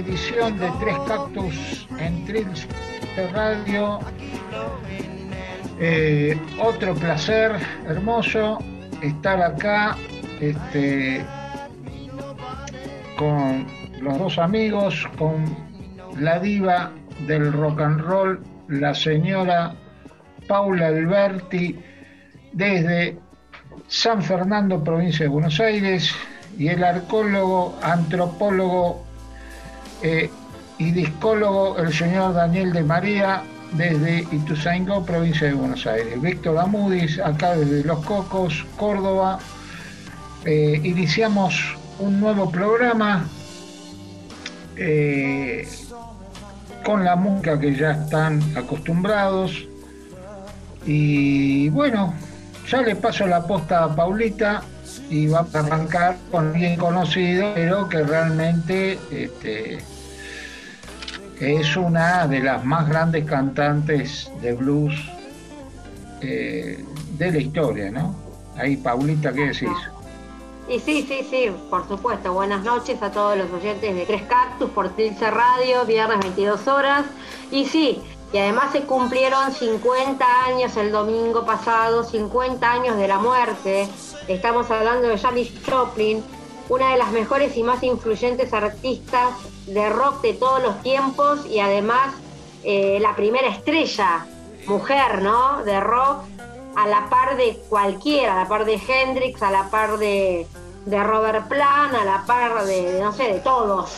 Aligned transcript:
edición 0.00 0.58
de 0.58 0.70
Tres 0.80 0.96
Cactus 1.06 1.86
en 1.98 2.24
Trills 2.24 2.66
Radio. 3.32 4.00
Eh, 5.78 6.38
otro 6.58 6.94
placer 6.94 7.52
hermoso 7.86 8.58
estar 9.02 9.42
acá 9.42 9.96
este, 10.40 11.24
con 13.16 13.66
los 14.00 14.18
dos 14.18 14.38
amigos, 14.38 15.06
con 15.18 15.44
la 16.18 16.38
diva 16.38 16.92
del 17.26 17.52
rock 17.52 17.80
and 17.80 18.00
roll, 18.00 18.42
la 18.68 18.94
señora 18.94 19.74
Paula 20.48 20.86
Alberti, 20.86 21.78
desde 22.52 23.18
San 23.86 24.22
Fernando, 24.22 24.82
provincia 24.82 25.24
de 25.24 25.28
Buenos 25.28 25.60
Aires, 25.60 26.14
y 26.56 26.68
el 26.68 26.82
arqueólogo, 26.82 27.78
antropólogo 27.82 29.09
eh, 30.02 30.30
y 30.78 30.90
discólogo, 30.92 31.78
el 31.78 31.92
señor 31.92 32.34
Daniel 32.34 32.72
de 32.72 32.82
María, 32.82 33.42
desde 33.72 34.26
Ituzaingó, 34.32 35.04
provincia 35.04 35.48
de 35.48 35.54
Buenos 35.54 35.86
Aires. 35.86 36.20
Víctor 36.20 36.58
Amudis, 36.58 37.18
acá 37.18 37.56
desde 37.56 37.84
Los 37.84 38.04
Cocos, 38.04 38.64
Córdoba. 38.76 39.38
Eh, 40.44 40.80
iniciamos 40.82 41.76
un 41.98 42.18
nuevo 42.18 42.50
programa 42.50 43.28
eh, 44.76 45.68
con 46.84 47.04
la 47.04 47.14
música 47.14 47.60
que 47.60 47.74
ya 47.74 47.92
están 47.92 48.40
acostumbrados. 48.56 49.66
Y 50.86 51.68
bueno, 51.68 52.14
ya 52.68 52.80
le 52.80 52.96
paso 52.96 53.26
la 53.26 53.46
posta 53.46 53.84
a 53.84 53.94
Paulita 53.94 54.62
y 55.10 55.26
va 55.26 55.46
a 55.52 55.58
arrancar 55.58 56.16
con 56.30 56.48
alguien 56.48 56.76
conocido, 56.76 57.52
pero 57.54 57.88
que 57.88 58.02
realmente 58.02 58.98
este, 59.10 59.78
es 61.40 61.74
una 61.76 62.26
de 62.26 62.40
las 62.40 62.64
más 62.64 62.86
grandes 62.88 63.24
cantantes 63.24 64.30
de 64.42 64.52
blues 64.52 64.94
eh, 66.20 66.84
de 67.16 67.32
la 67.32 67.38
historia, 67.38 67.90
¿no? 67.90 68.14
Ahí, 68.56 68.76
Paulita, 68.76 69.32
¿qué 69.32 69.46
decís? 69.46 69.70
Y 70.68 70.78
sí, 70.78 71.04
sí, 71.08 71.26
sí, 71.28 71.50
por 71.70 71.88
supuesto. 71.88 72.34
Buenas 72.34 72.62
noches 72.62 73.02
a 73.02 73.10
todos 73.10 73.38
los 73.38 73.50
oyentes 73.50 73.94
de 73.94 74.04
Tres 74.04 74.22
Cactus 74.22 74.70
por 74.70 74.90
Tilce 74.90 75.30
Radio, 75.30 75.86
viernes 75.86 76.20
22 76.20 76.68
horas. 76.68 77.06
Y 77.50 77.64
sí, 77.64 78.02
y 78.34 78.38
además 78.38 78.70
se 78.72 78.82
cumplieron 78.82 79.50
50 79.50 80.24
años 80.44 80.76
el 80.76 80.92
domingo 80.92 81.46
pasado, 81.46 82.04
50 82.04 82.70
años 82.70 82.98
de 82.98 83.08
la 83.08 83.18
muerte. 83.18 83.88
Estamos 84.28 84.70
hablando 84.70 85.08
de 85.08 85.18
Janis 85.18 85.52
Joplin, 85.66 86.22
una 86.68 86.92
de 86.92 86.98
las 86.98 87.10
mejores 87.12 87.56
y 87.56 87.62
más 87.62 87.82
influyentes 87.82 88.52
artistas 88.52 89.32
de 89.70 89.88
rock 89.88 90.20
de 90.22 90.34
todos 90.34 90.62
los 90.62 90.82
tiempos 90.82 91.46
y 91.46 91.60
además 91.60 92.14
eh, 92.64 92.98
la 93.00 93.14
primera 93.16 93.48
estrella, 93.48 94.26
mujer, 94.66 95.22
¿no? 95.22 95.62
De 95.64 95.80
rock, 95.80 96.24
a 96.76 96.86
la 96.86 97.08
par 97.08 97.36
de 97.36 97.58
cualquiera, 97.68 98.34
a 98.34 98.42
la 98.42 98.48
par 98.48 98.64
de 98.64 98.74
Hendrix, 98.74 99.42
a 99.42 99.50
la 99.50 99.70
par 99.70 99.98
de, 99.98 100.46
Robert 100.86 101.48
Plant, 101.48 101.94
a 101.94 102.04
la 102.04 102.24
par 102.26 102.64
de, 102.64 103.00
no 103.00 103.12
sé, 103.12 103.32
de 103.32 103.40
todos. 103.40 103.90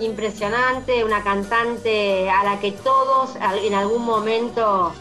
Impresionante, 0.00 1.04
una 1.04 1.22
cantante 1.22 2.30
a 2.30 2.44
la 2.44 2.58
que 2.60 2.72
todos 2.72 3.36
en 3.36 3.74
algún 3.74 4.04
momento 4.04 4.92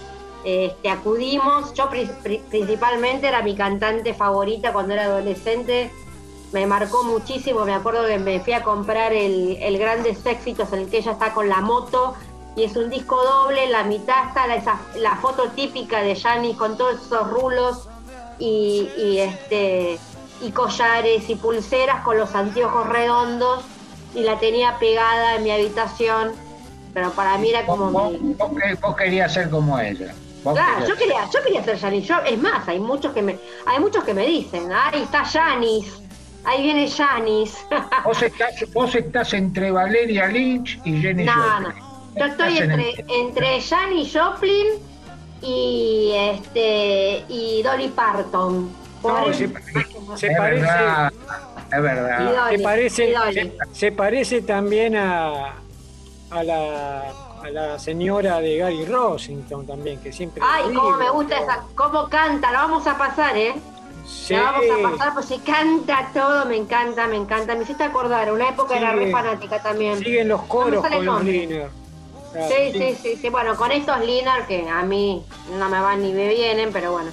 este, 0.43 0.89
acudimos. 0.89 1.73
Yo 1.73 1.89
principalmente 1.89 3.27
era 3.27 3.41
mi 3.41 3.55
cantante 3.55 4.13
favorita 4.13 4.73
cuando 4.73 4.93
era 4.93 5.05
adolescente 5.05 5.91
me 6.51 6.65
marcó 6.65 7.03
muchísimo. 7.03 7.65
Me 7.65 7.73
acuerdo 7.73 8.05
que 8.05 8.19
me 8.19 8.39
fui 8.39 8.53
a 8.53 8.63
comprar 8.63 9.13
el, 9.13 9.57
el 9.61 9.77
Grandes 9.77 10.25
Éxitos, 10.25 10.71
en 10.73 10.79
el 10.79 10.89
que 10.89 10.97
ella 10.97 11.13
está 11.13 11.33
con 11.33 11.49
la 11.49 11.61
moto. 11.61 12.15
Y 12.55 12.63
es 12.63 12.75
un 12.75 12.89
disco 12.89 13.15
doble, 13.23 13.69
la 13.69 13.83
mitad 13.83 14.27
está 14.27 14.45
la, 14.45 14.61
la 14.97 15.15
foto 15.17 15.49
típica 15.51 16.01
de 16.01 16.15
Janis 16.15 16.57
con 16.57 16.77
todos 16.77 17.01
esos 17.05 17.29
rulos 17.29 17.87
y, 18.39 19.17
este, 19.19 19.97
y 20.41 20.51
collares 20.51 21.29
y 21.29 21.35
pulseras 21.35 22.03
con 22.03 22.17
los 22.17 22.35
anteojos 22.35 22.87
redondos. 22.87 23.63
Y 24.13 24.23
la 24.23 24.37
tenía 24.39 24.77
pegada 24.79 25.35
en 25.35 25.43
mi 25.43 25.51
habitación. 25.51 26.33
Pero 26.93 27.11
para 27.11 27.37
mí 27.37 27.49
era 27.49 27.65
como. 27.65 27.89
Vos, 27.89 28.13
vos, 28.81 28.95
querías 28.97 29.33
ser 29.33 29.49
como 29.49 29.79
ella. 29.79 30.13
Claro, 30.43 30.85
yo 30.85 30.97
quería, 30.97 31.29
yo 31.31 31.41
quería 31.43 31.63
ser 31.63 31.79
Janis. 31.79 32.05
Yo, 32.05 32.17
es 32.25 32.37
más, 32.37 32.67
hay 32.67 32.79
muchos 32.79 33.13
que 33.13 33.21
me, 33.21 33.39
hay 33.65 33.79
muchos 33.79 34.03
que 34.03 34.13
me 34.13 34.25
dicen, 34.25 34.69
ahí 34.73 35.03
está 35.03 35.23
Janis. 35.23 36.01
Ahí 36.45 36.63
viene 36.63 36.89
Janis. 36.89 37.65
Vos 38.73 38.95
estás, 38.95 39.33
entre 39.33 39.71
Valeria 39.71 40.27
Lynch 40.27 40.79
y 40.83 41.01
Jenny 41.01 41.25
Joplin. 41.27 41.73
No, 42.15 42.19
Yo 42.19 42.25
estoy 42.25 42.57
entre, 42.57 43.05
entre 43.07 43.61
Janis 43.61 44.13
Joplin 44.13 44.67
y 45.41 46.11
este 46.13 47.23
y 47.29 47.61
Dolly 47.63 47.89
Parton. 47.89 48.71
se, 50.15 50.31
parece. 50.31 50.67
es 51.71 51.81
verdad. 51.81 52.49
se, 52.49 52.59
parece 52.59 53.15
se, 53.71 53.91
parece 53.91 54.41
también 54.41 54.95
a, 54.95 55.55
a 56.29 56.43
la 56.43 57.03
a 57.43 57.49
la 57.49 57.79
señora 57.79 58.39
de 58.39 58.57
Gary 58.57 58.85
Rossington 58.85 59.65
también, 59.65 59.99
que 59.99 60.11
siempre. 60.11 60.43
Ay, 60.45 60.73
cómo 60.73 60.97
me 60.97 61.09
gusta 61.09 61.39
esa, 61.39 61.63
cómo 61.75 62.07
canta, 62.07 62.51
lo 62.51 62.59
vamos 62.59 62.85
a 62.87 62.97
pasar, 62.97 63.35
¿eh? 63.35 63.55
Sí. 64.11 64.35
vamos 64.35 64.63
a 64.69 64.91
pasar, 64.91 65.13
pues 65.13 65.25
se 65.25 65.39
canta 65.39 66.09
todo, 66.13 66.45
me 66.45 66.57
encanta, 66.57 67.07
me 67.07 67.15
encanta. 67.15 67.55
Me 67.55 67.63
hiciste 67.63 67.83
acordar, 67.83 68.31
una 68.31 68.49
época 68.49 68.77
era 68.77 68.93
re 68.93 69.11
fanática 69.11 69.61
también. 69.61 69.99
Siguen 69.99 70.27
los 70.27 70.41
coros 70.43 70.85
con 70.85 71.05
los 71.05 71.23
Liner. 71.23 71.69
sí, 72.47 72.71
sí, 72.71 72.97
sí, 73.01 73.15
sí, 73.15 73.29
bueno, 73.29 73.55
con 73.55 73.71
estos 73.71 73.99
Liner 74.01 74.45
que 74.47 74.69
a 74.69 74.83
mí 74.83 75.25
no 75.57 75.69
me 75.69 75.79
van 75.79 76.01
ni 76.01 76.13
me 76.13 76.27
vienen, 76.29 76.71
pero 76.71 76.91
bueno. 76.91 77.11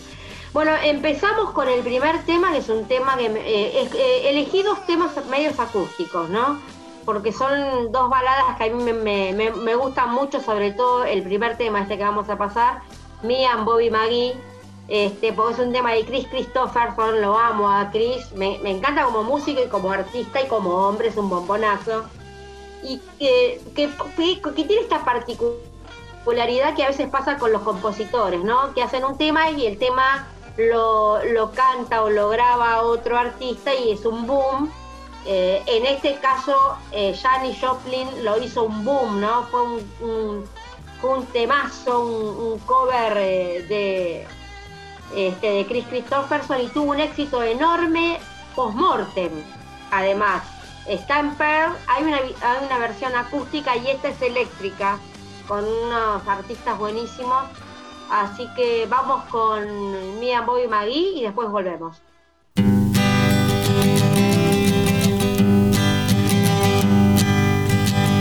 Bueno, 0.53 0.73
empezamos 0.83 1.51
con 1.53 1.69
el 1.69 1.81
primer 1.81 2.25
tema, 2.25 2.53
que 2.53 2.59
es 2.59 2.69
un 2.69 2.87
tema 2.87 3.17
que 3.17 3.27
eh, 3.27 3.89
eh, 3.95 4.23
elegí 4.31 4.63
dos 4.63 4.85
temas 4.87 5.13
medios 5.27 5.59
acústicos, 5.61 6.29
¿no? 6.31 6.61
Porque 7.05 7.33
son 7.33 7.93
dos 7.93 8.11
baladas 8.11 8.57
que 8.57 8.65
a 8.65 8.69
mí 8.69 8.83
me, 8.83 9.33
me, 9.33 9.51
me 9.51 9.75
gustan 9.75 10.11
mucho, 10.11 10.41
sobre 10.41 10.73
todo 10.73 11.05
el 11.05 11.23
primer 11.23 11.57
tema, 11.57 11.83
este 11.83 11.97
que 11.97 12.05
vamos 12.05 12.29
a 12.29 12.37
pasar, 12.37 12.81
Mia 13.23 13.53
and 13.53 13.65
Bobby 13.65 13.91
Maggie 13.91 14.35
este, 14.89 15.35
porque 15.35 15.53
es 15.53 15.59
un 15.59 15.73
tema 15.73 15.93
de 15.93 16.05
Chris 16.07 16.27
Christopherson, 16.29 17.21
lo 17.21 17.39
amo 17.39 17.71
a 17.71 17.91
Chris, 17.91 18.33
me, 18.33 18.57
encanta 18.65 19.05
como 19.05 19.23
músico 19.23 19.63
y 19.63 19.69
como 19.69 19.93
artista 19.93 20.41
y 20.41 20.47
como 20.47 20.89
hombre, 20.89 21.09
es 21.09 21.17
un 21.17 21.29
bombonazo. 21.29 22.05
Y 22.83 22.99
que, 23.19 23.61
que, 23.75 23.89
tiene 24.55 24.81
esta 24.81 25.05
particularidad 25.05 26.75
que 26.75 26.85
a 26.85 26.89
veces 26.89 27.09
pasa 27.11 27.37
con 27.37 27.53
los 27.53 27.63
compositores, 27.63 28.43
¿no? 28.43 28.73
Que 28.73 28.83
hacen 28.83 29.05
un 29.05 29.19
tema 29.19 29.51
y 29.51 29.67
el 29.67 29.79
tema 29.79 30.27
lo, 30.57 31.53
canta 31.55 32.03
o 32.03 32.09
lo 32.09 32.31
graba 32.31 32.83
otro 32.83 33.19
artista 33.19 33.75
y 33.75 33.93
es 33.93 34.07
un 34.07 34.27
boom. 34.27 34.73
Eh, 35.27 35.63
en 35.67 35.85
este 35.85 36.15
caso, 36.21 36.57
eh, 36.93 37.15
Janis 37.21 37.59
Joplin 37.61 38.25
lo 38.25 38.43
hizo 38.43 38.65
un 38.65 38.85
boom, 38.85 39.21
¿no? 39.21 39.43
Fue 39.49 39.61
un, 39.63 40.49
un, 41.03 41.27
temazo, 41.27 42.01
un, 42.01 42.59
cover 42.61 43.19
eh, 43.19 43.67
de 43.69 44.38
este, 45.15 45.51
de 45.51 45.67
Chris 45.67 45.87
Christopherson 45.87 46.61
y 46.63 46.69
tuvo 46.69 46.93
un 46.93 47.01
éxito 47.01 47.43
enorme 47.43 48.19
post-mortem. 48.55 49.33
Además, 49.91 50.43
está 50.87 51.21
en 51.21 51.35
Pearl, 51.35 51.73
hay 51.87 52.05
una, 52.05 52.17
hay 52.17 52.67
una 52.67 52.79
versión 52.79 53.15
acústica 53.15 53.77
y 53.77 53.89
esta 53.89 54.09
es 54.09 54.21
eléctrica, 54.23 54.99
con 55.47 55.65
unos 55.65 56.27
artistas 56.27 56.79
buenísimos. 56.79 57.45
Así 58.11 58.49
que 58.57 58.87
vamos 58.89 59.25
con 59.25 60.19
Mia 60.19 60.41
Bobby 60.41 60.67
Magui 60.67 61.19
y 61.19 61.23
después 61.23 61.49
volvemos. 61.51 62.01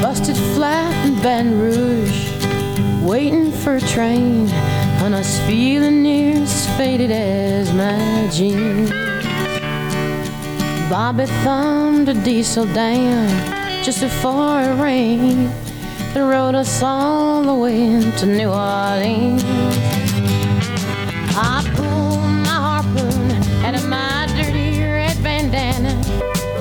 Busted 0.02 0.36
flat 0.56 1.06
in 1.06 1.16
Baton 1.22 1.60
Rouge, 1.60 2.32
waiting 3.04 3.52
for 3.52 3.76
a 3.76 3.82
train. 3.82 4.48
And 5.08 5.16
I 5.16 5.20
was 5.20 5.40
feeling 5.48 6.04
near 6.04 6.36
as 6.44 6.68
faded 6.76 7.12
as 7.12 7.72
my 7.72 8.28
jeans. 8.30 8.90
Bobby 10.90 11.26
thumbed 11.46 12.10
a 12.10 12.14
diesel 12.14 12.66
down 12.74 13.30
just 13.86 14.02
before 14.02 14.60
it 14.60 14.82
rained 14.82 15.50
and 16.14 16.28
rode 16.28 16.56
us 16.56 16.84
all 16.84 17.42
the 17.42 17.54
way 17.54 18.02
to 18.18 18.26
New 18.26 18.50
Orleans. 18.50 19.46
I 21.38 21.64
pulled 21.74 22.30
my 22.48 22.58
harpoon 22.68 23.32
out 23.66 23.76
of 23.76 23.88
my 23.88 24.28
dirty 24.36 24.82
red 24.82 25.18
bandana. 25.24 25.94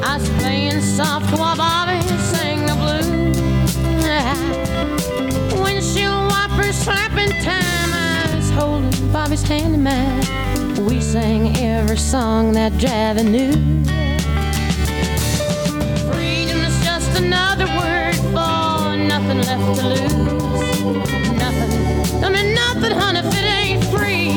I 0.04 0.18
was 0.18 0.28
playing 0.38 0.80
soft 0.82 1.36
while 1.36 1.75
Bobby's 9.16 9.48
handyman. 9.48 10.20
We 10.84 11.00
sang 11.00 11.56
every 11.56 11.96
song 11.96 12.52
that 12.52 12.72
Javi 12.72 13.24
knew. 13.24 13.52
Freedom 16.12 16.58
is 16.60 16.76
just 16.84 17.10
another 17.18 17.64
word 17.80 18.16
for 18.34 18.94
nothing 19.12 19.40
left 19.48 19.80
to 19.80 19.86
lose. 19.88 20.82
Nothing. 21.32 22.24
I 22.24 22.28
mean, 22.28 22.54
nothing, 22.54 22.92
honey, 22.92 23.20
if 23.20 23.34
it 23.40 23.46
ain't 23.60 23.84
free. 23.86 24.32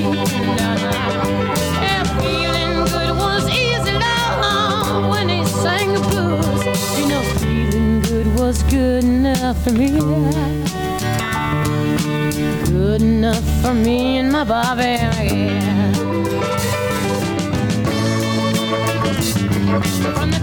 If 1.93 2.07
feeling 2.21 2.85
good 2.85 3.11
was 3.17 3.49
easy, 3.49 3.91
love, 3.91 5.09
when 5.09 5.27
he 5.27 5.43
sang 5.45 5.91
the 5.91 5.99
blues, 6.09 6.97
you 6.97 7.05
know, 7.09 7.21
feeling 7.41 7.99
good 7.99 8.27
was 8.39 8.63
good 8.63 9.03
enough 9.03 9.61
for 9.61 9.71
me. 9.71 10.58
Good 12.65 13.01
enough 13.01 13.43
for 13.61 13.73
me 13.73 14.17
and 14.17 14.31
my 14.31 14.43
Bobby, 14.43 14.83
yeah. 14.83 15.93
From 20.15 20.31
the 20.31 20.39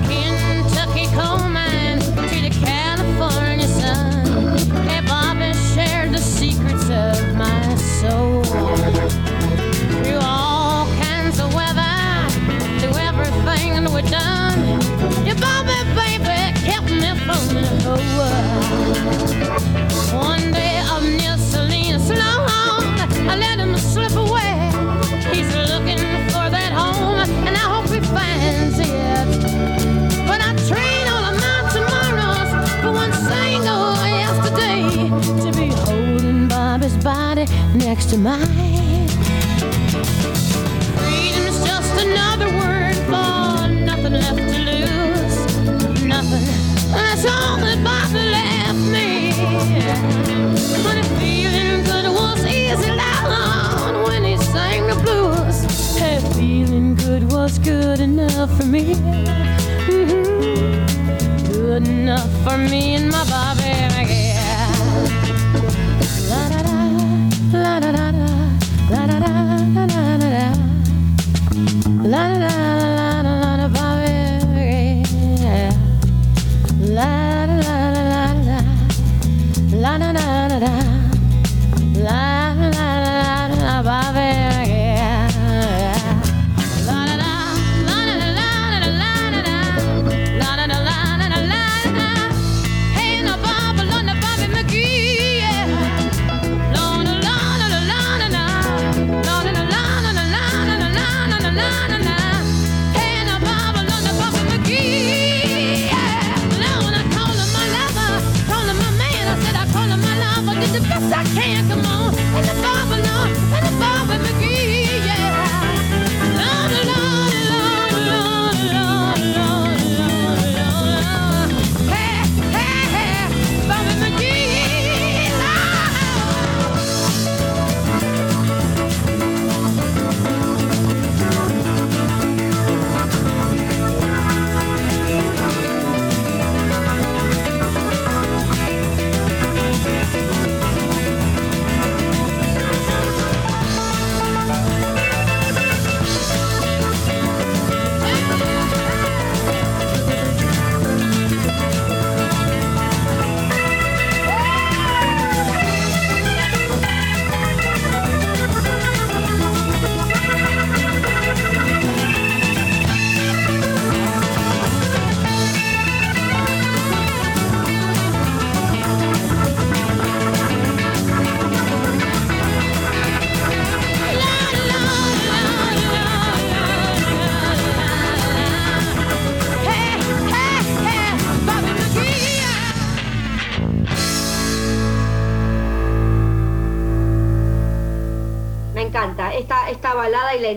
next 37.87 38.07
to 38.07 38.19
mine. 38.19 39.07
Freedom's 40.99 41.59
just 41.65 41.95
another 42.05 42.49
word 42.59 42.97
for 43.07 43.69
nothing 43.91 44.15
left 44.15 44.43
to 44.53 44.59
lose. 44.71 45.37
Nothing. 46.03 46.45
That's 46.91 47.25
all 47.25 47.57
that 47.59 47.79
Bobby 47.85 48.25
left 48.39 48.83
me. 48.97 49.31
But 50.83 50.97
if 50.99 51.07
feeling 51.21 51.85
good 51.85 52.07
was 52.11 52.45
easy 52.45 52.91
down 52.97 54.03
when 54.03 54.25
he 54.25 54.37
sang 54.37 54.89
the 54.89 54.97
blues. 55.05 55.57
Hey, 55.97 56.19
feeling 56.35 56.97
good 56.97 57.31
was 57.31 57.57
good 57.61 58.01
enough 58.01 58.51
for 58.57 58.67
me. 58.67 58.97
Mhm. 59.87 60.25
Good 61.53 61.87
enough 61.87 62.31
for 62.43 62.59
me 62.59 62.97
and 62.97 63.13
my 63.13 63.23
Bobby. 63.31 63.56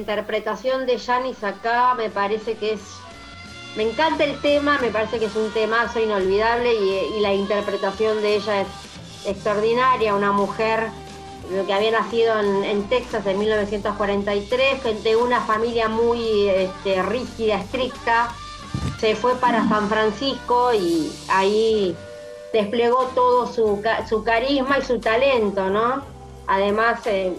Interpretación 0.09 0.87
de 0.87 0.97
Janis 0.97 1.43
acá 1.43 1.93
me 1.93 2.09
parece 2.09 2.55
que 2.55 2.73
es. 2.73 2.81
Me 3.75 3.83
encanta 3.83 4.23
el 4.23 4.41
tema, 4.41 4.79
me 4.81 4.89
parece 4.89 5.19
que 5.19 5.25
es 5.25 5.35
un 5.35 5.51
temazo 5.51 5.99
inolvidable 5.99 6.73
y, 6.73 7.17
y 7.17 7.19
la 7.19 7.31
interpretación 7.31 8.19
de 8.19 8.37
ella 8.37 8.61
es 8.61 8.67
extraordinaria. 9.27 10.15
Una 10.15 10.31
mujer 10.31 10.87
eh, 11.51 11.63
que 11.67 11.73
había 11.73 11.91
nacido 11.91 12.39
en, 12.39 12.89
Texas 12.89 13.23
en 13.27 13.37
1943, 13.37 14.81
que 14.81 14.95
de 14.95 15.15
una 15.15 15.41
familia 15.41 15.87
muy 15.87 16.49
este, 16.49 17.03
rígida, 17.03 17.59
estricta. 17.59 18.29
Se 18.99 19.15
fue 19.15 19.35
para 19.35 19.69
San 19.69 19.89
Francisco 19.89 20.73
y 20.73 21.11
ahí 21.29 21.95
desplegó 22.51 23.11
todo 23.13 23.45
su 23.45 24.23
carisma 24.25 24.79
y 24.79 24.81
su 24.81 24.99
talento, 24.99 25.69
¿no? 25.69 26.01
Además 26.47 27.05
eh, 27.05 27.31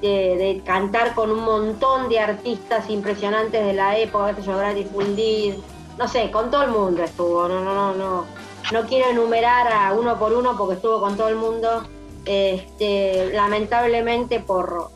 de, 0.00 0.62
cantar 0.64 1.14
con 1.14 1.30
un 1.30 1.44
montón 1.44 2.08
de 2.08 2.18
artistas 2.18 2.88
impresionantes 2.88 3.64
de 3.64 3.72
la 3.72 3.98
época, 3.98 4.34
sé 4.34 4.42
yo, 4.42 4.56
Gladys 4.56 4.88
Fundir, 4.90 5.58
no 5.98 6.08
sé, 6.08 6.30
con 6.30 6.50
todo 6.50 6.62
el 6.62 6.70
mundo 6.70 7.02
estuvo, 7.02 7.48
no, 7.48 7.62
no, 7.62 7.74
no, 7.74 7.94
no, 7.94 8.24
no 8.72 8.88
quiero 8.88 9.10
enumerar 9.10 9.72
a 9.72 9.92
uno 9.92 10.18
por 10.18 10.32
uno 10.32 10.56
porque 10.56 10.74
estuvo 10.74 11.00
con 11.00 11.16
todo 11.16 11.28
el 11.28 11.36
mundo, 11.36 11.84
este, 12.24 13.30
lamentablemente 13.34 14.40
por, 14.40 14.90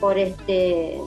por 0.00 0.18
este 0.18 1.00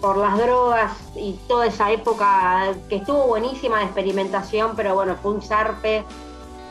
por 0.00 0.18
las 0.18 0.36
drogas 0.36 0.92
y 1.16 1.32
toda 1.48 1.66
esa 1.66 1.90
época 1.90 2.74
que 2.90 2.96
estuvo 2.96 3.26
buenísima 3.26 3.78
de 3.78 3.84
experimentación, 3.84 4.72
pero 4.76 4.94
bueno, 4.94 5.16
fue 5.22 5.32
un 5.32 5.40
zarpe 5.40 6.04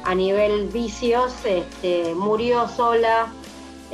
a 0.04 0.14
nivel 0.14 0.68
vicios, 0.68 1.34
este, 1.44 2.14
murió 2.14 2.68
sola 2.68 3.34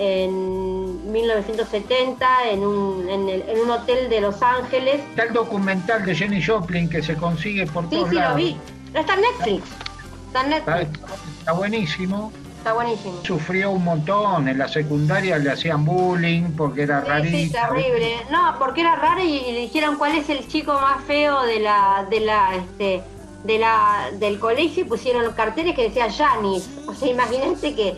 en 0.02 1.12
1970 1.12 2.28
en 2.52 2.60
un, 2.66 3.10
en, 3.10 3.28
el- 3.30 3.44
en 3.50 3.60
un 3.60 3.72
hotel 3.72 4.10
de 4.10 4.22
Los 4.22 4.42
Ángeles. 4.42 5.02
Está 5.10 5.24
el 5.24 5.34
documental 5.34 6.06
de 6.06 6.16
Jenny 6.16 6.42
Joplin 6.42 6.90
que 6.90 7.04
se 7.04 7.16
consigue 7.16 7.66
por 7.68 7.84
Sí, 7.90 7.90
todos 7.98 8.10
sí, 8.10 8.16
lo 8.16 8.36
vi. 8.36 8.58
Está 8.94 9.14
en 9.16 9.22
Netflix. 9.22 9.64
Está 10.28 10.44
en 10.44 10.50
Netflix. 10.52 11.00
está 11.40 11.52
buenísimo. 11.52 12.32
Está 12.60 12.74
buenísimo. 12.74 13.20
Sufrió 13.24 13.72
un 13.72 13.84
montón. 13.84 14.48
En 14.48 14.58
la 14.58 14.68
secundaria 14.68 15.38
le 15.38 15.52
hacían 15.52 15.84
bullying 15.86 16.52
porque 16.58 16.84
era 16.84 17.02
Sí, 17.02 17.06
sí, 17.06 17.10
rarito. 17.54 17.58
terrible. 17.76 18.16
No, 18.32 18.56
porque 18.58 18.82
era 18.82 18.96
raro 18.96 19.22
y, 19.22 19.38
y 19.38 19.52
le 19.52 19.60
dijeron 19.62 19.98
cuál 19.98 20.16
es 20.16 20.30
el 20.30 20.48
chico 20.48 20.74
más 20.74 21.04
feo 21.06 21.44
de 21.44 21.60
la, 21.60 22.06
de 22.10 22.20
la, 22.22 22.56
este, 22.56 23.02
de 23.44 23.60
la, 23.60 24.10
del 24.14 24.40
colegio 24.40 24.84
y 24.84 24.88
pusieron 24.88 25.32
carteles 25.34 25.76
que 25.76 25.84
decían 25.84 26.10
Janis. 26.12 26.70
O 26.88 26.94
sea, 26.94 27.10
imagínate 27.10 27.76
que 27.76 27.96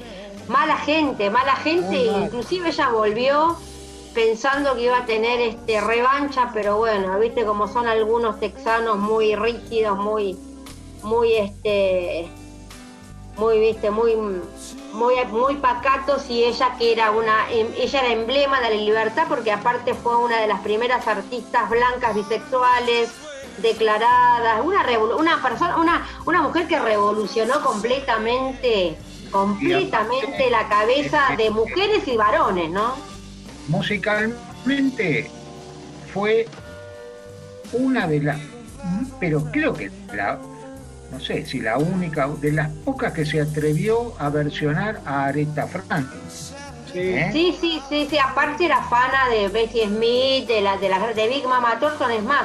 mala 0.48 0.78
gente, 0.78 1.30
mala 1.30 1.56
gente, 1.56 2.06
inclusive 2.06 2.70
ella 2.70 2.90
volvió 2.90 3.58
pensando 4.14 4.76
que 4.76 4.84
iba 4.84 4.98
a 4.98 5.06
tener 5.06 5.40
este 5.42 5.80
revancha, 5.80 6.52
pero 6.54 6.78
bueno, 6.78 7.18
viste 7.20 7.46
como 7.46 7.68
son 7.68 7.88
algunos 7.88 8.40
texanos 8.40 8.98
muy 8.98 9.36
rígidos, 9.36 9.98
muy, 9.98 10.38
muy 11.04 11.34
este, 11.34 12.30
muy 13.38 13.60
viste, 13.60 13.90
muy, 13.90 14.16
muy, 14.94 15.16
muy 15.32 15.56
pacatos 15.56 16.30
y 16.30 16.44
ella 16.44 16.76
que 16.78 16.92
era 16.92 17.12
una, 17.12 17.50
em, 17.52 17.68
ella 17.78 18.02
era 18.02 18.12
emblema 18.12 18.60
de 18.60 18.70
la 18.70 18.76
libertad 18.76 19.26
porque 19.28 19.52
aparte 19.52 19.94
fue 19.94 20.18
una 20.18 20.40
de 20.42 20.48
las 20.48 20.60
primeras 20.60 21.08
artistas 21.08 21.70
blancas 21.70 22.16
bisexuales 22.16 23.10
declaradas, 23.58 24.62
una 24.64 24.86
una 25.16 25.42
persona, 25.42 25.78
una, 25.78 26.08
una 26.26 26.42
mujer 26.42 26.68
que 26.68 26.80
revolucionó 26.80 27.62
completamente, 27.62 28.98
completamente 29.32 30.50
la 30.50 30.68
cabeza 30.68 31.36
de 31.38 31.50
mujeres 31.50 32.08
y 32.08 32.18
varones, 32.18 32.70
¿no? 32.70 33.12
musicalmente 33.68 35.30
fue 36.14 36.48
una 37.74 38.08
de 38.08 38.20
las, 38.22 38.40
pero 39.20 39.44
creo 39.52 39.74
que 39.74 39.90
la, 40.14 40.40
no 41.12 41.20
sé 41.20 41.46
si 41.46 41.62
la 41.62 41.78
única, 41.78 42.28
de 42.28 42.52
las 42.52 42.70
pocas 42.70 43.14
que 43.14 43.26
se 43.26 43.42
atrevió 43.42 44.14
a 44.20 44.30
versionar 44.30 45.02
a 45.06 45.26
Aretha 45.26 45.68
Franklin. 45.68 46.22
Sí. 46.92 47.00
¿eh? 47.00 47.30
Sí, 47.32 47.58
sí, 47.60 47.82
sí, 47.88 48.08
sí, 48.10 48.18
aparte 48.18 48.66
era 48.66 48.84
fana 48.84 49.30
de 49.30 49.48
Bessie 49.48 49.88
Smith, 49.88 50.48
de 50.48 50.60
la 50.60 50.78
de 50.78 50.90
la 50.90 51.14
de 51.14 51.28
Big 51.30 51.48
Mama 51.48 51.80
Thornton, 51.80 52.12
es 52.12 52.24
más, 52.24 52.44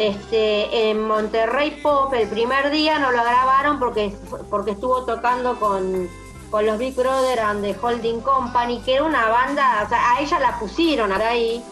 este 0.00 0.90
en 0.90 1.06
Monterrey 1.06 1.80
Pop 1.82 2.12
el 2.14 2.28
primer 2.28 2.70
día 2.70 2.98
no 2.98 3.10
lo 3.10 3.22
grabaron 3.22 3.78
porque 3.78 4.14
porque 4.48 4.72
estuvo 4.72 5.04
tocando 5.04 5.58
con 5.58 6.08
con 6.50 6.66
los 6.66 6.78
Big 6.78 6.96
Brother 6.96 7.38
and 7.38 7.62
the 7.62 7.76
Holding 7.80 8.20
Company, 8.22 8.80
que 8.80 8.94
era 8.94 9.04
una 9.04 9.28
banda, 9.28 9.84
o 9.86 9.88
sea, 9.88 10.14
a 10.14 10.20
ella 10.20 10.40
la 10.40 10.58
pusieron 10.58 11.12
ahí 11.12 11.62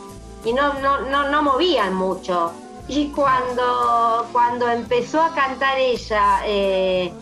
y 0.45 0.53
no 0.53 0.75
no 0.75 1.01
no 1.01 1.29
no 1.31 1.43
movían 1.43 1.95
mucho. 1.95 2.53
Y 2.91 3.09
cuando, 3.09 4.27
cuando 4.33 4.67
empezó 4.71 5.21
a 5.21 5.35
cantar 5.35 5.79
ella, 5.79 6.41
eh, 6.47 7.13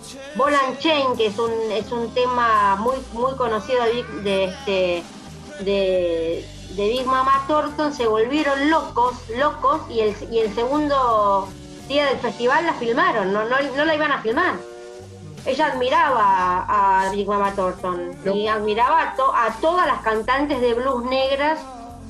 Chain, 0.79 1.17
que 1.17 1.27
es 1.27 1.39
un, 1.41 1.51
es 1.73 1.91
un 1.91 2.15
tema 2.15 2.77
muy, 2.77 2.95
muy 3.13 3.35
conocido 3.35 3.83
de, 3.83 4.05
de, 4.23 4.45
este, 4.45 5.03
de, 5.65 6.49
de 6.77 6.89
Big 6.89 7.07
Mama 7.07 7.45
Thornton, 7.49 7.93
se 7.95 8.07
volvieron 8.07 8.71
locos, 8.71 9.15
locos, 9.37 9.81
y 9.89 10.01
el, 10.01 10.15
y 10.31 10.41
el 10.41 10.55
segundo 10.55 11.49
día 11.89 12.07
del 12.07 12.19
festival 12.19 12.67
la 12.67 12.75
filmaron, 12.75 13.33
no, 13.33 13.45
no, 13.45 13.57
no 13.77 13.85
la 13.85 13.95
iban 13.95 14.13
a 14.13 14.21
filmar. 14.21 14.55
Ella 15.47 15.67
admiraba 15.73 16.67
a 17.07 17.11
Big 17.13 17.27
Mama 17.29 17.53
Thornton 17.55 18.13
y 18.35 18.49
admiraba 18.49 19.03
a, 19.03 19.15
to- 19.15 19.33
a 19.35 19.55
todas 19.61 19.87
las 19.87 20.01
cantantes 20.03 20.61
de 20.61 20.75
blues 20.75 21.05
negras 21.05 21.59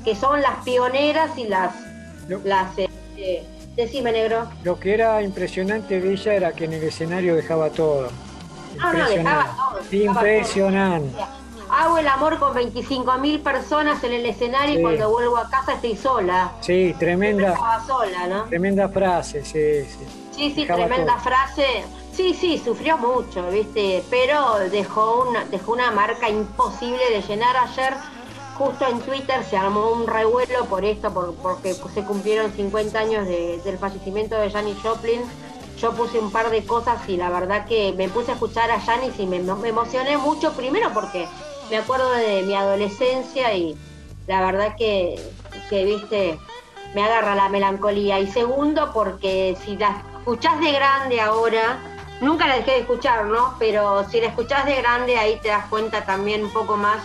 que 0.05 0.17
son 0.17 0.41
las 0.41 0.57
pioneras 0.65 1.37
y 1.37 1.47
las, 1.47 1.75
las 2.45 2.69
eh, 2.79 3.45
decime 3.77 4.13
negro. 4.13 4.49
Lo 4.65 4.81
que 4.81 4.95
era 4.95 5.21
impresionante 5.23 6.01
de 6.01 6.13
ella 6.15 6.33
era 6.35 6.53
que 6.53 6.65
en 6.65 6.73
el 6.73 6.83
escenario 6.85 7.37
dejaba 7.37 7.69
todo. 7.71 8.09
No, 8.79 8.93
no, 8.93 9.09
dejaba 9.09 9.45
todo, 9.55 9.81
dejaba 9.91 10.21
Impresionante. 10.21 11.19
Hago 11.71 11.99
el 11.99 12.07
amor 12.09 12.39
con 12.39 12.55
25 12.55 13.19
mil 13.19 13.41
personas 13.41 14.03
en 14.05 14.13
el 14.13 14.27
escenario 14.27 14.79
y 14.79 14.83
cuando 14.83 15.11
vuelvo 15.11 15.37
a 15.37 15.49
casa 15.51 15.73
estoy 15.75 15.97
sola. 15.97 16.53
Sí, 16.61 16.95
tremenda, 16.99 17.53
Estaba 17.55 17.85
sola, 17.85 18.27
¿no? 18.29 18.45
tremenda 18.45 18.89
frase, 18.89 19.45
sí, 19.45 19.85
sí. 19.85 20.07
Sí, 20.33 20.53
sí, 20.55 20.61
Dejaba 20.63 20.87
tremenda 20.87 21.15
todo. 21.15 21.23
frase. 21.25 21.85
Sí, 22.13 22.35
sí, 22.35 22.59
sufrió 22.65 22.97
mucho, 22.99 23.49
¿viste? 23.51 24.03
Pero 24.11 24.59
dejó 24.71 25.27
una, 25.29 25.45
dejó 25.47 25.73
una 25.73 25.91
marca 25.91 26.29
imposible 26.29 27.03
de 27.11 27.21
llenar. 27.23 27.57
Ayer, 27.57 27.95
justo 28.57 28.87
en 28.87 29.01
Twitter, 29.01 29.45
se 29.45 29.57
armó 29.57 29.91
un 29.91 30.07
revuelo 30.07 30.65
por 30.67 30.85
esto, 30.85 31.13
por- 31.13 31.35
porque 31.35 31.75
se 31.75 32.05
cumplieron 32.05 32.53
50 32.53 32.99
años 33.01 33.27
de- 33.27 33.61
del 33.65 33.77
fallecimiento 33.79 34.35
de 34.37 34.51
Janis 34.51 34.77
Joplin. 34.83 35.21
Yo 35.79 35.93
puse 35.93 36.19
un 36.19 36.31
par 36.33 36.49
de 36.49 36.65
cosas 36.65 37.07
y 37.07 37.19
la 37.19 37.29
verdad 37.29 37.67
que 37.67 37.93
me 37.93 38.09
puse 38.09 38.31
a 38.31 38.35
escuchar 38.35 38.71
a 38.71 38.81
Janis 38.81 39.13
y 39.19 39.27
me, 39.27 39.41
me 39.41 39.69
emocioné 39.69 40.17
mucho, 40.17 40.53
primero 40.55 40.91
porque 40.95 41.29
me 41.71 41.77
acuerdo 41.79 42.11
de 42.13 42.43
mi 42.43 42.55
adolescencia 42.55 43.55
y 43.55 43.77
la 44.27 44.41
verdad 44.45 44.75
que, 44.77 45.21
que 45.69 45.85
viste, 45.85 46.39
me 46.95 47.03
agarra 47.03 47.35
la 47.35 47.49
melancolía. 47.49 48.19
Y 48.21 48.27
segundo, 48.27 48.93
porque 48.93 49.57
si 49.65 49.77
la 49.77 50.03
escuchás 50.19 50.61
de 50.61 50.73
grande 50.73 51.21
ahora, 51.21 51.79
nunca 52.21 52.47
la 52.47 52.57
dejé 52.57 52.73
de 52.73 52.79
escuchar, 52.81 53.27
¿no? 53.27 53.55
Pero 53.59 54.09
si 54.09 54.21
la 54.21 54.29
escuchás 54.29 54.65
de 54.67 54.77
grande, 54.77 55.17
ahí 55.17 55.39
te 55.43 55.49
das 55.49 55.67
cuenta 55.67 56.05
también 56.05 56.45
un 56.45 56.51
poco 56.53 56.77
más 56.77 56.99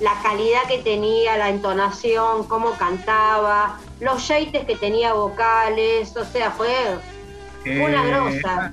la 0.00 0.14
calidad 0.22 0.62
que 0.68 0.78
tenía, 0.78 1.36
la 1.36 1.48
entonación, 1.48 2.44
cómo 2.48 2.72
cantaba, 2.72 3.78
los 4.00 4.20
shades 4.22 4.64
que 4.64 4.76
tenía 4.76 5.12
vocales, 5.12 6.16
o 6.16 6.24
sea, 6.24 6.50
fue 6.50 6.74
una 7.64 8.04
Eh, 8.04 8.08
grosa. 8.08 8.72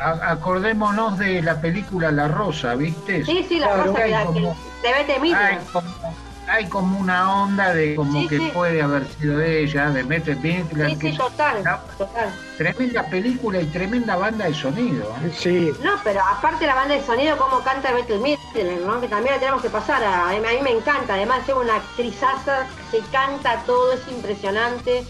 A- 0.00 0.30
acordémonos 0.32 1.18
de 1.18 1.42
la 1.42 1.60
película 1.60 2.10
La 2.10 2.28
Rosa, 2.28 2.74
¿viste? 2.74 3.24
Sí, 3.24 3.44
sí, 3.48 3.58
la 3.58 3.68
Claro, 3.68 3.92
cosa 3.92 3.98
hay 4.04 4.04
que, 4.04 4.10
la- 4.16 4.20
que 4.20 4.26
como- 4.26 4.56
de 4.82 4.92
Bette 4.92 5.10
hay, 5.12 5.20
Midler. 5.20 5.58
como, 5.72 6.16
hay 6.48 6.68
como 6.68 6.98
una 6.98 7.42
onda 7.44 7.74
de 7.74 7.94
como 7.94 8.20
Sí, 8.22 8.28
que 8.28 8.38
sí. 8.38 8.50
puede 8.52 8.82
haber 8.82 9.06
sido 9.06 9.38
de 9.38 9.62
ella, 9.62 9.90
de 9.90 10.02
Bette 10.02 10.34
Midler, 10.36 10.90
Sí, 10.90 10.98
que 10.98 11.12
sí, 11.12 11.18
total, 11.18 11.60
una 11.60 11.78
total. 11.98 12.30
tremenda 12.56 13.02
película 13.04 13.60
y 13.60 13.66
tremenda 13.66 14.16
banda 14.16 14.46
de 14.46 14.54
sonido. 14.54 15.14
¿eh? 15.22 15.30
Sí, 15.36 15.70
No, 15.82 15.92
pero 16.02 16.20
aparte 16.24 16.66
la 16.66 16.74
banda 16.74 16.94
de 16.94 17.02
sonido, 17.04 17.36
cómo 17.36 17.60
canta 17.62 17.92
Bette 17.92 18.18
Midler, 18.18 18.80
¿no? 18.86 19.00
Que 19.00 19.08
también 19.08 19.34
la 19.34 19.40
tenemos 19.40 19.62
que 19.62 19.70
pasar. 19.70 20.02
A, 20.02 20.30
a 20.30 20.32
mí 20.32 20.40
me 20.62 20.70
encanta. 20.72 21.14
Además, 21.14 21.40
es 21.48 21.54
una 21.54 21.76
actrizaza, 21.76 22.66
se 22.90 22.98
canta 23.12 23.62
todo, 23.66 23.92
es 23.92 24.00
impresionante. 24.08 25.04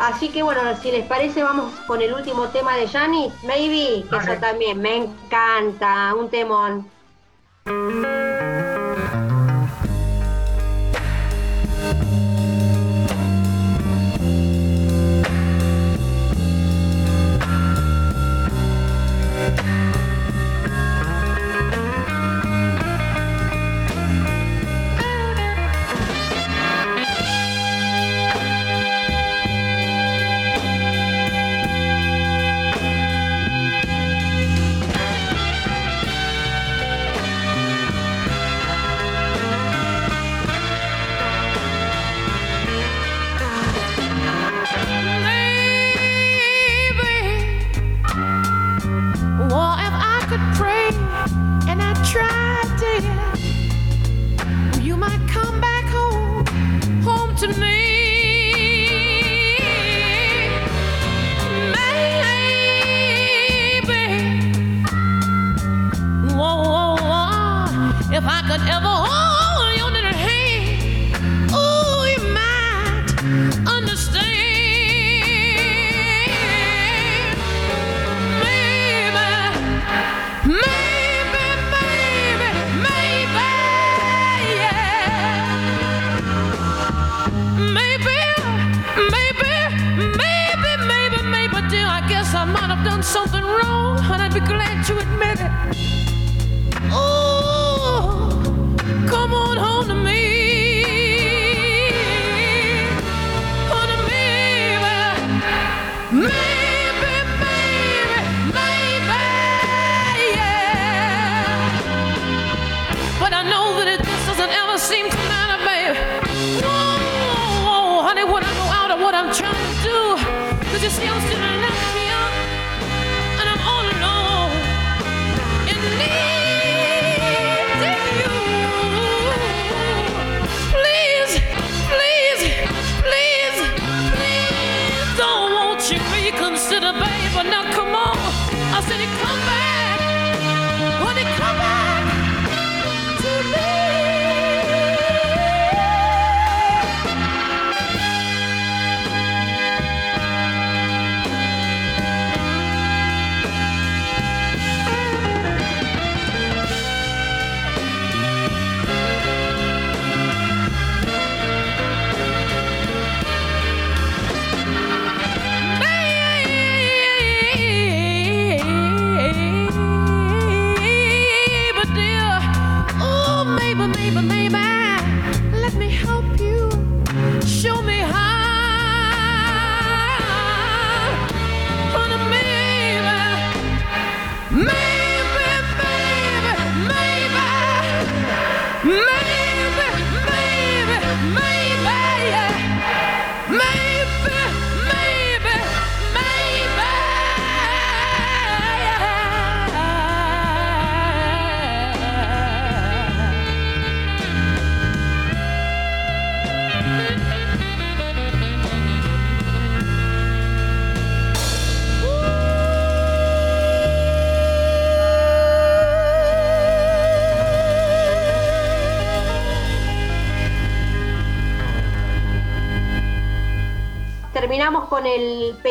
Así 0.00 0.30
que 0.30 0.42
bueno, 0.42 0.62
si 0.80 0.90
les 0.90 1.06
parece, 1.06 1.42
vamos 1.42 1.74
con 1.86 2.00
el 2.00 2.14
último 2.14 2.48
tema 2.48 2.74
de 2.74 2.88
Janis, 2.88 3.30
Maybe, 3.44 4.02
que 4.08 4.16
Vale. 4.16 4.32
eso 4.32 4.40
también 4.40 4.80
me 4.80 4.96
encanta, 4.96 6.14
un 6.14 6.30
temón. 6.30 6.88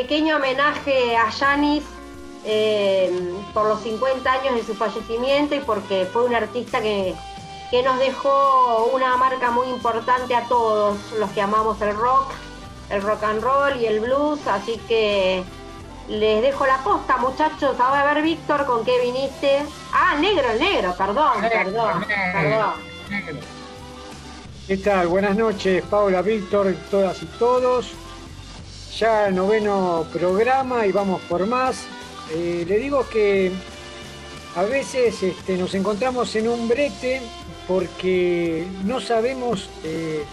Pequeño 0.10 0.38
homenaje 0.38 1.16
a 1.16 1.32
Janis 1.32 1.84
eh, 2.44 3.32
por 3.54 3.68
los 3.68 3.80
50 3.82 4.32
años 4.32 4.56
de 4.56 4.64
su 4.64 4.74
fallecimiento 4.74 5.54
y 5.54 5.60
porque 5.60 6.08
fue 6.12 6.24
un 6.24 6.34
artista 6.34 6.82
que, 6.82 7.14
que 7.70 7.84
nos 7.84 8.00
dejó 8.00 8.90
una 8.92 9.16
marca 9.18 9.52
muy 9.52 9.68
importante 9.68 10.34
a 10.34 10.46
todos 10.46 10.98
los 11.20 11.30
que 11.30 11.44
amamos 11.44 11.80
el 11.84 11.96
rock, 11.96 12.32
el 12.90 13.04
rock 13.04 13.22
and 13.22 13.44
roll 13.44 13.80
y 13.80 13.86
el 13.86 14.00
blues. 14.00 14.40
Así 14.48 14.82
que 14.88 15.44
les 16.08 16.42
dejo 16.42 16.66
la 16.66 16.78
posta, 16.80 17.18
muchachos. 17.18 17.80
Ahora 17.80 18.02
a 18.02 18.12
ver, 18.12 18.24
Víctor, 18.24 18.66
¿con 18.66 18.84
qué 18.84 19.00
viniste? 19.04 19.64
Ah, 19.94 20.16
negro, 20.20 20.50
el 20.50 20.60
negro, 20.60 20.96
perdón, 20.98 21.34
perdón, 21.40 22.06
perdón. 22.34 22.74
¿Qué 24.66 24.78
tal? 24.78 25.06
Buenas 25.06 25.38
noches, 25.38 25.84
Paula, 25.84 26.24
Víctor, 26.24 26.74
todas 26.90 27.22
y 27.22 27.28
todos. 27.38 27.94
Ya 28.98 29.30
noveno 29.30 30.06
programa 30.12 30.86
y 30.86 30.92
vamos 30.92 31.22
por 31.30 31.46
más. 31.46 31.86
Eh, 32.34 32.66
le 32.68 32.80
digo 32.80 33.08
que 33.08 33.52
a 34.56 34.64
veces 34.64 35.22
este, 35.24 35.58
nos 35.58 35.74
encontramos 35.76 36.36
en 36.36 36.48
un 36.48 36.68
brete 36.68 37.22
porque 37.68 38.66
no 38.84 39.00
sabemos 39.00 39.70
eh, 39.84 40.24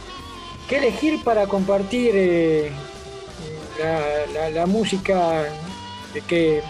qué 0.69 0.79
elegir 0.79 1.23
para 1.23 1.47
compartir 1.47 2.13
eh, 2.15 2.71
la, 4.55 4.67
música 4.67 5.45
que, 6.27 6.63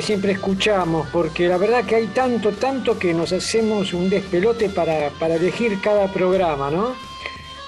siempre 0.00 0.32
escuchamos, 0.32 1.08
porque 1.08 1.48
la 1.48 1.56
verdad 1.56 1.84
que 1.84 1.96
hay 1.96 2.06
tanto, 2.08 2.50
tanto 2.52 2.98
que 2.98 3.12
nos 3.12 3.32
hacemos 3.32 3.92
un 3.92 4.08
despelote 4.08 4.68
para, 4.68 5.08
elegir 5.34 5.80
cada 5.80 6.06
programa, 6.12 6.70
¿no? 6.70 6.94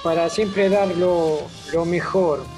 Para 0.03 0.29
siempre 0.29 0.69
dar 0.69 0.89
lo 0.97 1.49
mejor. 1.87 2.54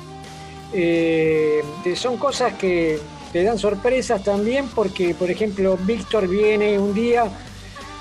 Eh, 0.79 1.63
son 1.95 2.19
cosas 2.19 2.53
que 2.55 2.99
te 3.33 3.43
dan 3.43 3.59
sorpresas 3.59 4.23
también 4.23 4.69
porque, 4.75 5.15
por 5.15 5.31
ejemplo, 5.31 5.79
Víctor 5.81 6.29
viene 6.29 6.79
un 6.79 6.93
día 6.93 7.25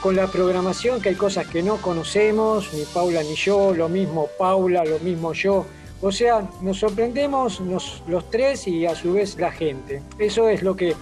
con 0.02 0.16
la 0.18 0.28
programación, 0.28 1.02
que 1.02 1.10
hay 1.10 1.16
cosas 1.16 1.48
que 1.48 1.64
no 1.64 1.78
conocemos, 1.78 2.74
ni 2.74 2.84
Paula 2.84 3.24
ni 3.24 3.36
yo, 3.36 3.74
lo 3.74 3.88
mismo 3.88 4.28
Paula, 4.38 4.84
lo 4.84 5.00
mismo 5.00 5.32
yo. 5.34 5.66
O 6.02 6.12
sea, 6.12 6.48
nos 6.62 6.78
sorprendemos 6.80 7.62
nos- 7.62 8.04
los 8.08 8.30
tres 8.30 8.68
y 8.68 8.86
a 8.86 8.94
su 8.94 9.14
vez 9.14 9.38
la 9.38 9.52
gente. 9.52 10.02
Eso 10.20 10.50
es 10.50 10.62
lo 10.62 10.76
que 10.76 10.94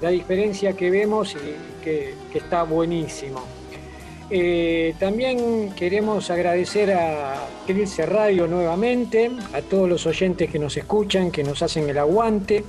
la 0.00 0.10
diferencia 0.10 0.72
que 0.72 0.90
vemos 0.90 1.34
y 1.34 1.84
que, 1.84 2.14
que 2.32 2.38
está 2.38 2.64
buenísimo. 2.64 3.40
Eh, 4.34 4.94
también 4.98 5.74
queremos 5.74 6.30
agradecer 6.30 6.90
a 6.94 7.34
Trilce 7.66 8.06
Radio 8.06 8.46
nuevamente, 8.46 9.30
a 9.52 9.60
todos 9.60 9.86
los 9.86 10.06
oyentes 10.06 10.50
que 10.50 10.58
nos 10.58 10.74
escuchan, 10.74 11.30
que 11.30 11.44
nos 11.44 11.60
hacen 11.62 11.86
el 11.90 11.98
aguante. 11.98 12.64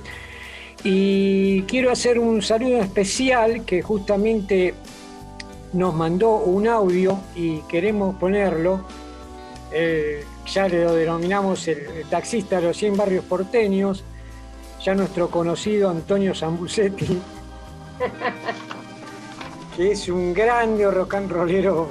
Y 0.84 1.62
quiero 1.62 1.90
hacer 1.90 2.18
un 2.18 2.42
saludo 2.42 2.82
especial 2.82 3.64
que 3.64 3.80
justamente 3.80 4.74
nos 5.72 5.94
mandó 5.94 6.36
un 6.36 6.68
audio 6.68 7.18
y 7.34 7.60
queremos 7.60 8.14
ponerlo. 8.16 8.84
Eh, 9.72 10.22
ya 10.44 10.68
lo 10.68 10.94
denominamos 10.94 11.66
el, 11.66 11.78
el 11.78 12.04
taxista 12.10 12.56
de 12.60 12.66
los 12.66 12.76
100 12.76 12.94
barrios 12.94 13.24
porteños, 13.24 14.04
ya 14.84 14.94
nuestro 14.94 15.30
conocido 15.30 15.88
Antonio 15.88 16.34
Zambucetti, 16.34 17.18
que 19.76 19.92
es 19.92 20.08
un 20.08 20.32
grande 20.34 20.88
rock 20.90 21.14
and 21.14 21.30
rollero. 21.30 21.88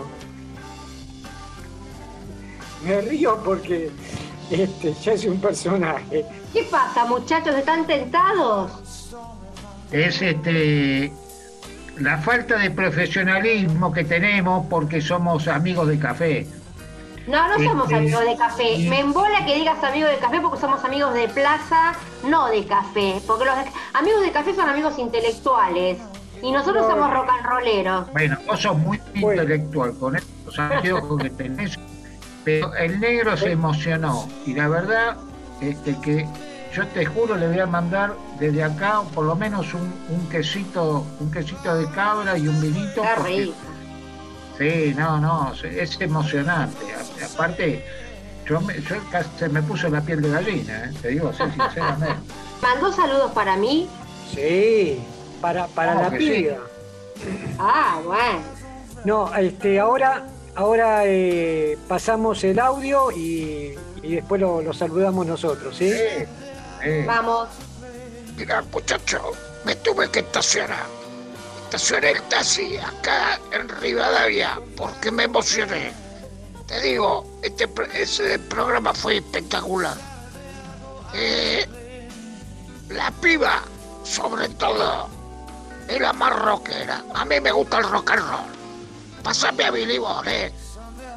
Me 2.85 3.01
río 3.01 3.41
porque 3.43 3.91
este, 4.51 4.93
ya 4.93 5.13
es 5.13 5.25
un 5.25 5.39
personaje. 5.39 6.25
¿Qué 6.51 6.63
pasa, 6.63 7.05
muchachos? 7.05 7.55
¿Están 7.55 7.85
tentados? 7.87 8.71
Es 9.91 10.21
este 10.21 11.11
la 11.99 12.17
falta 12.17 12.57
de 12.57 12.71
profesionalismo 12.71 13.93
que 13.93 14.03
tenemos 14.03 14.65
porque 14.67 14.99
somos 15.01 15.47
amigos 15.47 15.87
de 15.87 15.99
café. 15.99 16.47
No, 17.27 17.47
no 17.47 17.63
somos 17.63 17.83
Este, 17.85 17.95
amigos 17.95 18.25
de 18.25 18.35
café. 18.35 18.73
y- 18.73 18.89
Me 18.89 18.99
embola 18.99 19.45
que 19.45 19.55
digas 19.55 19.81
amigos 19.83 20.09
de 20.11 20.17
café 20.17 20.41
porque 20.41 20.59
somos 20.59 20.83
amigos 20.83 21.13
de 21.13 21.29
plaza, 21.29 21.93
no 22.27 22.47
de 22.47 22.65
café. 22.65 23.21
Porque 23.25 23.45
los 23.45 23.55
amigos 23.93 24.21
de 24.23 24.31
café 24.31 24.53
son 24.55 24.67
amigos 24.67 24.97
intelectuales. 24.99 25.99
Y 26.43 26.51
nosotros 26.51 26.85
somos 26.87 27.09
rock 27.11 27.29
and 27.29 27.45
rolleros. 27.45 28.11
Bueno, 28.11 28.37
vos 28.45 28.61
sos 28.61 28.77
muy 28.77 28.99
Bueno. 29.15 29.41
intelectual 29.43 29.93
con 29.97 30.15
estos 30.17 30.59
anteojos 30.59 31.21
que 31.23 31.29
tenés, 31.29 31.79
pero 32.43 32.75
el 32.75 32.99
negro 32.99 33.37
se 33.37 33.51
emocionó 33.51 34.27
y 34.45 34.53
la 34.53 34.67
verdad 34.67 35.15
este, 35.61 35.97
que 36.01 36.27
yo 36.75 36.85
te 36.87 37.05
juro 37.05 37.35
le 37.37 37.47
voy 37.47 37.59
a 37.59 37.65
mandar 37.65 38.13
desde 38.39 38.61
acá 38.63 39.01
por 39.13 39.25
lo 39.25 39.35
menos 39.35 39.73
un, 39.73 39.93
un 40.09 40.27
quesito, 40.29 41.05
un 41.19 41.31
quesito 41.31 41.75
de 41.75 41.89
cabra 41.91 42.37
y 42.37 42.47
un 42.47 42.59
vinito. 42.59 43.01
Qué 43.01 43.07
porque-. 43.15 43.53
Sí, 44.57 44.93
no, 44.95 45.19
no, 45.19 45.53
es 45.63 45.99
emocionante. 46.01 46.77
Aparte, 47.33 47.85
yo, 48.45 48.59
me, 48.61 48.79
yo 48.81 48.95
casi 49.11 49.29
se 49.39 49.49
me 49.49 49.63
puso 49.63 49.87
la 49.89 50.01
piel 50.01 50.21
de 50.21 50.29
gallina, 50.29 50.85
¿eh? 50.85 50.91
te 51.01 51.07
digo 51.09 51.29
así 51.29 51.43
sinceramente. 51.55 52.15
Mandó 52.61 52.91
saludos 52.91 53.31
para 53.31 53.55
mí. 53.55 53.87
Sí, 54.33 55.01
para, 55.43 55.67
para 55.67 55.91
Claro 55.91 56.09
la 56.11 56.17
sí. 56.17 56.25
piga. 56.25 56.57
Ah, 57.59 57.99
bueno. 58.03 58.39
No, 59.03 59.35
este, 59.35 59.77
ahora, 59.77 60.25
ahora 60.55 61.01
eh, 61.05 61.77
pasamos 61.89 62.41
el 62.45 62.59
audio 62.59 63.11
y, 63.11 63.75
y 64.01 64.15
después 64.15 64.39
lo, 64.39 64.61
lo 64.61 64.71
saludamos 64.73 65.25
nosotros, 65.27 65.75
¿sí? 65.75 65.91
Sí, 65.91 66.25
sí. 66.81 66.89
Vamos. 67.05 67.49
Mira, 68.37 68.61
muchacho, 68.71 69.19
me 69.65 69.75
tuve 69.75 70.09
que 70.09 70.19
estacionar. 70.19 70.85
Estacioné 71.65 72.11
el 72.11 72.21
taxi 72.23 72.77
acá 72.77 73.37
en 73.51 73.67
Rivadavia 73.67 74.61
porque 74.77 75.11
me 75.11 75.23
emocioné. 75.23 75.91
Te 76.67 76.79
digo, 76.79 77.25
este, 77.41 77.67
ese 77.93 78.39
programa 78.39 78.93
fue 78.93 79.17
espectacular. 79.17 79.97
Eh, 81.13 81.67
la 82.89 83.11
piba, 83.21 83.61
sobre 84.03 84.47
todo, 84.49 85.09
es 85.87 85.99
la 85.99 86.13
más 86.13 86.35
rockera. 86.39 87.03
A 87.13 87.25
mí 87.25 87.39
me 87.39 87.51
gusta 87.51 87.79
el 87.79 87.89
rock 87.89 88.11
and 88.11 88.21
roll. 88.21 89.23
Pásame 89.23 89.65
a 89.65 89.71
Billy 89.71 89.97
Ball, 89.97 90.27
eh. 90.27 90.53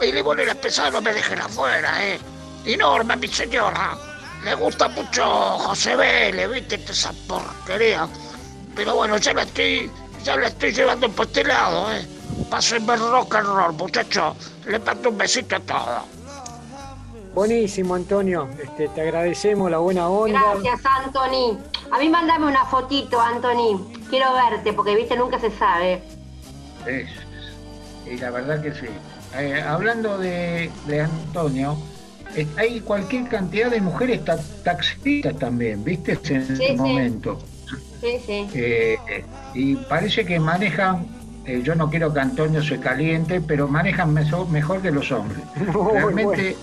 Billy 0.00 0.22
Ball 0.22 0.40
y 0.40 0.46
la 0.46 0.54
pesada 0.54 0.90
no 0.90 1.00
me 1.00 1.12
dejen 1.12 1.40
afuera, 1.40 2.04
eh. 2.04 2.20
Y 2.64 2.76
Norma, 2.76 3.16
mi 3.16 3.28
señora. 3.28 3.96
Le 4.44 4.54
gusta 4.54 4.88
mucho 4.88 5.24
José 5.24 5.96
Vélez, 5.96 6.50
viste, 6.50 6.76
esa 6.88 7.12
porquería. 7.26 8.08
Pero 8.74 8.94
bueno, 8.94 9.16
ya 9.16 9.32
la 9.32 9.42
estoy, 9.42 9.90
ya 10.22 10.36
la 10.36 10.48
estoy 10.48 10.72
llevando 10.72 11.10
por 11.10 11.26
este 11.26 11.44
lado, 11.44 11.92
eh. 11.92 12.06
Pásenme 12.50 12.96
rock 12.96 13.34
and 13.34 13.46
roll, 13.46 13.72
muchachos. 13.72 14.36
Le 14.66 14.78
mando 14.78 15.08
un 15.08 15.18
besito 15.18 15.56
a 15.56 15.60
todos. 15.60 16.02
Buenísimo, 17.36 17.94
Antonio. 17.94 18.48
Este, 18.62 18.88
te 18.88 19.00
agradecemos 19.02 19.70
la 19.70 19.76
buena 19.76 20.08
onda. 20.08 20.40
Gracias, 20.54 20.80
Anthony. 21.04 21.58
A 21.92 21.98
mí 21.98 22.08
mandame 22.08 22.46
una 22.46 22.64
fotito, 22.64 23.20
Anthony. 23.20 23.86
Quiero 24.08 24.32
verte, 24.32 24.72
porque 24.72 24.96
viste, 24.96 25.18
nunca 25.18 25.38
se 25.38 25.50
sabe. 25.50 26.00
Es, 26.86 27.10
y 28.10 28.16
la 28.16 28.30
verdad 28.30 28.62
que 28.62 28.72
sí. 28.72 28.86
Eh, 29.38 29.60
hablando 29.60 30.16
de, 30.16 30.70
de 30.86 31.00
Antonio, 31.02 31.76
eh, 32.34 32.46
hay 32.56 32.80
cualquier 32.80 33.28
cantidad 33.28 33.70
de 33.70 33.82
mujeres 33.82 34.24
ta- 34.24 34.38
taxistas 34.64 35.36
también, 35.38 35.84
¿viste? 35.84 36.12
En 36.12 36.24
Sí, 36.24 36.34
este 36.54 36.68
sí. 36.68 36.72
momento. 36.76 37.38
Sí, 38.00 38.18
sí. 38.24 38.48
Eh, 38.54 38.96
y 39.52 39.76
parece 39.76 40.24
que 40.24 40.40
manejan, 40.40 41.06
eh, 41.44 41.60
yo 41.62 41.74
no 41.74 41.90
quiero 41.90 42.14
que 42.14 42.20
Antonio 42.20 42.62
se 42.62 42.80
caliente, 42.80 43.42
pero 43.42 43.68
manejan 43.68 44.14
mejor 44.14 44.80
que 44.80 44.90
los 44.90 45.12
hombres. 45.12 45.42
Muy 45.74 45.92
Realmente 45.92 46.56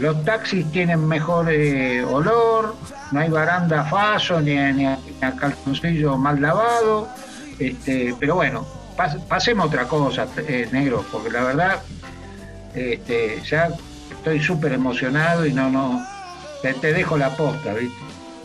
los 0.00 0.24
taxis 0.24 0.70
tienen 0.72 1.06
mejor 1.06 1.50
eh, 1.50 2.02
olor, 2.04 2.74
no 3.12 3.20
hay 3.20 3.28
baranda 3.28 3.84
faso 3.84 4.40
ni, 4.40 4.54
ni 4.72 4.86
a, 4.86 4.98
calzoncillo 5.38 6.16
mal 6.16 6.40
lavado, 6.40 7.08
este, 7.58 8.14
pero 8.18 8.36
bueno, 8.36 8.66
pas- 8.96 9.20
pasemos 9.28 9.66
otra 9.66 9.84
cosa, 9.86 10.26
eh, 10.48 10.68
negro, 10.72 11.04
porque 11.12 11.30
la 11.30 11.44
verdad 11.44 11.82
este, 12.74 13.40
ya 13.48 13.68
estoy 14.10 14.40
súper 14.40 14.72
emocionado 14.72 15.46
y 15.46 15.52
no, 15.52 15.70
no, 15.70 16.04
te, 16.62 16.72
te 16.74 16.92
dejo 16.92 17.16
la 17.18 17.30
posta, 17.36 17.74
¿viste? 17.74 17.96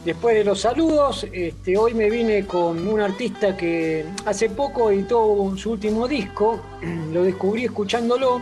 Después 0.04 0.36
de 0.36 0.44
los 0.44 0.62
saludos, 0.62 1.26
este, 1.34 1.78
hoy 1.78 1.96
me 1.96 2.12
vine 2.12 2.46
con 2.46 2.88
un 2.88 3.02
artista 3.02 3.58
que 3.58 4.06
hace 4.26 4.50
poco 4.52 4.91
editó 4.91 5.52
su 5.58 5.72
último 5.72 6.08
disco, 6.08 6.62
lo 7.12 7.24
descubrí 7.24 7.65
escuchándolo, 7.65 8.39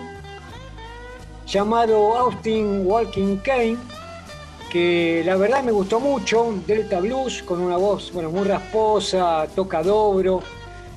llamado 1.46 2.18
Austin 2.18 2.84
Walking 2.86 3.38
Kane, 3.38 3.78
que 4.72 5.24
la 5.26 5.36
verdad 5.36 5.64
me 5.64 5.72
gustó 5.72 6.00
mucho, 6.00 6.54
Delta 6.66 7.00
Blues, 7.00 7.44
con 7.44 7.62
una 7.62 7.78
voz 7.78 8.12
bueno, 8.12 8.32
muy 8.32 8.48
rasposa, 8.48 9.48
toca 9.56 9.84
dobro, 9.84 10.42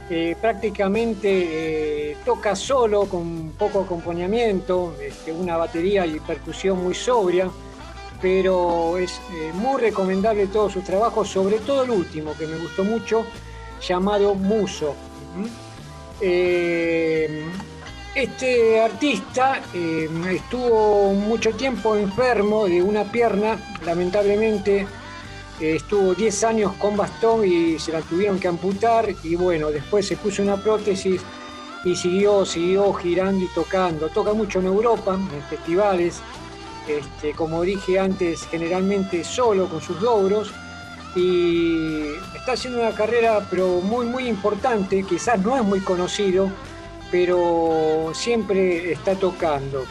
eh, 0.09 0.37
prácticamente 0.40 2.12
eh, 2.12 2.16
toca 2.24 2.54
solo, 2.54 3.06
con 3.06 3.50
poco 3.59 3.80
acompañamiento, 3.80 4.94
este, 5.02 5.32
una 5.32 5.56
batería 5.56 6.06
y 6.06 6.20
percusión 6.20 6.82
muy 6.82 6.94
sobria 6.94 7.50
pero 8.20 8.96
es 8.98 9.20
eh, 9.32 9.52
muy 9.54 9.80
recomendable 9.80 10.46
todos 10.46 10.72
sus 10.72 10.85
trabajos, 10.85 11.28
sobre 11.28 11.59
todo 11.59 11.85
el 11.85 11.90
último 11.90 12.35
que 12.37 12.46
me 12.46 12.56
gustó 12.56 12.85
mucho, 12.85 13.26
llamado 13.87 14.35
Muso. 14.35 14.94
Este 18.16 18.81
artista 18.81 19.61
eh, 19.74 20.09
estuvo 20.31 21.12
mucho 21.12 21.55
tiempo 21.55 21.94
enfermo 21.96 22.66
de 22.66 22.83
una 22.83 23.05
pierna, 23.05 23.59
lamentablemente 23.85 24.87
eh, 25.61 25.76
estuvo 25.76 26.14
10 26.14 26.44
años 26.44 26.72
con 26.79 26.96
bastón 26.96 27.44
y 27.44 27.79
se 27.79 27.92
la 27.92 28.00
tuvieron 28.00 28.40
que 28.40 28.48
amputar 28.48 29.14
y 29.22 29.37
bueno, 29.37 29.70
después 29.70 30.07
se 30.07 30.16
puso 30.16 30.42
una 30.42 30.57
prótesis 30.57 31.20
y 31.85 31.94
siguió, 31.94 32.46
siguió 32.46 32.90
girando 32.94 33.44
y 33.44 33.48
tocando. 33.48 34.09
Toca 34.09 34.33
mucho 34.33 34.61
en 34.61 34.66
Europa, 34.66 35.14
en 35.14 35.42
festivales, 35.50 36.22
este, 36.88 37.33
como 37.33 37.62
dije 37.62 38.00
antes, 38.00 38.46
generalmente 38.50 39.24
solo 39.24 39.68
con 39.68 39.83
sus 39.83 40.00
logros 40.00 40.52
y 41.14 42.14
está 42.35 42.52
haciendo 42.52 42.81
una 42.81 42.92
carrera 42.92 43.46
pero 43.50 43.83
muy 43.83 44.07
muy 44.07 44.26
importante, 44.26 45.02
quizás 45.02 45.38
no 45.38 45.55
es 45.55 45.62
muy 45.62 45.81
conocido, 45.81 46.50
pero 47.10 48.10
siempre 48.14 48.92
está 48.92 49.14
tocando. 49.14 49.80
O 49.82 49.86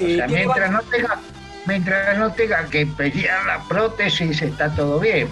Eh, 0.00 0.16
sea, 0.16 0.26
mientras 0.26 0.70
no 0.70 0.80
tenga, 0.82 1.20
mientras 1.66 2.18
no 2.18 2.32
tenga 2.32 2.64
que 2.66 2.86
pelear 2.86 3.46
la 3.46 3.62
prótesis, 3.68 4.42
está 4.42 4.74
todo 4.74 4.98
bien. 4.98 5.28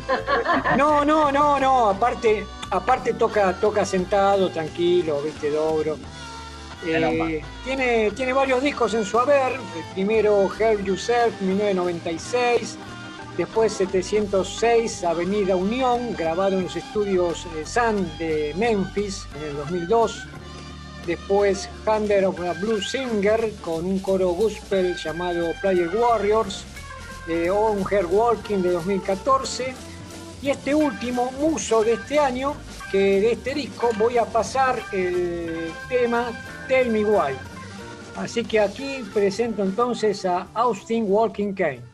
No, 0.77 1.05
no, 1.05 1.33
no, 1.33 1.59
no, 1.59 1.91
aparte, 1.91 2.47
aparte 2.71 3.15
toca, 3.15 3.55
toca 3.61 3.85
sentado, 3.85 4.51
tranquilo, 4.51 5.21
viste, 5.23 5.51
dobro. 5.51 5.99
Eh, 6.85 7.43
tiene, 7.65 8.11
tiene 8.11 8.33
varios 8.33 8.61
discos 8.63 8.95
en 8.95 9.05
su 9.05 9.19
haber, 9.19 9.53
el 9.53 9.85
primero 9.95 10.49
Help 10.59 10.85
Yourself, 10.85 11.41
1996, 11.41 12.77
después 13.37 13.73
706, 13.73 15.05
Avenida 15.05 15.55
Unión, 15.55 16.15
grabado 16.17 16.57
en 16.59 16.65
los 16.65 16.75
estudios 16.77 17.47
eh, 17.57 17.65
Sun 17.65 18.11
de 18.19 18.53
Memphis 18.57 19.27
en 19.37 19.51
el 19.51 19.57
2002, 19.59 20.27
después 21.07 21.69
Hunter 21.87 22.25
of 22.27 22.41
a 22.41 22.53
Blues 22.55 22.91
Singer 22.91 23.53
con 23.61 23.85
un 23.85 23.99
coro 23.99 24.31
gospel 24.31 24.97
llamado 24.97 25.53
Player 25.61 25.91
Warriors, 25.95 26.65
eh, 27.29 27.51
On 27.51 27.85
Her 27.91 28.07
Walking 28.07 28.59
de 28.59 28.73
2014, 28.73 29.75
y 30.43 30.51
este 30.51 30.75
último, 30.75 31.31
Muso 31.41 31.85
de 31.85 31.95
este 31.95 32.19
año, 32.19 32.55
que 32.91 33.21
de 33.21 33.33
este 33.33 33.55
disco 33.55 33.91
voy 33.97 34.19
a 34.19 34.25
pasar 34.25 34.83
el 34.93 35.73
tema 35.89 36.31
Tell 36.69 36.91
Me 36.91 37.05
Why. 37.05 37.35
Así 38.17 38.45
que 38.45 38.61
aquí 38.61 39.05
presento 39.15 39.63
entonces 39.63 40.25
a 40.27 40.49
Austin 40.55 41.07
Walking 41.09 41.55
Kane. 41.55 41.93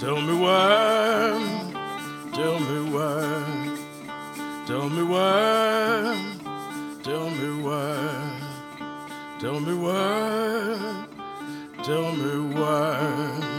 Me 0.00 0.34
why, 0.34 1.72
tell 2.32 2.58
me 2.60 2.90
why, 2.90 3.34
tell 4.66 4.88
me 4.88 5.02
why, 5.02 6.14
tell 7.02 7.30
me 7.30 7.62
why, 7.62 8.40
tell 9.40 9.60
me 9.60 9.74
why, 9.74 11.06
tell 11.82 12.12
me 12.12 12.54
why. 12.54 13.58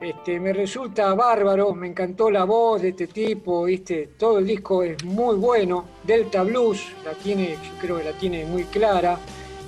Este, 0.00 0.40
me 0.40 0.52
resulta 0.52 1.14
bárbaro, 1.14 1.74
me 1.74 1.86
encantó 1.86 2.28
la 2.28 2.42
voz 2.42 2.82
de 2.82 2.88
este 2.88 3.06
tipo, 3.06 3.64
¿viste? 3.64 4.10
todo 4.18 4.40
el 4.40 4.46
disco 4.48 4.82
es 4.82 5.04
muy 5.04 5.36
bueno. 5.36 5.84
Delta 6.02 6.42
Blues 6.42 6.92
la 7.04 7.12
tiene, 7.12 7.52
yo 7.52 7.70
creo 7.80 7.98
que 7.98 8.04
la 8.04 8.12
tiene 8.12 8.44
muy 8.44 8.64
clara, 8.64 9.16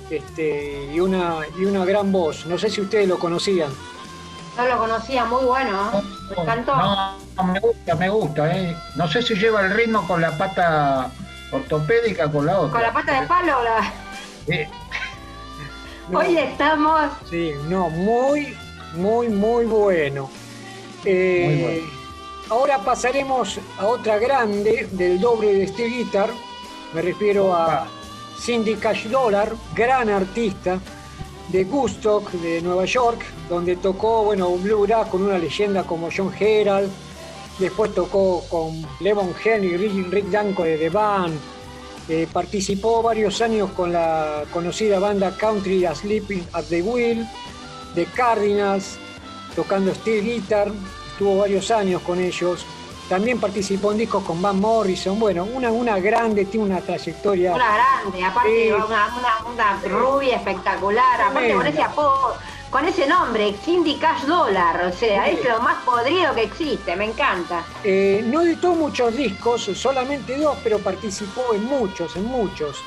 este, 0.09 0.89
y, 0.93 0.99
una, 0.99 1.39
y 1.57 1.65
una 1.65 1.85
gran 1.85 2.11
voz. 2.11 2.45
No 2.45 2.57
sé 2.57 2.69
si 2.69 2.81
ustedes 2.81 3.07
lo 3.07 3.17
conocían. 3.19 3.71
No 4.57 4.65
lo 4.65 4.77
conocía, 4.77 5.25
muy 5.25 5.43
bueno. 5.45 5.91
¿eh? 5.93 6.01
Me 6.35 6.41
encantó. 6.43 6.75
No, 6.75 7.43
me 7.43 7.59
gusta, 7.59 7.95
me 7.95 8.09
gusta. 8.09 8.55
¿eh? 8.57 8.75
No 8.95 9.07
sé 9.07 9.21
si 9.21 9.35
lleva 9.35 9.61
el 9.61 9.71
ritmo 9.71 10.07
con 10.07 10.21
la 10.21 10.37
pata 10.37 11.11
ortopédica 11.51 12.31
con 12.31 12.45
la 12.45 12.59
otra. 12.59 12.71
Con 12.71 12.81
la 12.81 12.93
pata 12.93 13.21
de 13.21 13.27
palo. 13.27 13.63
La... 13.63 13.93
Eh, 14.47 14.69
No, 16.09 16.19
Hoy 16.19 16.37
estamos. 16.37 17.11
Sí, 17.29 17.51
no, 17.67 17.89
muy, 17.89 18.55
muy, 18.93 19.27
muy 19.27 19.65
bueno. 19.65 20.29
Eh, 21.03 21.47
Muy 21.49 21.63
bueno. 21.63 21.87
Ahora 22.51 22.77
pasaremos 22.77 23.59
a 23.79 23.87
otra 23.87 24.19
grande 24.19 24.87
del 24.91 25.19
doble 25.19 25.51
de 25.53 25.67
Steel 25.67 25.89
Guitar. 25.91 26.29
Me 26.93 27.01
refiero 27.01 27.55
a 27.55 27.87
Cindy 28.39 28.75
Cash 28.75 29.05
Dollar, 29.07 29.53
gran 29.75 30.09
artista 30.09 30.79
de 31.49 31.63
Gustock, 31.63 32.31
de 32.31 32.61
Nueva 32.61 32.85
York, 32.85 33.23
donde 33.49 33.75
tocó, 33.77 34.23
bueno, 34.23 34.49
bluegrass 34.51 35.07
con 35.07 35.23
una 35.23 35.37
leyenda 35.37 35.83
como 35.83 36.09
John 36.15 36.31
Herald. 36.37 36.91
Después 37.59 37.93
tocó 37.93 38.43
con 38.49 38.85
Levon 38.99 39.33
Helm 39.43 39.63
y 39.63 39.77
Rick, 39.77 40.29
Danko 40.29 40.63
de 40.63 40.77
The 40.77 40.89
Band. 40.89 41.39
Eh, 42.07 42.27
participó 42.31 43.01
varios 43.01 43.41
años 43.41 43.71
con 43.71 43.91
la 43.91 44.43
conocida 44.51 44.99
banda 44.99 45.35
Country 45.37 45.85
A 45.85 45.95
Sleeping 45.95 46.45
at 46.53 46.65
the 46.65 46.81
Wheel, 46.81 47.25
de 47.95 48.05
Cardinals, 48.05 48.97
tocando 49.55 49.93
steel 49.95 50.23
guitar, 50.23 50.71
estuvo 51.11 51.37
varios 51.37 51.71
años 51.71 52.01
con 52.01 52.19
ellos. 52.19 52.65
También 53.09 53.39
participó 53.39 53.91
en 53.91 53.99
discos 53.99 54.23
con 54.23 54.41
Van 54.41 54.59
Morrison, 54.59 55.19
bueno, 55.19 55.43
una, 55.43 55.69
una 55.71 55.99
grande, 55.99 56.45
tiene 56.45 56.65
una 56.65 56.81
trayectoria. 56.81 57.53
Una 57.53 57.75
grande, 57.75 58.23
aparte 58.25 58.49
Sí. 58.65 58.71
una, 58.71 58.83
una, 59.45 59.51
una 59.53 59.79
rubia 59.99 60.37
espectacular, 60.37 61.21
aparte 61.21 61.53
con 61.53 61.67
ese 61.67 61.83
apodo, 61.83 62.33
con 62.71 62.83
ese 62.87 63.05
nombre, 63.05 63.53
Cindy 63.63 63.97
Cash 63.97 64.23
Dollar, 64.23 64.85
o 64.85 64.91
sea, 64.91 65.25
Sí. 65.25 65.37
es 65.39 65.47
lo 65.47 65.59
más 65.61 65.83
podrido 65.83 66.33
que 66.33 66.43
existe, 66.43 66.95
me 66.95 67.05
encanta. 67.05 67.63
Eh, 67.83 68.23
no 68.25 68.41
editó 68.41 68.73
muchos 68.73 69.15
discos, 69.15 69.61
solamente 69.75 70.35
dos, 70.37 70.57
pero 70.63 70.79
participó 70.79 71.53
en 71.53 71.63
muchos, 71.65 72.15
en 72.15 72.25
muchos. 72.25 72.77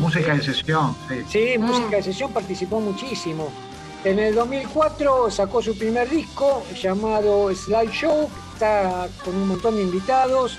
Música 0.00 0.34
de 0.34 0.42
sesión, 0.42 0.96
sí. 1.08 1.24
Sí, 1.28 1.58
Mm. 1.58 1.62
música 1.62 1.96
de 1.96 2.02
sesión 2.04 2.32
participó 2.32 2.80
muchísimo. 2.80 3.52
En 4.02 4.18
el 4.18 4.34
2004 4.34 5.30
sacó 5.30 5.60
su 5.60 5.76
primer 5.76 6.08
disco 6.08 6.62
llamado 6.74 7.54
Slideshow, 7.54 8.30
está 8.54 9.06
con 9.22 9.36
un 9.36 9.48
montón 9.48 9.76
de 9.76 9.82
invitados. 9.82 10.58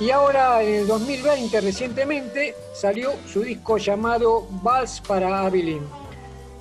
Y 0.00 0.10
ahora 0.10 0.62
en 0.62 0.74
el 0.76 0.86
2020, 0.86 1.60
recientemente, 1.60 2.54
salió 2.72 3.12
su 3.30 3.42
disco 3.42 3.76
llamado 3.76 4.46
Vals 4.62 5.02
para 5.06 5.44
Abilene, 5.44 5.86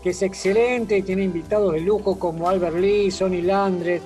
que 0.04 0.10
es 0.10 0.22
excelente, 0.22 1.02
tiene 1.02 1.24
invitados 1.24 1.72
de 1.74 1.80
lujo 1.80 2.20
como 2.20 2.50
Albert 2.50 2.76
Lee, 2.76 3.10
Sonny 3.10 3.42
Landret, 3.42 4.04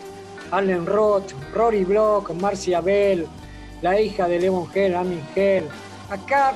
Allen 0.52 0.86
Roth, 0.86 1.32
Rory 1.56 1.86
Block, 1.86 2.30
Marcia 2.36 2.82
Bell, 2.82 3.26
la 3.82 4.00
hija 4.00 4.28
de 4.28 4.40
Levon 4.40 4.70
Hell, 4.72 4.96
Amin 4.96 5.24
Hell. 5.36 5.68
Acá 6.12 6.54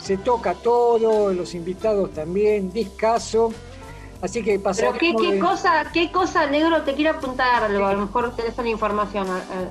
se 0.00 0.16
toca 0.16 0.52
todo, 0.54 1.32
los 1.32 1.54
invitados 1.54 2.12
también, 2.12 2.72
discaso. 2.72 3.52
Así 4.24 4.42
que 4.42 4.52
Pero 4.52 4.62
pasaremos 4.62 4.98
qué, 4.98 5.14
qué 5.20 5.32
de- 5.34 5.38
cosa, 5.38 5.84
qué 5.92 6.10
cosa, 6.10 6.46
negro, 6.46 6.80
te 6.82 6.94
quiero 6.94 7.18
apuntar 7.18 7.64
algo, 7.64 7.84
a 7.84 7.92
lo 7.92 8.06
mejor 8.06 8.34
tenés 8.34 8.56
una 8.56 8.70
información. 8.70 9.26
eh, 9.28 9.30
eh. 9.52 9.68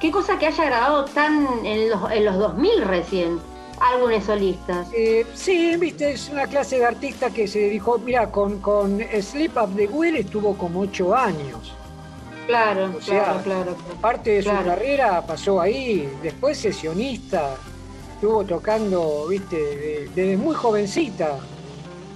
Qué 0.00 0.10
cosa 0.10 0.36
que 0.40 0.46
haya 0.48 0.64
grabado 0.64 1.04
tan 1.04 1.46
en 1.64 1.88
los, 1.88 2.10
en 2.10 2.24
los 2.24 2.36
2000 2.36 2.82
recién, 2.82 3.38
álbumes 3.80 4.24
solistas. 4.24 4.88
Eh, 4.92 5.24
sí, 5.34 5.76
viste, 5.76 6.10
es 6.10 6.28
una 6.30 6.48
clase 6.48 6.78
de 6.80 6.84
artista 6.86 7.30
que 7.30 7.46
se 7.46 7.60
dijo, 7.68 7.96
mira, 7.98 8.28
con, 8.32 8.58
con 8.58 8.98
Sleep 9.20 9.56
Up 9.56 9.76
the 9.76 9.86
Wheel 9.86 10.16
estuvo 10.16 10.56
como 10.58 10.80
ocho 10.80 11.14
años. 11.14 11.72
Claro, 12.48 12.90
O 12.98 13.00
sea, 13.00 13.22
claro, 13.22 13.40
claro. 13.44 13.64
claro. 13.76 13.76
Parte 14.00 14.30
de 14.30 14.42
su 14.42 14.50
carrera 14.50 15.24
pasó 15.24 15.60
ahí, 15.60 16.12
después 16.24 16.58
sesionista, 16.58 17.54
estuvo 18.14 18.42
tocando, 18.42 19.28
viste, 19.28 19.56
de- 19.56 20.10
desde 20.12 20.36
muy 20.36 20.56
jovencita. 20.56 21.38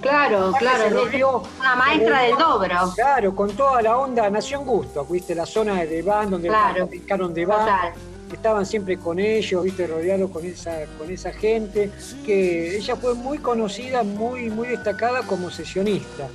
Claro, 0.08 0.52
claro. 0.58 1.42
una 1.58 1.76
maestra 1.76 2.22
del 2.22 2.36
dobro. 2.36 2.92
Claro, 2.94 3.34
con 3.34 3.50
toda 3.56 3.82
la 3.82 3.98
onda 3.98 4.28
Nación 4.30 4.64
Gusto, 4.64 5.04
viste, 5.04 5.34
la 5.34 5.46
zona 5.46 5.84
de 5.84 6.02
Van, 6.02 6.30
donde 6.30 6.48
Claro. 6.48 6.86
practicaron 6.86 7.34
de 7.34 7.46
Van. 7.46 7.58
Total. 7.60 7.92
estaban 8.32 8.66
siempre 8.66 8.98
con 8.98 9.18
ellos, 9.20 9.62
viste, 9.62 9.86
rodeados 9.86 10.30
con 10.30 10.44
esa, 10.44 10.84
con 10.98 11.10
esa 11.10 11.32
gente, 11.32 11.90
que 12.24 12.76
ella 12.76 12.96
fue 12.96 13.14
muy 13.14 13.38
conocida, 13.38 14.02
muy, 14.02 14.50
muy 14.50 14.68
destacada 14.68 15.22
como 15.22 15.48
sesionista. 15.50 16.28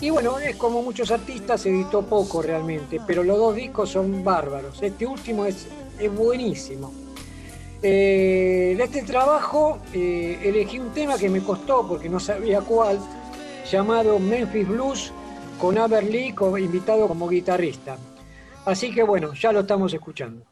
Y 0.00 0.10
bueno, 0.10 0.38
es 0.38 0.56
como 0.56 0.82
muchos 0.82 1.10
artistas, 1.10 1.64
editó 1.64 2.02
poco 2.02 2.42
realmente, 2.42 3.00
pero 3.06 3.22
los 3.22 3.38
dos 3.38 3.54
discos 3.54 3.90
son 3.90 4.22
bárbaros. 4.24 4.82
Este 4.82 5.06
último 5.06 5.46
es, 5.46 5.66
es 5.98 6.14
buenísimo. 6.14 6.92
Eh, 7.84 8.74
de 8.76 8.84
este 8.84 9.02
trabajo 9.02 9.80
eh, 9.92 10.38
elegí 10.44 10.78
un 10.78 10.92
tema 10.92 11.18
que 11.18 11.28
me 11.28 11.42
costó 11.42 11.86
porque 11.86 12.08
no 12.08 12.20
sabía 12.20 12.60
cuál, 12.60 13.00
llamado 13.68 14.20
Memphis 14.20 14.68
Blues, 14.68 15.12
con 15.58 15.76
como 16.34 16.58
invitado 16.58 17.08
como 17.08 17.28
guitarrista. 17.28 17.96
Así 18.64 18.94
que 18.94 19.02
bueno, 19.02 19.32
ya 19.34 19.52
lo 19.52 19.60
estamos 19.60 19.92
escuchando. 19.92 20.44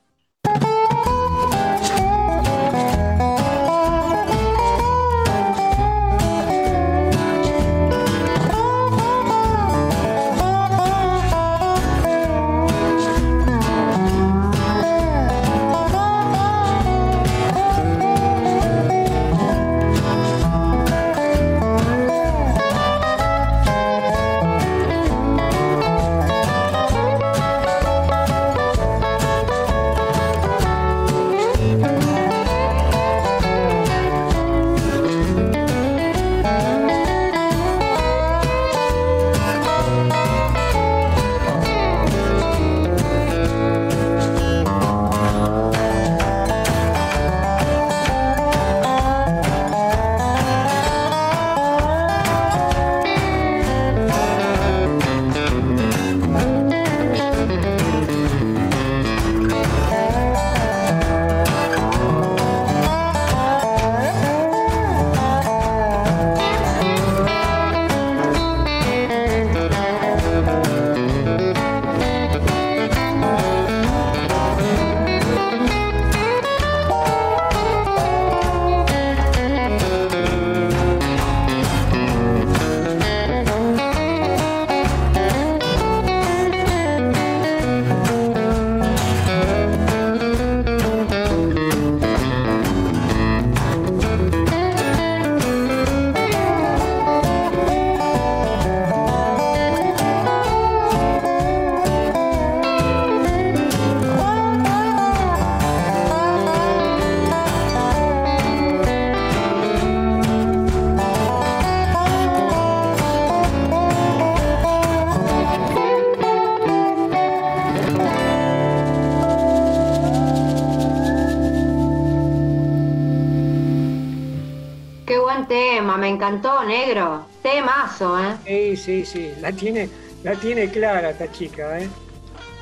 Sí, 128.76 129.04
sí, 129.04 129.04
sí. 129.06 129.33
La 129.40 129.52
tiene, 129.52 129.88
la 130.22 130.35
tiene 130.35 130.68
clara 130.70 131.11
esta 131.11 131.30
chica, 131.33 131.78
¿eh? 131.80 131.88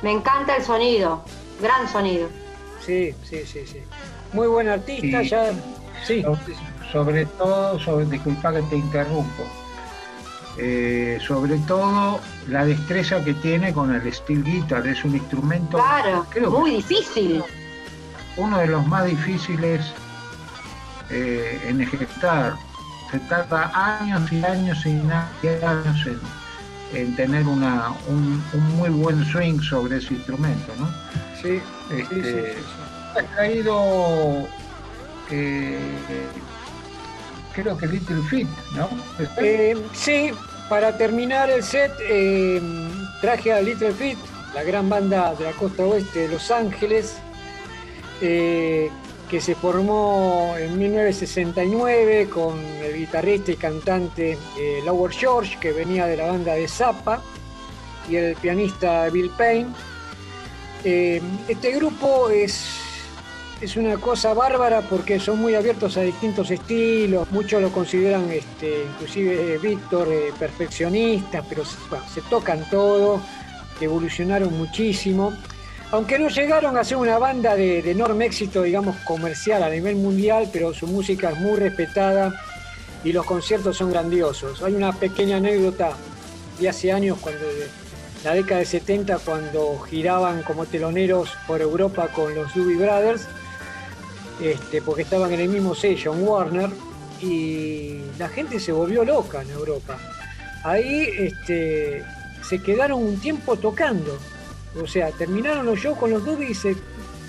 Me 0.01 0.11
encanta 0.11 0.55
el 0.55 0.63
sonido. 0.63 1.23
Gran 1.61 1.87
sonido. 1.87 2.29
Sí, 2.85 3.13
sí, 3.23 3.43
sí, 3.45 3.65
sí. 3.67 3.79
Muy 4.33 4.47
buen 4.47 4.69
artista, 4.69 5.21
Sí. 5.21 5.29
ya. 5.29 5.51
Sí, 6.05 6.21
Sobre, 6.21 6.55
sobre 6.91 7.25
todo, 7.25 7.79
sobre, 7.79 8.05
disculpa 8.05 8.53
que 8.53 8.61
te 8.63 8.75
interrumpo, 8.77 9.43
Eh, 10.61 11.19
sobre 11.25 11.57
todo 11.59 12.19
la 12.47 12.65
destreza 12.65 13.23
que 13.23 13.33
tiene 13.35 13.71
con 13.73 13.93
el 13.93 14.13
steel 14.13 14.43
guitar, 14.43 14.85
es 14.87 15.03
un 15.05 15.15
instrumento, 15.15 15.77
Claro, 15.77 16.25
creo 16.29 16.51
que 16.51 16.57
muy 16.59 16.71
difícil. 16.71 17.41
uno 18.35 18.57
de 18.59 18.67
los 18.67 18.85
más 18.87 19.05
difíciles 19.05 19.81
eh, 21.09 21.61
en 21.67 21.81
ejecutar. 21.81 22.55
Se 23.11 23.19
tarda 23.21 23.71
años 23.73 24.31
y 24.31 24.43
años 24.43 24.85
y 24.85 24.89
años 24.89 26.05
en, 26.05 26.19
en 26.99 27.15
tener 27.15 27.45
una, 27.47 27.89
un, 28.07 28.43
un 28.53 28.77
muy 28.77 28.89
buen 28.89 29.23
swing 29.25 29.59
sobre 29.61 29.97
ese 29.97 30.13
instrumento, 30.13 30.73
¿no? 30.79 30.87
sí, 31.41 31.59
sí, 31.89 31.95
sí, 32.09 32.15
Este, 32.19 32.53
sí, 32.53 32.59
Ha 33.17 33.35
traído, 33.35 34.47
eh, 35.31 35.79
creo 37.53 37.77
que 37.77 37.87
Little 37.87 38.21
Feat, 38.29 38.47
¿no? 38.75 38.89
sí. 39.17 39.25
Eh, 39.37 39.77
sí, 39.93 40.31
para 40.69 40.95
terminar 40.97 41.49
el 41.49 41.63
set, 41.63 41.91
eh, 42.01 42.61
traje 43.21 43.53
a 43.53 43.61
Little 43.61 43.91
Feat, 43.93 44.17
la 44.53 44.63
gran 44.63 44.87
banda 44.89 45.33
de 45.35 45.45
la 45.45 45.51
costa 45.53 45.83
oeste 45.83 46.21
de 46.21 46.27
Los 46.29 46.51
Ángeles, 46.51 47.15
eh, 48.21 48.89
que 49.29 49.39
se 49.39 49.53
formó 49.53 50.55
en 50.57 50.77
1969 50.77 52.29
con 52.29 52.57
el 52.59 52.97
guitarrista 52.97 53.51
y 53.51 53.55
cantante 53.55 54.37
eh, 54.57 54.81
Lower 54.83 55.11
George, 55.11 55.57
que 55.59 55.71
venía 55.71 56.07
de 56.07 56.17
la 56.17 56.25
banda 56.25 56.53
de 56.53 56.67
Zappa, 56.67 57.21
y 58.09 58.15
el 58.15 58.35
pianista 58.35 59.07
Bill 59.09 59.29
Payne. 59.37 59.69
Eh, 60.83 61.21
este 61.47 61.71
grupo 61.73 62.29
es, 62.31 62.71
es 63.61 63.77
una 63.77 63.97
cosa 63.97 64.33
bárbara 64.33 64.81
porque 64.81 65.19
son 65.19 65.39
muy 65.39 65.53
abiertos 65.53 65.95
a 65.97 66.01
distintos 66.01 66.49
estilos, 66.49 67.29
muchos 67.31 67.61
lo 67.61 67.71
consideran, 67.71 68.31
este, 68.31 68.85
inclusive 68.93 69.59
Víctor, 69.59 70.07
eh, 70.11 70.33
perfeccionistas, 70.39 71.45
pero 71.47 71.63
bueno, 71.89 72.05
se 72.11 72.21
tocan 72.23 72.67
todo, 72.71 73.21
evolucionaron 73.79 74.57
muchísimo. 74.57 75.33
Aunque 75.91 76.19
no 76.19 76.29
llegaron 76.29 76.77
a 76.77 76.83
ser 76.83 76.97
una 76.97 77.17
banda 77.17 77.55
de, 77.55 77.79
enorme 77.79 78.25
éxito, 78.25 78.61
digamos, 78.61 78.95
comercial 78.97 79.63
a 79.63 79.69
nivel 79.69 79.95
mundial, 79.95 80.47
pero 80.53 80.71
su 80.71 80.85
música 80.85 81.31
es 81.31 81.39
muy 81.39 81.57
respetada 81.57 82.39
y 83.03 83.11
los 83.11 83.25
conciertos 83.25 83.77
son 83.77 83.89
grandiosos. 83.89 84.61
Hay 84.61 84.75
una 84.75 84.93
pequeña 84.93 85.37
anécdota 85.37 85.93
de 86.59 86.69
hace 86.69 86.91
años, 86.91 87.17
cuando 87.19 87.43
de 87.47 87.67
la 88.23 88.35
década 88.35 88.59
de 88.59 88.67
70, 88.67 89.17
cuando 89.19 89.79
giraban 89.79 90.43
como 90.43 90.67
teloneros 90.67 91.31
por 91.47 91.59
Europa 91.59 92.09
con 92.09 92.35
los 92.35 92.53
Doobie 92.53 92.77
Brothers, 92.77 93.27
este, 94.39 94.83
porque 94.83 95.01
estaban 95.01 95.33
en 95.33 95.39
el 95.39 95.49
mismo 95.49 95.73
sello, 95.73 96.13
en 96.13 96.21
Warner, 96.21 96.69
y 97.19 98.01
la 98.19 98.29
gente 98.29 98.59
se 98.59 98.71
volvió 98.71 99.03
loca 99.03 99.41
en 99.41 99.49
Europa. 99.49 99.97
Ahí 100.63 101.09
este, 101.17 102.03
se 102.47 102.61
quedaron 102.61 103.03
un 103.03 103.19
tiempo 103.19 103.55
tocando. 103.55 104.19
O 104.81 104.87
sea, 104.87 105.11
terminaron 105.11 105.65
los 105.65 105.79
shows 105.79 105.97
con 105.97 106.11
los 106.11 106.23
Doobie 106.23 106.51
y 106.51 106.53
se 106.53 106.75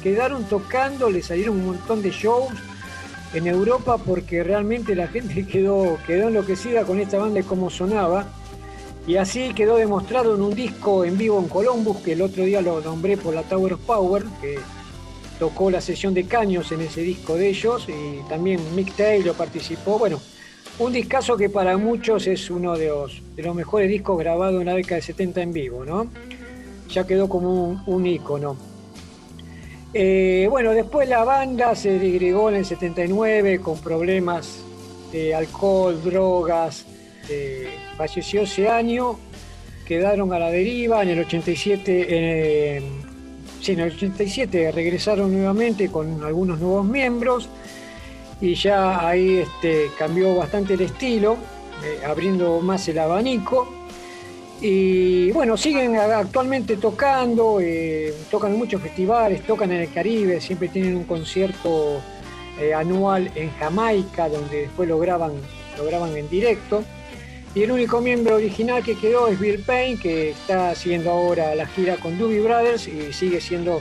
quedaron 0.03 0.44
tocando, 0.44 1.11
le 1.11 1.22
salieron 1.22 1.57
un 1.57 1.66
montón 1.66 2.03
de 2.03 2.11
shows 2.11 2.53
en 3.33 3.46
Europa 3.46 3.98
porque 3.98 4.42
realmente 4.42 4.94
la 4.94 5.09
gente 5.09 5.46
quedó, 5.50 5.98
quedó 6.07 6.29
enloquecida 6.29 6.85
con 6.85 7.00
esta 7.00 7.18
banda 7.18 7.40
y 7.40 7.44
cómo 7.44 7.70
sonaba. 7.70 8.26
Y 9.07 9.16
así 9.16 9.55
quedó 9.55 9.76
demostrado 9.76 10.35
en 10.35 10.42
un 10.42 10.55
disco 10.55 11.05
en 11.05 11.16
vivo 11.16 11.38
en 11.40 11.48
Columbus, 11.48 11.98
que 11.98 12.12
el 12.12 12.22
otro 12.22 12.44
día 12.44 12.61
lo 12.61 12.81
nombré 12.81 13.16
por 13.16 13.35
la 13.35 13.42
Tower 13.42 13.72
of 13.72 13.81
Power, 13.81 14.24
que 14.40 14.59
tocó 15.38 15.70
la 15.70 15.81
sesión 15.81 16.12
de 16.12 16.26
caños 16.26 16.70
en 16.70 16.83
ese 16.83 17.00
disco 17.00 17.35
de 17.35 17.48
ellos, 17.48 17.88
y 17.88 18.29
también 18.29 18.61
Mick 18.76 18.94
Taylor 18.94 19.35
participó. 19.35 19.98
Bueno, 19.98 20.20
un 20.79 20.92
discazo 20.92 21.37
que 21.37 21.48
para 21.48 21.79
muchos 21.79 22.26
es 22.26 22.50
uno 22.50 22.76
de 22.76 22.88
los, 22.88 23.22
de 23.35 23.42
los 23.42 23.55
mejores 23.55 23.88
discos 23.88 24.18
grabados 24.18 24.61
en 24.61 24.66
la 24.66 24.74
década 24.74 24.96
de 24.96 25.03
70 25.03 25.42
en 25.42 25.53
vivo, 25.55 25.85
¿no? 25.85 26.09
Ya 26.92 27.07
quedó 27.07 27.29
como 27.29 27.64
un, 27.64 27.83
un 27.87 28.07
ícono. 28.07 28.57
Eh, 29.92 30.46
bueno, 30.48 30.72
después 30.72 31.09
la 31.09 31.24
banda 31.24 31.74
se 31.74 31.98
disgregó 31.98 32.48
en 32.48 32.57
el 32.57 32.64
79 32.64 33.61
con 33.61 33.79
problemas 33.79 34.61
de 35.12 35.35
alcohol, 35.35 36.00
drogas. 36.03 36.87
eh, 37.29 37.68
falleció 37.96 38.42
ese 38.42 38.68
año, 38.68 39.18
quedaron 39.85 40.33
a 40.33 40.38
la 40.38 40.50
deriva. 40.50 41.03
En 41.03 41.11
el 41.11 41.20
87, 41.20 42.07
eh, 42.09 42.83
sí, 43.61 43.72
en 43.72 43.81
el 43.81 43.92
87 43.92 44.70
regresaron 44.72 45.33
nuevamente 45.33 45.88
con 45.90 46.22
algunos 46.24 46.61
nuevos 46.61 46.85
miembros 46.85 47.48
y 48.40 48.55
ya 48.55 49.07
ahí 49.07 49.38
este, 49.38 49.90
cambió 49.98 50.35
bastante 50.37 50.74
el 50.74 50.83
estilo, 50.83 51.37
abriendo 52.07 52.61
más 52.61 52.88
el 52.88 52.98
abanico. 52.98 53.79
Y 54.62 55.32
bueno, 55.32 55.56
siguen 55.56 55.96
actualmente 55.96 56.76
tocando, 56.76 57.60
eh, 57.60 58.12
tocan 58.30 58.52
en 58.52 58.58
muchos 58.58 58.82
festivales, 58.82 59.42
tocan 59.46 59.72
en 59.72 59.80
el 59.80 59.92
Caribe, 59.92 60.38
siempre 60.40 60.68
tienen 60.68 60.96
un 60.96 61.04
concierto 61.04 62.02
eh, 62.60 62.74
anual 62.74 63.30
en 63.34 63.50
Jamaica, 63.52 64.28
donde 64.28 64.62
después 64.62 64.86
lo 64.86 64.98
graban, 64.98 65.32
lo 65.78 65.84
graban 65.86 66.14
en 66.14 66.28
directo. 66.28 66.84
Y 67.54 67.62
el 67.62 67.72
único 67.72 68.02
miembro 68.02 68.36
original 68.36 68.84
que 68.84 68.96
quedó 68.96 69.28
es 69.28 69.40
Bill 69.40 69.61
Payne, 69.61 69.98
que 69.98 70.30
está 70.30 70.70
haciendo 70.70 71.11
ahora 71.11 71.54
la 71.54 71.66
gira 71.66 71.96
con 71.96 72.18
Doobie 72.18 72.42
Brothers 72.42 72.86
y 72.86 73.14
sigue 73.14 73.40
siendo 73.40 73.80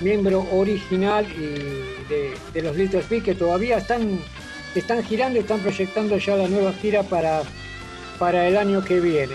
miembro 0.00 0.44
original 0.52 1.26
y 1.32 2.52
de, 2.52 2.62
los 2.62 2.76
Little 2.76 3.02
Feat, 3.02 3.22
que 3.22 3.34
todavía 3.36 3.78
están, 3.78 4.18
están 4.74 5.02
girando 5.04 5.38
y 5.38 5.42
están 5.42 5.60
proyectando 5.60 6.18
ya 6.18 6.36
la 6.36 6.48
nueva 6.48 6.72
gira 6.72 7.04
para, 7.04 7.42
para 8.18 8.48
el 8.48 8.56
año 8.56 8.84
que 8.84 8.98
viene. 8.98 9.34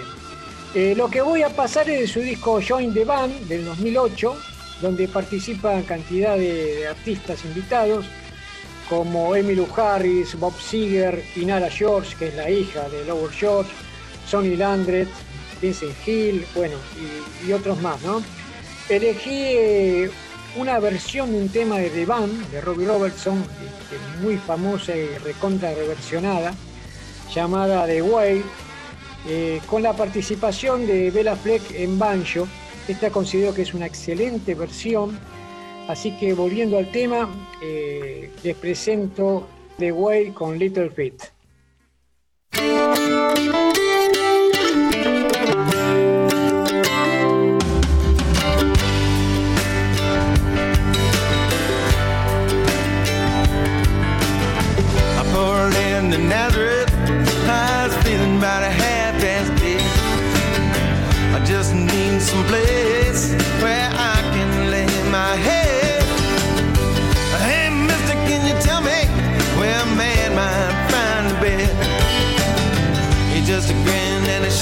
Eh, 0.76 0.96
lo 0.98 1.08
que 1.08 1.22
voy 1.22 1.44
a 1.44 1.50
pasar 1.50 1.88
es 1.88 2.00
de 2.00 2.08
su 2.08 2.20
disco 2.20 2.60
Join 2.60 2.96
the 2.96 3.06
Band 3.06 3.48
del 3.48 3.64
2008, 3.64 4.36
donde 4.82 5.08
participan 5.08 5.84
cantidad 5.84 6.36
de, 6.36 6.88
artistas 6.88 7.46
invitados, 7.46 8.08
como 8.90 9.36
Emmylou 9.36 9.68
Harris, 9.78 10.34
Bob 10.40 10.60
Seger, 10.60 11.24
Inara 11.36 11.70
George, 11.70 12.16
que 12.18 12.30
es 12.30 12.36
la 12.36 12.50
hija 12.50 12.90
de 12.90 13.06
Lower 13.06 13.32
George, 13.32 13.70
Sonny 14.28 14.56
Landret, 14.56 15.10
Vincent 15.62 15.96
Hill, 16.08 16.44
bueno, 16.56 16.76
y, 17.46 17.52
otros 17.52 17.80
más, 17.80 18.02
¿no? 18.02 18.24
Elegí 18.90 19.30
eh, 19.32 20.12
una 20.56 20.80
versión 20.80 21.32
de 21.32 21.38
un 21.38 21.50
tema 21.50 21.78
de 21.78 21.92
The 21.92 22.06
Band, 22.08 22.50
de 22.50 22.62
Robbie 22.62 22.88
Robertson, 22.88 23.46
muy 24.24 24.38
famosa 24.38 24.96
y 24.96 25.08
recontra 25.20 25.72
reversionada, 25.76 26.52
llamada 27.32 27.86
The 27.86 28.02
Way, 28.02 28.44
eh, 29.28 29.62
con 29.68 29.82
la 29.82 29.94
participación 29.94 30.86
de 30.86 31.12
Bella 31.12 31.36
Fleck 31.36 31.72
en 31.76 31.98
banjo. 31.98 32.48
Esta 32.88 33.10
considero 33.10 33.54
que 33.54 33.62
es 33.62 33.74
una 33.74 33.86
excelente 33.86 34.56
versión. 34.56 35.18
Así 35.88 36.18
que 36.18 36.34
volviendo 36.34 36.78
al 36.78 36.92
tema, 36.92 37.30
eh, 37.62 38.32
les 38.44 38.56
presento 38.56 39.48
The 39.78 39.92
Way 39.92 40.32
con 40.32 40.58
Little 40.58 40.90
Feat. 40.90 41.33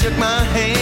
Shook 0.02 0.18
my 0.18 0.42
hand, 0.54 0.81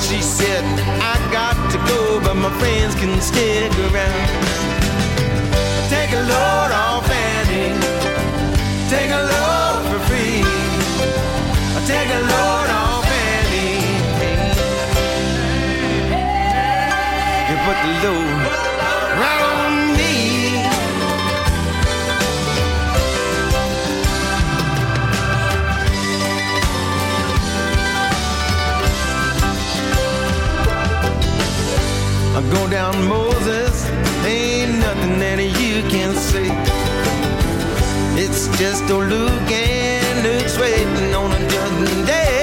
she 0.00 0.22
said, 0.22 0.64
I 1.02 1.18
got 1.30 1.56
to 1.70 1.78
go, 1.86 2.20
but 2.20 2.34
my 2.34 2.50
friends 2.58 2.94
can 2.94 3.20
stick 3.20 3.72
around. 3.92 4.28
Take 5.90 6.12
a 6.12 6.22
load 6.32 6.72
off 6.72 7.10
Annie, 7.10 7.76
take 8.88 9.10
a 9.10 9.22
load 9.32 9.82
for 9.90 10.00
free. 10.08 10.40
Take 11.86 12.08
a 12.08 12.20
load 12.32 12.68
off 12.70 13.04
Annie. 13.04 13.84
You 17.48 17.56
put 17.66 17.76
the 17.84 17.92
load 18.02 18.71
I 32.34 32.40
go 32.50 32.66
down 32.70 32.94
Moses, 33.08 33.86
ain't 34.24 34.78
nothing 34.78 35.18
that 35.18 35.38
you 35.38 35.82
can 35.90 36.14
see. 36.14 36.48
It's 38.18 38.48
just 38.58 38.90
old 38.90 39.08
Luke 39.08 39.50
and 39.50 40.22
Luke's 40.22 40.56
waiting 40.58 41.14
on 41.14 41.30
a 41.30 41.48
judgment 41.50 42.06
day. 42.06 42.41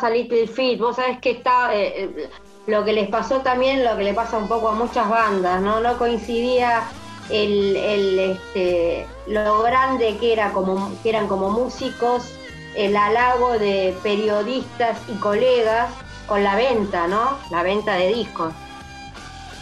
Bandaza 0.00 0.10
Little 0.10 0.46
Feat. 0.46 0.78
Vos 0.78 0.96
sabés 0.96 1.18
que 1.18 1.30
está 1.32 1.74
eh, 1.74 2.10
eh, 2.16 2.30
lo 2.66 2.84
que 2.84 2.92
les 2.92 3.08
pasó 3.08 3.40
también, 3.40 3.84
lo 3.84 3.96
que 3.96 4.04
le 4.04 4.14
pasa 4.14 4.38
un 4.38 4.48
poco 4.48 4.68
a 4.68 4.72
muchas 4.72 5.08
bandas, 5.08 5.60
¿no? 5.60 5.80
No 5.80 5.98
coincidía 5.98 6.82
el, 7.28 7.76
el, 7.76 8.18
este, 8.18 9.06
lo 9.26 9.62
grande 9.62 10.16
que 10.18 10.32
era 10.32 10.52
como 10.52 10.90
que 11.02 11.10
eran 11.10 11.28
como 11.28 11.50
músicos, 11.50 12.34
el 12.76 12.96
halago 12.96 13.58
de 13.58 13.96
periodistas 14.02 14.98
y 15.08 15.14
colegas 15.18 15.90
con 16.26 16.42
la 16.44 16.56
venta, 16.56 17.06
¿no? 17.06 17.38
La 17.50 17.62
venta 17.62 17.94
de 17.94 18.08
discos. 18.08 18.52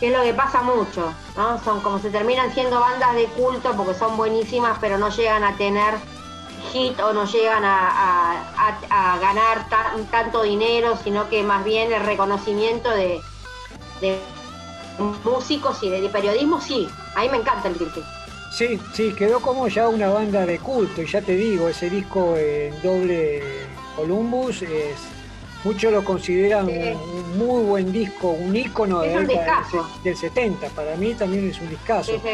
Que 0.01 0.09
es 0.09 0.17
lo 0.17 0.23
que 0.23 0.33
pasa 0.33 0.63
mucho, 0.63 1.13
¿no? 1.37 1.59
Son 1.65 1.81
como 1.81 1.99
se 1.99 2.11
terminan 2.11 2.53
siendo 2.53 2.79
bandas 2.79 3.15
de 3.17 3.25
culto 3.25 3.73
porque 3.77 3.95
son 3.95 4.17
buenísimas, 4.17 4.79
pero 4.81 4.97
no 4.97 5.09
llegan 5.09 5.43
a 5.43 5.57
tener 5.57 5.95
hit 6.73 6.99
o 7.01 7.13
no 7.13 7.25
llegan 7.25 7.65
a, 7.65 7.89
a- 7.89 8.79
a- 8.91 9.15
a 9.15 9.19
ganar 9.19 9.69
tan- 9.69 10.05
tanto 10.07 10.43
dinero, 10.43 10.97
sino 11.03 11.29
que 11.29 11.43
más 11.43 11.65
bien 11.65 11.93
el 11.93 12.03
reconocimiento 12.05 12.91
de, 12.91 13.21
de 14.01 14.19
músicos 15.25 15.83
y 15.83 15.91
de, 15.91 16.01
de 16.01 16.09
periodismo, 16.09 16.61
sí. 16.61 16.89
A 17.15 17.21
mí 17.23 17.29
me 17.29 17.39
encanta 17.39 17.69
el 17.69 17.77
Feat. 17.77 18.05
Sí, 18.53 18.81
sí, 18.95 19.13
quedó 19.15 19.41
como 19.41 19.69
ya 19.69 19.89
una 19.89 20.09
banda 20.09 20.45
de 20.47 20.59
culto. 20.59 21.03
Y 21.03 21.07
ya 21.07 21.21
te 21.21 21.33
digo, 21.37 21.69
ese 21.69 21.91
disco 21.91 22.35
en 22.37 22.81
doble 22.83 23.43
Columbus 23.97 24.63
es 24.63 24.97
Muchos 25.65 25.93
lo 25.93 26.05
consideran 26.05 26.67
Sí. 26.67 26.73
un, 26.73 26.97
un 26.97 27.39
muy 27.39 27.65
buen 27.65 27.93
disco, 27.93 28.29
un 28.31 28.55
ícono 28.55 29.01
de 29.01 29.09
del, 29.09 29.29
del 30.05 30.17
70. 30.17 30.69
Para 30.69 30.95
mí 30.97 31.15
también 31.15 31.51
es 31.51 31.61
un 31.61 31.69
discazo. 31.69 32.13
Sí, 32.13 32.21
sí. 32.23 32.31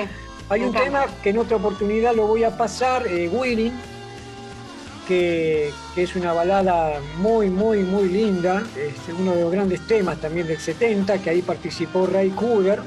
Hay 0.51 0.61
Me 0.61 0.69
un 0.69 0.77
encanta. 0.77 0.85
tema 1.07 1.07
que 1.23 1.31
en 1.31 1.39
otra 1.39 1.57
oportunidad 1.57 2.15
lo 2.15 2.27
voy 2.27 2.45
a 2.45 2.55
pasar, 2.57 3.07
eh, 3.07 3.29
Willing, 3.33 3.73
que, 5.07 5.73
es 5.97 6.17
una 6.17 6.33
balada 6.33 7.01
muy, 7.19 7.51
muy, 7.51 7.79
muy 7.83 8.09
linda, 8.09 8.63
este, 8.77 9.13
uno 9.13 9.35
de 9.35 9.43
los 9.43 9.53
grandes 9.53 9.87
temas 9.87 10.21
también 10.21 10.47
del 10.47 10.59
70, 10.59 11.19
que 11.19 11.31
ahí 11.31 11.43
participó 11.43 12.07
Ray 12.07 12.31
Cooder 12.31 12.81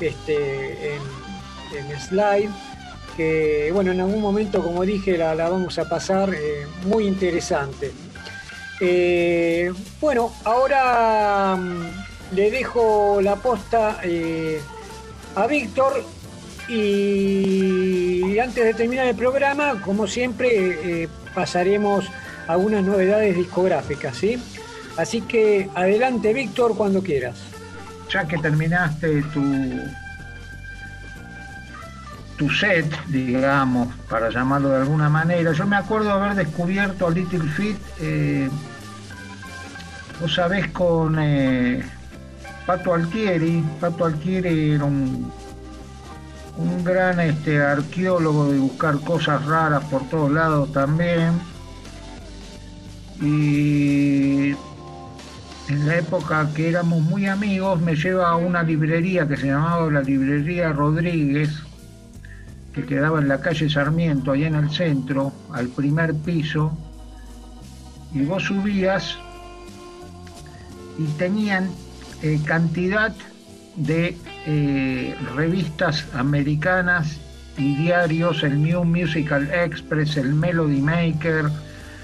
este, 0.00 0.94
en, 0.94 1.02
en 1.76 2.00
Slide, 2.00 2.50
que 3.16 3.70
bueno, 3.72 3.92
en 3.92 4.00
algún 4.00 4.20
momento, 4.20 4.62
como 4.62 4.84
dije, 4.84 5.18
la, 5.18 5.34
vamos 5.34 5.78
a 5.78 5.88
pasar 5.88 6.34
eh, 6.34 6.66
muy 6.86 7.06
interesante. 7.06 7.92
Eh, 8.80 9.72
bueno, 10.00 10.32
ahora 10.44 11.56
mm, 11.56 12.34
le 12.34 12.50
dejo 12.50 13.20
la 13.22 13.36
posta 13.36 14.00
eh, 14.02 14.60
a 15.34 15.46
Víctor 15.46 16.04
y 16.68 18.38
antes 18.38 18.64
de 18.64 18.74
terminar 18.74 19.06
el 19.06 19.16
programa, 19.16 19.80
como 19.82 20.06
siempre, 20.06 21.08
pasaremos 21.34 22.06
algunas 22.46 22.84
novedades 22.84 23.36
discográficas, 23.36 24.16
¿sí? 24.16 24.42
Así 24.96 25.22
que 25.22 25.70
adelante, 25.74 26.32
Víctor, 26.32 26.76
cuando 26.76 27.02
quieras. 27.02 27.36
ya 28.10 28.26
que 28.26 28.36
terminaste 28.36 29.22
tu, 29.32 29.42
tu 32.36 32.50
set, 32.50 32.86
digamos, 33.06 33.88
para 34.10 34.28
llamarlo 34.28 34.68
de 34.68 34.76
alguna 34.76 35.08
manera, 35.08 35.52
yo 35.52 35.66
me 35.66 35.76
acuerdo 35.76 36.10
haber 36.12 36.34
descubierto 36.34 37.06
a 37.06 37.10
Little 37.10 37.48
Feet, 37.50 37.78
eh, 38.00 38.50
vos 40.20 40.34
sabés, 40.34 40.68
con 40.68 41.16
eh, 41.18 41.82
Pato 42.66 42.92
Altieri. 42.92 43.64
Pato 43.80 44.04
Altieri 44.04 44.72
era 44.72 44.84
un, 44.84 45.32
un 46.56 46.84
gran 46.84 47.20
este, 47.20 47.62
arqueólogo 47.62 48.52
de 48.52 48.58
buscar 48.58 49.00
cosas 49.00 49.44
raras 49.46 49.84
por 49.84 50.08
todos 50.08 50.30
lados 50.30 50.72
también. 50.72 51.32
Y 53.20 54.50
en 55.68 55.86
la 55.86 55.96
época 55.96 56.48
que 56.54 56.68
éramos 56.68 57.02
muy 57.02 57.26
amigos, 57.26 57.80
me 57.80 57.94
lleva 57.94 58.30
a 58.30 58.36
una 58.36 58.62
librería 58.62 59.26
que 59.26 59.36
se 59.36 59.46
llamaba 59.46 59.90
la 59.90 60.02
Librería 60.02 60.72
Rodríguez, 60.72 61.50
que 62.74 62.84
quedaba 62.84 63.20
en 63.20 63.28
la 63.28 63.40
calle 63.40 63.70
Sarmiento, 63.70 64.32
allá 64.32 64.48
en 64.48 64.56
el 64.56 64.70
centro, 64.70 65.32
al 65.52 65.68
primer 65.68 66.14
piso, 66.14 66.76
y 68.12 68.24
vos 68.24 68.44
subías 68.44 69.16
y 70.98 71.04
tenían 71.16 71.70
eh, 72.22 72.38
cantidad 72.44 73.14
de 73.76 74.16
eh, 74.46 75.16
revistas 75.34 76.06
americanas 76.14 77.18
y 77.56 77.76
diarios, 77.76 78.42
el 78.42 78.62
New 78.62 78.84
Musical 78.84 79.48
Express, 79.52 80.16
el 80.16 80.34
Melody 80.34 80.80
Maker, 80.80 81.50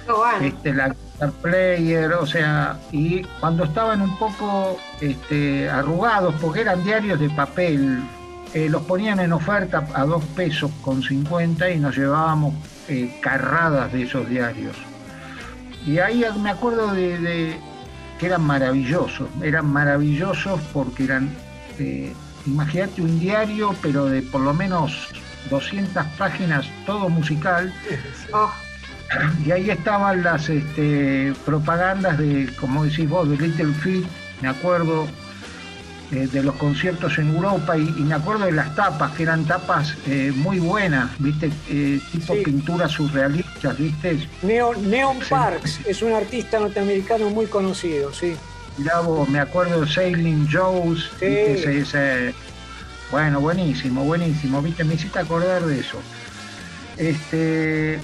bueno. 0.06 0.44
este, 0.46 0.74
la 0.74 0.88
Guitar 0.88 1.32
Player, 1.42 2.12
o 2.12 2.26
sea, 2.26 2.78
y 2.92 3.22
cuando 3.40 3.64
estaban 3.64 4.02
un 4.02 4.18
poco 4.18 4.78
este, 5.00 5.68
arrugados, 5.68 6.34
porque 6.40 6.60
eran 6.60 6.84
diarios 6.84 7.18
de 7.18 7.30
papel, 7.30 8.02
eh, 8.54 8.68
los 8.68 8.82
ponían 8.82 9.20
en 9.20 9.32
oferta 9.32 9.86
a 9.94 10.04
dos 10.04 10.24
pesos 10.36 10.70
con 10.82 11.02
50 11.02 11.70
y 11.70 11.78
nos 11.78 11.96
llevábamos 11.96 12.54
eh, 12.88 13.18
carradas 13.20 13.92
de 13.92 14.04
esos 14.04 14.28
diarios. 14.28 14.76
Y 15.86 15.98
ahí 15.98 16.24
me 16.40 16.50
acuerdo 16.50 16.92
de, 16.92 17.18
de 17.18 17.60
que 18.18 18.26
eran 18.26 18.42
maravillosos, 18.42 19.28
eran 19.42 19.66
maravillosos 19.66 20.60
porque 20.72 21.04
eran, 21.04 21.30
eh, 21.78 22.12
imagínate 22.46 23.02
un 23.02 23.18
diario, 23.18 23.74
pero 23.82 24.06
de 24.06 24.22
por 24.22 24.40
lo 24.40 24.54
menos 24.54 25.08
200 25.50 26.04
páginas, 26.18 26.66
todo 26.86 27.08
musical, 27.08 27.72
Oh, 28.32 28.52
y 29.44 29.50
ahí 29.52 29.70
estaban 29.70 30.22
las 30.22 30.50
este, 30.50 31.32
propagandas 31.46 32.18
de, 32.18 32.50
como 32.60 32.84
decís 32.84 33.08
vos, 33.08 33.28
de 33.30 33.38
Little 33.38 33.72
Feet, 33.72 34.04
me 34.42 34.48
acuerdo 34.48 35.08
eh, 36.12 36.26
de 36.30 36.42
los 36.42 36.54
conciertos 36.56 37.16
en 37.18 37.28
Europa 37.34 37.76
y, 37.78 37.82
y 37.88 38.02
me 38.02 38.14
acuerdo 38.14 38.44
de 38.44 38.52
las 38.52 38.74
tapas, 38.74 39.12
que 39.12 39.22
eran 39.22 39.46
tapas 39.46 39.94
eh, 40.06 40.30
muy 40.36 40.58
buenas, 40.58 41.10
¿viste? 41.18 41.50
Eh, 41.70 41.98
tipo 42.12 42.34
Sí. 42.34 42.42
pinturas 42.44 42.92
surrealistas, 42.92 43.78
¿viste? 43.78 44.28
Neo- 44.42 44.76
Neon 44.76 45.20
Sí. 45.22 45.26
Parks 45.30 45.80
es 45.86 46.02
un 46.02 46.12
artista 46.12 46.58
norteamericano 46.60 47.30
muy 47.30 47.46
conocido, 47.46 48.12
sí. 48.12 48.36
Mirá 48.78 49.00
vos, 49.00 49.28
me 49.28 49.40
acuerdo 49.40 49.80
de 49.80 49.88
Sailing 49.92 50.48
Joe's, 50.50 51.10
Sí. 51.18 51.26
Ese- 51.26 51.78
ese- 51.80 52.34
bueno, 53.10 53.40
buenísimo, 53.40 54.04
buenísimo, 54.04 54.62
¿viste? 54.62 54.84
Me 54.84 54.94
hiciste 54.94 55.18
acordar 55.18 55.64
de 55.64 55.80
eso. 55.80 55.98
Este, 56.96 57.98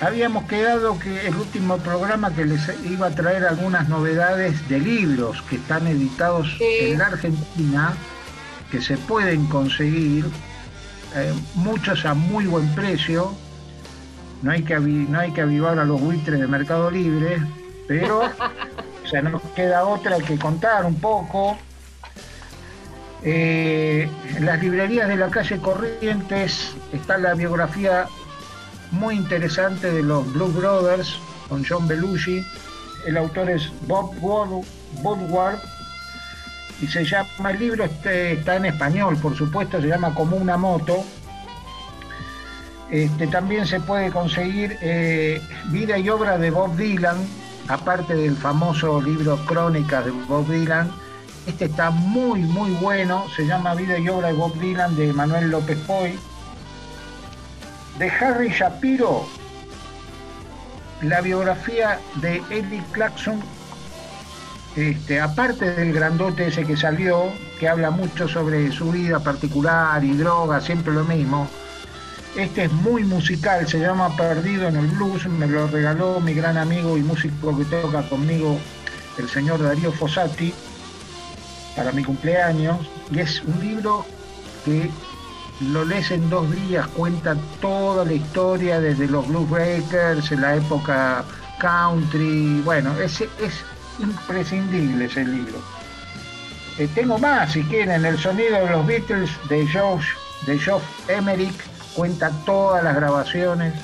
habíamos 0.00 0.44
quedado 0.44 0.98
que 0.98 1.26
el 1.26 1.34
último 1.36 1.78
programa 1.78 2.34
que 2.34 2.44
les 2.44 2.60
iba 2.84 3.06
a 3.08 3.10
traer 3.10 3.44
algunas 3.46 3.88
novedades 3.88 4.68
de 4.68 4.80
libros 4.80 5.40
que 5.48 5.56
están 5.56 5.86
editados 5.86 6.48
Sí. 6.58 6.64
en 6.80 6.98
la 6.98 7.06
Argentina, 7.06 7.94
que 8.70 8.80
se 8.82 8.96
pueden 8.96 9.46
conseguir, 9.46 10.26
eh, 11.14 11.32
muchos 11.54 12.04
a 12.04 12.14
muy 12.14 12.46
buen 12.46 12.68
precio. 12.74 13.32
No 14.42 14.50
hay, 14.50 14.62
que 14.64 14.78
no 14.80 15.18
hay 15.20 15.32
que 15.32 15.40
avivar 15.42 15.78
a 15.78 15.84
los 15.84 16.00
buitres 16.00 16.40
de 16.40 16.48
Mercado 16.48 16.90
Libre, 16.90 17.38
pero 17.86 18.22
sea, 19.12 19.22
no 19.22 19.40
queda 19.54 19.84
otra 19.84 20.18
que 20.18 20.36
contar 20.38 20.84
un 20.84 20.96
poco. 20.96 21.56
Eh, 23.24 24.08
en 24.36 24.44
las 24.46 24.60
librerías 24.60 25.06
de 25.06 25.16
la 25.16 25.28
calle 25.30 25.58
Corrientes 25.58 26.74
está 26.92 27.18
la 27.18 27.34
biografía 27.34 28.08
muy 28.90 29.14
interesante 29.14 29.92
de 29.92 30.02
los 30.02 30.30
Blues 30.32 30.54
Brothers 30.54 31.18
con 31.48 31.64
John 31.64 31.86
Belushi. 31.86 32.44
El 33.06 33.16
autor 33.16 33.50
es 33.50 33.70
Bob 33.86 34.12
Wood- 34.20 34.64
Woodward 35.02 35.58
y 36.80 36.86
se 36.88 37.04
llama, 37.04 37.52
el 37.52 37.58
libro 37.60 37.84
este, 37.84 38.32
está 38.32 38.56
en 38.56 38.66
español, 38.66 39.16
por 39.18 39.36
supuesto, 39.36 39.80
se 39.80 39.86
llama 39.86 40.12
Como 40.14 40.36
una 40.36 40.56
moto. 40.56 41.04
Este, 42.90 43.26
también 43.28 43.66
se 43.66 43.80
puede 43.80 44.10
conseguir 44.10 44.76
eh, 44.82 45.40
vida 45.70 45.96
y 45.96 46.10
obra 46.10 46.36
de 46.38 46.50
Bob 46.50 46.76
Dylan, 46.76 47.16
aparte 47.68 48.14
del 48.14 48.36
famoso 48.36 49.00
libro 49.00 49.36
Crónicas 49.46 50.04
de 50.04 50.10
Bob 50.10 50.46
Dylan. 50.48 50.90
Este 51.46 51.64
está 51.66 51.90
muy, 51.90 52.40
muy 52.40 52.70
bueno, 52.72 53.24
se 53.34 53.46
llama 53.46 53.74
Vida 53.74 53.98
y 53.98 54.08
obra 54.08 54.28
de 54.28 54.34
Bob 54.34 54.54
Dylan 54.58 54.94
de 54.96 55.12
Manuel 55.12 55.50
López 55.50 55.78
Poy. 55.86 56.18
De 57.98 58.10
Harry 58.10 58.48
Shapiro, 58.50 59.26
la 61.02 61.20
biografía 61.20 62.00
de 62.16 62.42
Eddie 62.48 62.82
Claxon, 62.92 63.40
este, 64.76 65.20
aparte 65.20 65.72
del 65.72 65.92
grandote 65.92 66.46
ese 66.46 66.64
que 66.64 66.76
salió, 66.76 67.24
que 67.60 67.68
habla 67.68 67.90
mucho 67.90 68.26
sobre 68.28 68.72
su 68.72 68.90
vida 68.90 69.20
particular 69.20 70.02
y 70.02 70.16
droga, 70.16 70.60
siempre 70.60 70.94
lo 70.94 71.04
mismo. 71.04 71.48
Este 72.36 72.64
es 72.64 72.72
muy 72.72 73.04
musical, 73.04 73.68
se 73.68 73.78
llama 73.78 74.16
Perdido 74.16 74.66
en 74.66 74.76
el 74.76 74.86
Blues, 74.86 75.26
me 75.26 75.46
lo 75.46 75.66
regaló 75.66 76.18
mi 76.18 76.32
gran 76.32 76.56
amigo 76.56 76.96
y 76.96 77.02
músico 77.02 77.56
que 77.58 77.64
toca 77.66 78.08
conmigo, 78.08 78.58
el 79.18 79.28
señor 79.28 79.62
Darío 79.62 79.92
Fossati, 79.92 80.54
para 81.76 81.92
mi 81.92 82.02
cumpleaños. 82.02 82.78
Y 83.10 83.18
es 83.18 83.42
un 83.42 83.60
libro 83.60 84.06
que 84.64 84.88
lo 85.60 85.84
lees 85.84 86.10
en 86.10 86.30
dos 86.30 86.50
días, 86.50 86.86
cuenta 86.88 87.36
toda 87.60 88.02
la 88.06 88.14
historia 88.14 88.80
desde 88.80 89.08
los 89.08 89.28
Blues 89.28 89.50
Breakers, 89.50 90.32
en 90.32 90.40
la 90.40 90.56
época 90.56 91.24
country, 91.60 92.62
bueno, 92.64 92.98
es, 92.98 93.20
es 93.20 93.62
imprescindible 93.98 95.04
ese 95.04 95.24
libro. 95.26 95.60
Eh, 96.78 96.88
tengo 96.94 97.18
más, 97.18 97.52
si 97.52 97.62
quieren, 97.64 98.06
El 98.06 98.18
sonido 98.18 98.56
de 98.56 98.70
los 98.70 98.86
Beatles 98.86 99.30
de 99.50 99.66
George, 99.66 100.08
de 100.46 100.58
Geoff 100.58 100.82
Emerick, 101.08 101.71
cuenta 101.94 102.30
todas 102.44 102.82
las 102.82 102.94
grabaciones, 102.96 103.74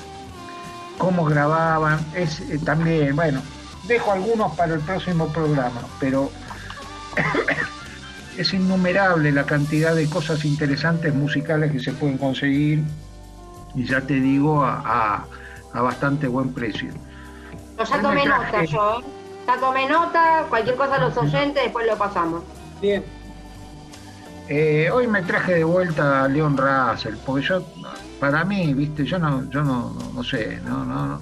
cómo 0.97 1.25
grababan, 1.25 1.99
es 2.15 2.39
eh, 2.41 2.59
también, 2.63 3.15
bueno, 3.15 3.41
dejo 3.87 4.11
algunos 4.11 4.55
para 4.55 4.73
el 4.73 4.79
próximo 4.81 5.27
programa, 5.27 5.81
pero 5.99 6.29
es 8.37 8.53
innumerable 8.53 9.31
la 9.31 9.45
cantidad 9.45 9.95
de 9.95 10.09
cosas 10.09 10.45
interesantes 10.45 11.13
musicales 11.13 11.71
que 11.71 11.79
se 11.79 11.91
pueden 11.93 12.17
conseguir 12.17 12.83
y 13.75 13.85
ya 13.85 14.01
te 14.01 14.15
digo 14.15 14.63
a, 14.63 14.81
a- 14.85 15.25
a 15.73 15.81
bastante 15.81 16.27
buen 16.27 16.51
precio. 16.53 16.89
Yo 17.77 17.83
ya 17.83 18.01
tomé 18.01 18.25
nota, 18.25 18.63
yo. 18.65 18.99
¿eh? 18.99 19.03
Ya 19.47 19.57
tomé 19.59 19.87
nota, 19.87 20.45
cualquier 20.49 20.75
cosa 20.75 20.95
a 20.95 20.99
los 20.99 21.15
oyentes, 21.17 21.63
después 21.63 21.85
lo 21.87 21.95
pasamos. 21.97 22.41
Bien. 22.81 23.03
Eh, 24.51 24.89
hoy 24.91 25.05
me 25.05 25.21
traje 25.21 25.53
de 25.53 25.63
vuelta 25.63 26.23
a 26.23 26.27
Leon 26.27 26.57
Russell, 26.57 27.13
porque 27.23 27.45
yo, 27.45 27.63
para 28.19 28.43
mí, 28.43 28.73
viste, 28.73 29.05
yo 29.05 29.19
no, 29.19 29.47
yo 29.51 29.63
no, 29.63 29.95
no, 30.15 30.23
sé, 30.23 30.59
no, 30.65 30.83
no, 30.83 31.05
no. 31.05 31.21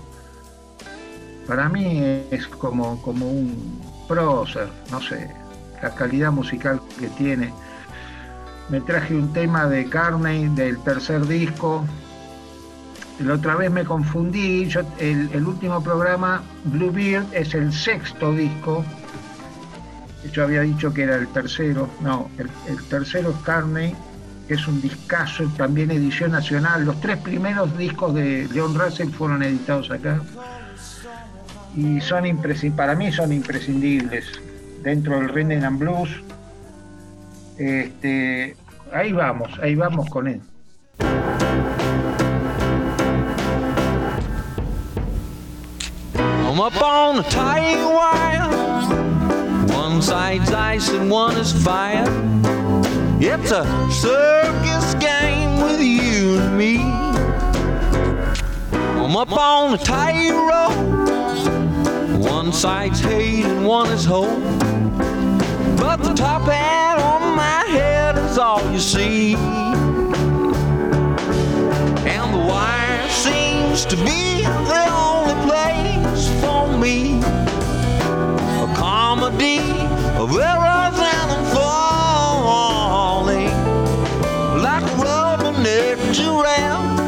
Para 1.46 1.68
mí 1.68 2.24
es 2.32 2.48
como, 2.48 3.02
como 3.02 3.30
un 3.30 3.82
prócer, 4.08 4.70
no 4.92 5.02
sé, 5.02 5.30
la 5.84 5.94
calidad 5.94 6.32
musical 6.32 6.80
que 6.98 7.10
tiene. 7.10 7.54
Me 8.70 8.80
traje 8.80 9.14
un 9.14 9.34
tema 9.34 9.68
de 9.68 9.90
Carney 9.90 10.48
del 10.48 10.80
tercer 10.80 11.28
disco. 11.28 11.86
La 13.20 13.34
otra 13.34 13.56
vez 13.58 13.70
me 13.70 13.84
confundí. 13.84 14.70
El, 15.00 15.30
el 15.34 15.46
último 15.46 15.84
programa, 15.84 16.44
Bluebeard, 16.64 17.26
es 17.34 17.54
el 17.54 17.74
sexto 17.74 18.32
disco. 18.32 18.86
Yo 20.32 20.44
había 20.44 20.62
dicho 20.62 20.94
que 20.94 21.04
era 21.04 21.16
el 21.16 21.28
tercero. 21.28 21.90
No, 22.02 22.30
el, 22.38 22.84
tercero 22.86 23.32
es 23.32 23.38
Carney, 23.44 23.96
que 24.48 24.56
es 24.56 24.68
un 24.68 24.82
discazo, 24.82 25.44
también 25.58 25.92
edición 25.92 26.32
nacional. 26.32 26.86
Los 26.86 27.00
tres 27.02 27.18
primeros 27.18 27.78
discos 27.78 28.14
de 28.14 28.48
Leon 28.52 28.78
Russell 28.78 29.10
fueron 29.10 29.44
editados 29.44 29.92
acá. 29.92 30.22
Y 31.76 32.02
son 32.02 32.24
para 32.76 32.96
mí 32.96 33.12
son 33.12 33.32
imprescindibles 33.32 34.26
dentro 34.84 35.20
del 35.20 35.30
Rhythm 35.30 35.64
and 35.64 35.80
Blues. 35.80 36.10
Este, 37.58 38.56
ahí 38.94 39.12
vamos, 39.12 39.52
ahí 39.62 39.76
vamos 39.76 40.10
con 40.10 40.28
él. 40.28 40.42
One 49.98 50.04
side's 50.04 50.52
ice 50.52 50.90
and 50.90 51.10
one 51.10 51.38
is 51.38 51.52
fire. 51.52 52.06
It's 53.20 53.50
a 53.50 53.66
circus 53.90 54.94
game 55.04 55.60
with 55.60 55.82
you 55.82 56.38
and 56.38 56.56
me. 56.56 56.78
I'm 59.02 59.18
up 59.18 59.32
on 59.32 59.74
a 59.74 59.78
tight 59.80 60.30
rope. 60.30 60.78
One 62.22 62.54
side's 62.54 63.00
hate 63.00 63.46
and 63.46 63.66
one 63.66 63.92
is 63.92 64.06
hope. 64.06 64.40
But 65.80 66.04
the 66.04 66.14
top 66.14 66.44
hat 66.44 67.00
on 67.00 67.36
my 67.36 67.66
head 67.68 68.20
is 68.20 68.38
all 68.38 68.62
you 68.72 68.80
see. 68.80 69.34
And 72.06 72.34
the 72.36 72.46
wire 72.48 73.10
seems 73.10 73.84
to 73.88 73.96
be 73.96 74.44
the 74.44 74.86
only 74.92 75.34
place 75.50 76.30
for 76.40 76.78
me. 76.78 77.20
Comedy 79.28 79.60
of 80.16 80.32
errors 80.32 80.98
and 80.98 81.48
falling. 81.54 83.52
Like 84.64 84.84
a 84.84 84.96
rubber-necked 84.96 86.14
giraffe, 86.14 87.00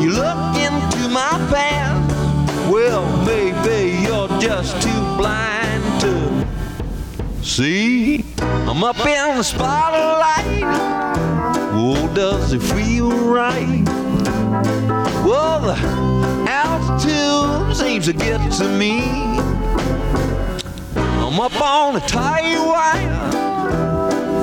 you 0.00 0.08
look 0.12 0.56
into 0.56 1.08
my 1.10 1.36
past. 1.52 2.70
Well, 2.72 3.04
maybe 3.26 3.98
you're 4.06 4.40
just 4.40 4.80
too 4.80 5.02
blind 5.18 6.00
to 6.00 6.46
see. 7.44 8.24
I'm 8.40 8.82
up 8.82 8.98
in 9.00 9.36
the 9.36 9.42
spotlight. 9.42 10.64
Oh, 11.74 12.10
does 12.14 12.54
it 12.54 12.62
feel 12.62 13.10
right? 13.10 13.84
Well, 15.26 15.60
the 15.60 15.76
altitude 16.48 17.76
seems 17.76 18.06
to 18.06 18.14
get 18.14 18.50
to 18.52 18.64
me. 18.78 19.28
Up 21.40 21.60
on 21.60 21.94
a 21.94 22.00
tight 22.00 22.58
wire, 22.58 23.30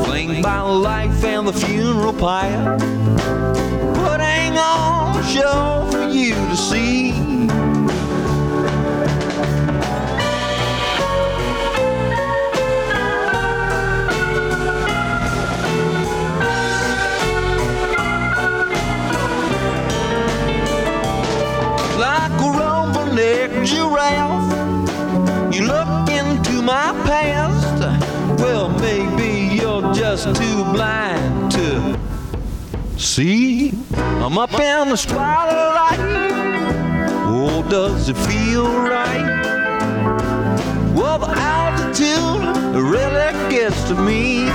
flanked 0.05 0.41
by 0.41 0.61
life 0.61 1.25
and 1.25 1.45
the 1.45 1.51
funeral 1.51 2.13
pyre. 2.13 2.77
Putting 3.95 4.57
on 4.57 5.19
a 5.19 5.23
show 5.25 5.89
for 5.91 6.07
you 6.07 6.35
to 6.35 6.55
see. 6.55 7.11
like 21.99 22.31
a 22.31 22.49
rumble-necked 22.57 23.65
giraffe. 23.67 24.34
Past. 27.05 27.79
Well, 28.41 28.69
maybe 28.69 29.55
you're 29.55 29.93
just 29.93 30.35
too 30.35 30.63
blind 30.73 31.51
to 31.53 31.99
see. 32.97 33.73
I'm 33.95 34.37
up 34.37 34.53
in 34.53 34.89
the 34.89 34.95
spotlight. 34.97 35.99
Oh, 37.27 37.65
does 37.69 38.09
it 38.09 38.17
feel 38.17 38.65
right? 38.65 39.25
Well, 40.95 41.19
the 41.19 41.29
altitude 41.29 42.75
really 42.75 43.49
gets 43.49 43.83
to 43.89 43.95
me. 43.95 44.49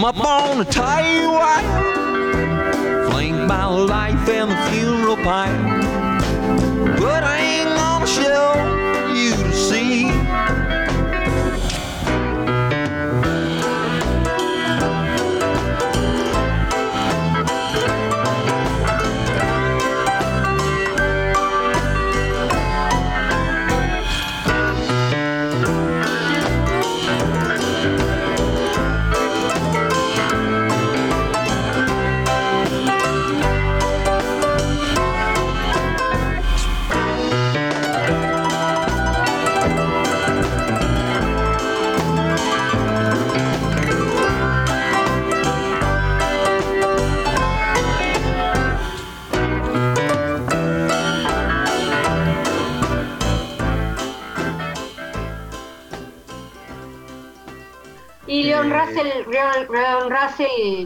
I'm 0.00 0.04
up 0.04 0.20
on 0.24 0.60
a 0.60 0.64
tight 0.64 1.26
wire 1.26 2.00
flanked 3.10 3.48
by 3.48 3.64
life 3.64 4.28
and 4.28 4.50
the 4.50 4.56
funeral 4.70 5.16
pyre. 5.16 5.80
But 6.98 7.24
I 7.24 7.38
ain't 7.38 7.76
gonna 7.76 8.06
show 8.06 8.79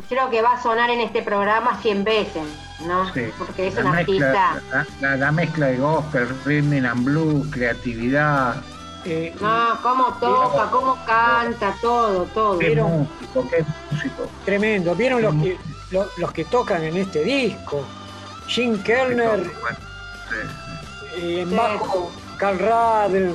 Creo 0.09 0.31
que 0.31 0.43
va 0.43 0.53
a 0.55 0.63
sonar 0.63 0.91
en 0.91 1.01
este 1.01 1.23
programa 1.23 1.79
100 1.81 2.05
veces, 2.05 2.43
¿no? 2.87 3.13
Sí. 3.13 3.23
Porque 3.39 3.69
es 3.69 3.75
La 3.75 3.85
un 3.85 3.91
mezcla, 3.93 4.27
artista. 4.53 4.87
la, 5.01 5.09
la- 5.11 5.17
la 5.17 5.33
mezcla 5.33 5.67
de 5.67 5.77
gospel, 5.79 6.29
rhythm 6.45 6.85
and 6.87 7.05
blues, 7.05 7.47
creatividad. 7.51 8.57
Eh, 9.07 9.35
No, 9.41 9.79
cómo 9.83 10.15
toca, 10.15 10.71
cómo 10.71 10.97
canta, 11.07 11.75
todo, 11.83 12.25
todo. 12.35 12.59
Qué 12.59 12.69
Pero- 12.69 12.89
músico, 12.89 13.49
qué 13.51 13.65
músico. 13.91 14.29
Tremendo. 14.45 14.95
¿Vieron 14.95 15.21
los 15.23 15.35
que, 15.35 15.59
lo- 15.91 16.09
los 16.17 16.33
que 16.33 16.45
tocan 16.47 16.83
en 16.85 16.97
este 16.97 17.23
disco? 17.23 17.85
Jim 18.47 18.83
Kerner, 18.83 19.39
Bueno, 19.61 19.79
sí. 20.31 21.21
eh, 21.21 21.41
en 21.43 21.57
bajo, 21.57 22.11
Carl 22.39 22.59
Radl. 22.59 23.35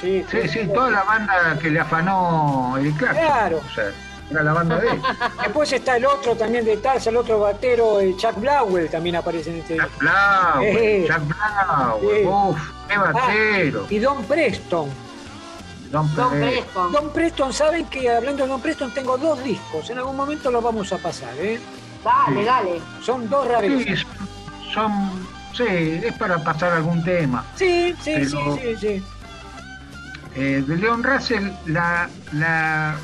Sí, 0.00 0.24
Sí, 0.30 0.48
sí, 0.48 0.68
toda 0.74 0.90
la 0.90 1.02
banda 1.04 1.58
que 1.60 1.70
le 1.70 1.80
afanó 1.80 2.76
el 2.78 2.92
Clark. 2.94 3.16
Claro. 3.16 3.60
O 3.66 3.74
sea, 3.74 3.90
era 4.30 4.42
la 4.42 4.52
banda 4.52 4.78
de 4.80 4.88
él. 4.90 5.02
Después 5.42 5.72
está 5.72 5.96
el 5.96 6.06
otro 6.06 6.34
también 6.36 6.64
de 6.64 6.76
Tarsa, 6.78 7.10
el 7.10 7.16
otro 7.16 7.40
batero, 7.40 8.00
eh, 8.00 8.14
Chuck 8.16 8.36
Blackwell, 8.40 8.88
también 8.88 9.16
aparece 9.16 9.50
en 9.50 9.56
este 9.58 9.74
disco. 9.74 9.88
Jack 9.88 9.98
Blauer, 9.98 10.76
Eh. 10.78 11.04
Jack 11.08 11.22
Blauer, 11.26 12.18
Sí. 12.20 12.26
uff, 12.26 12.70
qué 12.88 12.98
batero. 12.98 13.86
Y 13.90 13.98
Don 13.98 14.24
Preston. 14.24 14.88
Don. 15.90 16.08
Preston. 16.08 16.90
Don 16.92 17.10
Preston, 17.12 17.52
¿saben 17.52 17.86
que 17.86 18.10
hablando 18.10 18.42
de 18.42 18.48
Don 18.48 18.60
Preston 18.60 18.92
tengo 18.92 19.16
dos 19.16 19.42
discos? 19.44 19.88
En 19.90 19.98
algún 19.98 20.16
momento 20.16 20.50
los 20.50 20.62
vamos 20.62 20.92
a 20.92 20.98
pasar, 20.98 21.32
¿eh? 21.38 21.60
Dale, 22.02 22.44
dale. 22.44 22.80
Son 23.02 23.28
dos 23.30 23.46
rarezas. 23.46 24.00
Sí, 24.00 24.04
son, 24.74 24.74
son- 24.74 25.28
sí, 25.54 26.00
es 26.04 26.12
para 26.18 26.38
pasar 26.42 26.72
algún 26.72 27.04
tema. 27.04 27.44
Sí, 27.54 27.94
sí, 28.02 28.12
Pero- 28.16 28.28
sí, 28.28 28.38
sí, 28.60 28.76
sí. 28.80 29.04
Eh, 30.34 30.64
de 30.66 30.76
Leon 30.76 31.04
Russell, 31.04 31.48
la, 31.66 32.08
la 32.32 32.96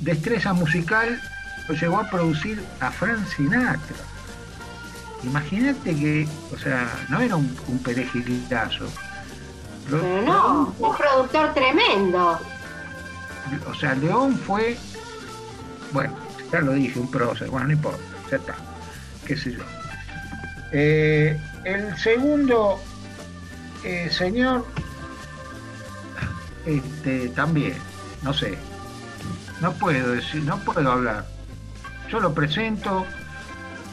destreza 0.00 0.52
musical 0.52 1.20
lo 1.68 1.74
llevó 1.74 1.98
a 1.98 2.08
producir 2.10 2.62
a 2.80 2.90
Frank 2.90 3.24
Sinatra. 3.36 3.96
Imagínate 5.22 5.94
que, 5.94 6.26
o 6.52 6.58
sea, 6.58 6.88
no 7.08 7.20
era 7.20 7.36
un, 7.36 7.54
un 7.68 7.78
perejililazo. 7.80 8.84
Lo- 9.90 10.00
Pero 10.00 10.22
no, 10.22 10.74
un 10.78 10.96
productor 10.96 11.52
tremendo. 11.54 12.40
O 13.68 13.74
sea, 13.74 13.94
León 13.94 14.38
fue, 14.38 14.76
bueno, 15.92 16.14
ya 16.52 16.60
lo 16.60 16.72
dije, 16.72 16.98
un 16.98 17.10
prócer, 17.10 17.48
bueno, 17.50 17.66
no 17.66 17.72
importa, 17.72 17.98
ya 18.30 18.36
está, 18.36 18.54
qué 19.26 19.36
sé 19.36 19.52
yo. 19.52 19.62
Eh, 20.72 21.38
el 21.64 21.96
segundo 21.98 22.80
eh, 23.84 24.08
señor, 24.10 24.64
este, 26.66 27.28
también, 27.30 27.74
no 28.22 28.32
sé, 28.32 28.56
no 29.60 29.72
puedo 29.72 30.12
decir, 30.12 30.42
no 30.44 30.58
puedo 30.58 30.90
hablar. 30.90 31.26
Yo 32.10 32.20
lo 32.20 32.32
presento 32.34 33.04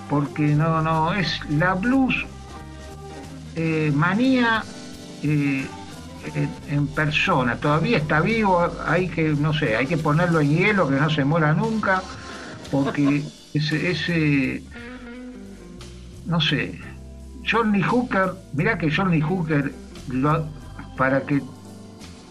porque 0.09 0.43
no, 0.55 0.82
no, 0.82 1.13
es 1.13 1.39
la 1.49 1.74
blues 1.74 2.15
eh, 3.55 3.91
manía 3.93 4.63
eh, 5.24 5.68
en, 6.34 6.49
en 6.70 6.88
persona. 6.88 7.55
Todavía 7.57 7.97
está 7.97 8.22
vivo, 8.22 8.68
hay 8.86 9.07
que, 9.09 9.30
no 9.30 9.53
sé, 9.53 9.76
hay 9.76 9.88
que 9.88 9.97
ponerlo 9.97 10.39
en 10.41 10.49
hielo, 10.55 10.88
que 10.89 10.95
no 10.95 11.09
se 11.09 11.26
muera 11.26 11.53
nunca, 11.53 12.01
porque 12.72 13.24
ese, 13.53 13.91
ese 13.91 14.63
no 16.26 16.41
sé, 16.41 16.80
Johnny 17.49 17.82
Hooker, 17.82 18.34
mirá 18.53 18.78
que 18.78 18.91
Johnny 18.93 19.22
Hooker, 19.22 19.74
lo- 20.09 20.45
para 20.97 21.22
que, 21.22 21.41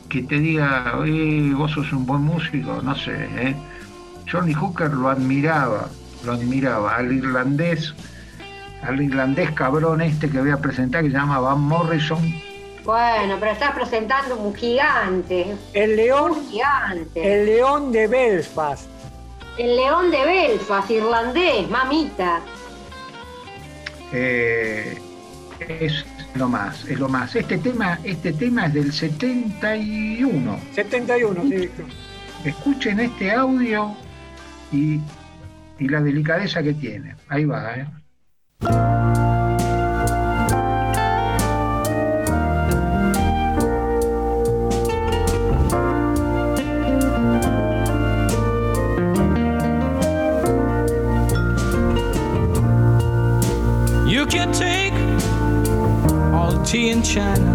que 0.09 0.23
te 0.23 0.37
diga, 0.39 0.93
"Eh, 1.07 1.53
vos 1.55 1.73
sos 1.73 1.93
un 1.93 2.07
buen 2.07 2.23
músico, 2.23 2.81
no 2.83 2.95
sé, 2.95 3.15
¿eh? 3.37 3.55
Johnny 4.31 4.55
Hooker 4.55 4.91
lo 4.93 5.09
admiraba, 5.09 5.89
lo 6.25 6.33
admiraba, 6.33 6.97
al 6.97 7.13
irlandés, 7.13 7.95
al 8.83 9.01
irlandés 9.01 9.51
cabrón 9.53 10.01
este 10.01 10.29
que 10.29 10.41
voy 10.41 10.51
a 10.51 10.59
presentar, 10.59 11.03
que 11.03 11.11
se 11.11 11.17
llama 11.17 11.39
Van 11.41 11.61
Morrison, 11.61 12.21
Bueno, 12.85 13.37
pero 13.41 13.51
estás 13.51 13.73
presentando 13.75 14.37
un 14.37 14.55
gigante. 14.55 15.57
El 15.73 15.97
león, 15.97 16.31
Un 16.33 16.49
gigante. 16.51 17.41
el 17.41 17.47
león 17.47 17.91
de 17.91 18.07
Belfast. 18.07 18.87
El 19.59 19.75
león 19.75 20.11
de 20.13 20.25
Belfast, 20.25 20.91
irlandés, 20.93 21.69
mamita. 21.69 22.41
eh, 24.13 25.01
es 25.69 26.05
lo 26.39 26.49
más, 26.49 26.84
es 26.87 26.99
lo 26.99 27.09
más. 27.09 27.34
Este 27.34 27.59
tema, 27.59 27.99
este 28.05 28.32
tema 28.32 28.66
es 28.66 28.74
del 28.74 28.93
71. 28.93 30.59
71, 30.72 31.43
sí, 31.43 31.49
Víctor. 31.49 31.87
Escuchen 32.45 33.01
este 33.01 33.32
audio 33.32 33.97
y, 34.72 35.01
y 35.78 35.89
la 35.89 36.01
delicadeza 36.01 36.62
que 36.62 36.74
tiene. 36.74 37.16
Ahí 37.28 37.45
va, 37.45 37.74
¿eh? 37.76 37.87
Tea 56.77 56.91
in 56.91 57.03
China, 57.03 57.53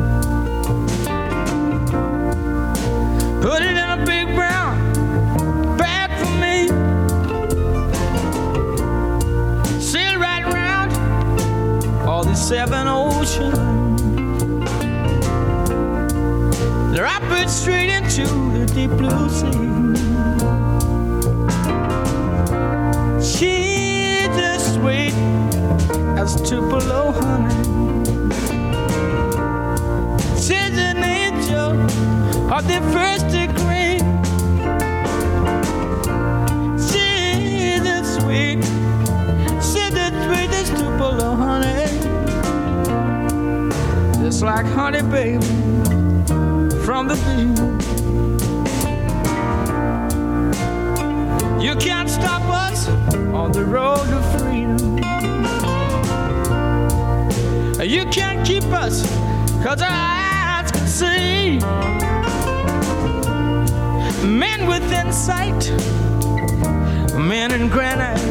put 3.40 3.62
it 3.62 3.76
in 3.84 3.90
a 3.98 4.04
big 4.04 4.26
brown 4.34 4.76
bag 5.78 6.10
for 6.20 6.34
me, 6.44 6.68
sail 9.80 10.20
right 10.20 10.44
around 10.52 10.92
all 12.08 12.24
the 12.24 12.34
seven 12.34 12.88
oceans. 12.88 14.02
Drop 16.98 17.24
it 17.42 17.50
straight 17.50 17.90
into 17.90 18.26
the 18.58 18.66
deep 18.74 18.92
blue 19.02 19.30
sea. 19.30 19.70
She's 23.32 24.36
as 24.52 24.74
sweet 24.74 25.14
as 26.18 26.42
Tupelo 26.50 27.12
honey. 27.12 27.71
Of 32.52 32.68
the 32.68 32.82
first 32.92 33.28
degree. 33.30 33.98
She's 36.78 37.82
the 37.82 38.04
sweet, 38.04 38.62
she's 39.64 39.94
the 39.94 40.12
sweetest 40.26 40.76
Tupelo 40.76 41.34
honey. 41.36 41.88
Just 44.22 44.44
like 44.44 44.66
honey, 44.66 45.02
baby, 45.02 45.46
from 46.84 47.08
the 47.08 47.16
bee. 47.24 47.48
You 51.66 51.76
can't 51.76 52.10
stop 52.10 52.42
us 52.50 52.90
on 53.34 53.54
the 53.54 53.64
road 53.64 54.08
to 54.10 54.22
freedom. 54.38 54.98
You 57.82 58.06
can't 58.08 58.46
keep 58.46 58.66
us, 58.66 59.04
cause 59.64 59.82
our 59.82 59.90
eyes 59.90 60.72
can 60.72 60.88
see. 60.88 62.11
Men 64.24 64.68
within 64.68 65.12
sight, 65.12 65.72
men 67.18 67.52
in 67.52 67.70
granite. 67.70 68.22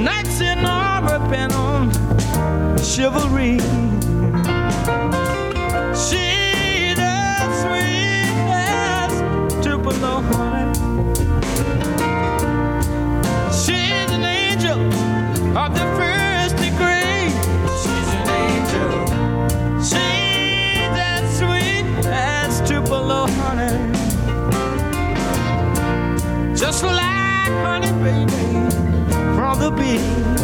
Knights 0.00 0.40
in 0.40 0.64
armor 0.64 1.18
bent 1.28 1.52
on 1.54 1.90
chivalry. 2.78 3.58
Just 26.68 26.82
like 26.84 27.50
honey, 27.64 27.90
baby, 28.04 28.34
from 29.34 29.58
the 29.58 29.70
bee. 29.70 30.37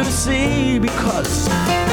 Deep 0.00 0.06
blue 0.06 0.12
sea 0.12 0.78
because 0.78 1.89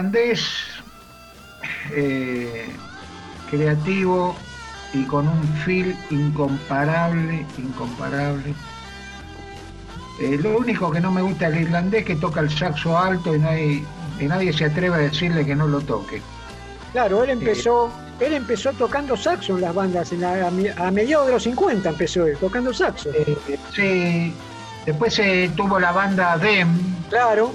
irlandés 0.00 0.44
eh, 1.92 2.66
creativo 3.50 4.36
y 4.92 5.04
con 5.04 5.26
un 5.26 5.42
feel 5.64 5.96
incomparable, 6.10 7.44
incomparable. 7.58 8.54
Eh, 10.20 10.38
lo 10.42 10.58
único 10.58 10.90
que 10.90 11.00
no 11.00 11.10
me 11.10 11.22
gusta 11.22 11.50
del 11.50 11.62
irlandés 11.62 12.00
es 12.00 12.06
que 12.06 12.16
toca 12.16 12.40
el 12.40 12.50
saxo 12.50 12.98
alto 12.98 13.34
y, 13.34 13.84
y 14.20 14.24
nadie 14.26 14.52
se 14.52 14.66
atreve 14.66 14.94
a 14.96 14.98
decirle 14.98 15.44
que 15.46 15.54
no 15.56 15.66
lo 15.66 15.80
toque. 15.80 16.20
Claro, 16.92 17.24
él 17.24 17.30
empezó, 17.30 17.90
él 18.20 18.34
empezó 18.34 18.72
tocando 18.72 19.16
saxo 19.16 19.56
en 19.56 19.62
las 19.62 19.74
bandas, 19.74 20.12
en 20.12 20.20
la- 20.22 20.48
a, 20.76 20.90
mediados 20.90 21.26
de 21.26 21.32
los 21.34 21.42
50 21.42 21.88
empezó 21.90 22.26
él, 22.26 22.36
tocando 22.38 22.72
saxo. 22.72 23.10
Eh, 23.14 23.58
sí, 23.74 24.32
después 24.86 25.12
se 25.14 25.50
tuvo 25.56 25.78
la 25.78 25.92
banda 25.92 26.36
DEM, 26.38 26.68
Claro, 27.10 27.52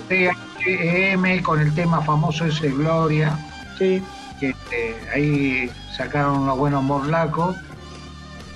DEM, 0.66 1.42
con 1.42 1.60
el 1.60 1.74
tema 1.74 2.02
famoso 2.02 2.46
ese 2.46 2.70
Gloria. 2.70 3.38
sí. 3.78 4.04
que 4.40 4.50
este, 4.50 4.96
ahí 5.14 5.72
sacaron 5.96 6.40
unos 6.40 6.58
buenos 6.58 6.84
morlacos 6.84 7.56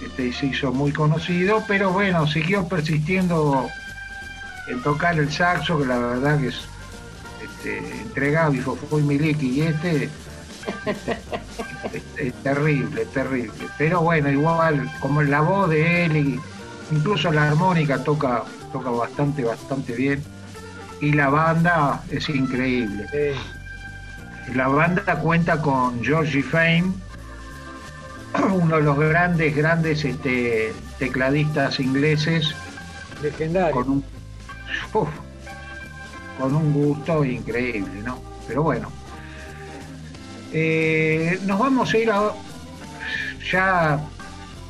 este, 0.06 0.34
se 0.34 0.48
hizo 0.48 0.72
muy 0.72 0.92
conocido, 0.92 1.64
pero 1.68 1.92
bueno, 1.92 2.28
siguió 2.28 2.68
persistiendo 2.68 3.68
en 4.68 4.82
tocar 4.84 5.18
el 5.18 5.32
saxo, 5.32 5.80
que 5.80 5.86
la 5.86 5.98
verdad 5.98 6.40
que 6.40 6.48
es 6.48 6.62
este, 7.44 8.02
entregado 8.02 8.54
y 8.54 8.60
fue 8.60 9.02
Miliki 9.02 9.48
y 9.48 9.62
este 9.62 10.04
es, 10.06 10.12
es 12.18 12.34
terrible, 12.44 13.06
terrible. 13.06 13.68
Pero 13.78 14.02
bueno, 14.02 14.30
igual 14.30 14.92
como 15.00 15.22
la 15.22 15.42
voz 15.42 15.70
de 15.70 16.06
él 16.06 16.40
incluso 16.92 17.32
la 17.32 17.48
armónica 17.48 18.04
toca, 18.04 18.44
toca 18.72 18.90
bastante, 18.90 19.44
bastante 19.44 19.94
bien. 19.94 20.24
Y 21.06 21.12
la 21.14 21.30
banda 21.30 22.02
es 22.10 22.28
increíble. 22.30 23.06
sí. 23.12 24.54
La 24.56 24.68
banda 24.68 25.16
cuenta 25.20 25.60
con 25.62 26.04
Georgie 26.04 26.42
Fame, 26.44 26.92
uno 28.54 28.76
de 28.78 28.82
los 28.84 28.98
grandes, 28.98 29.56
grandes 29.56 30.04
este, 30.06 30.74
tecladistas 31.00 31.80
ingleses, 31.80 32.54
legendario. 33.22 33.72
con 33.76 33.90
un, 33.90 34.04
uf, 34.94 35.10
con 36.40 36.56
un 36.56 36.74
gusto 36.74 37.24
increíble, 37.26 38.02
¿no? 38.04 38.20
Pero 38.48 38.64
bueno, 38.64 38.92
Eh, 40.58 41.38
nos 41.46 41.60
vamos 41.60 41.94
a 41.94 41.98
ir 41.98 42.10
a- 42.12 42.32
ya 43.52 44.00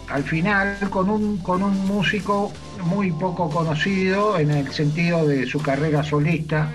al 0.10 0.24
final 0.24 0.78
con 0.90 1.10
un, 1.12 1.38
con 1.38 1.62
un 1.62 1.86
músico 1.86 2.52
muy 2.84 3.12
poco 3.12 3.50
conocido 3.50 4.38
en 4.38 4.52
el 4.52 4.72
sentido 4.72 5.26
de 5.26 5.46
su 5.46 5.62
carrera 5.62 6.04
solista, 6.04 6.72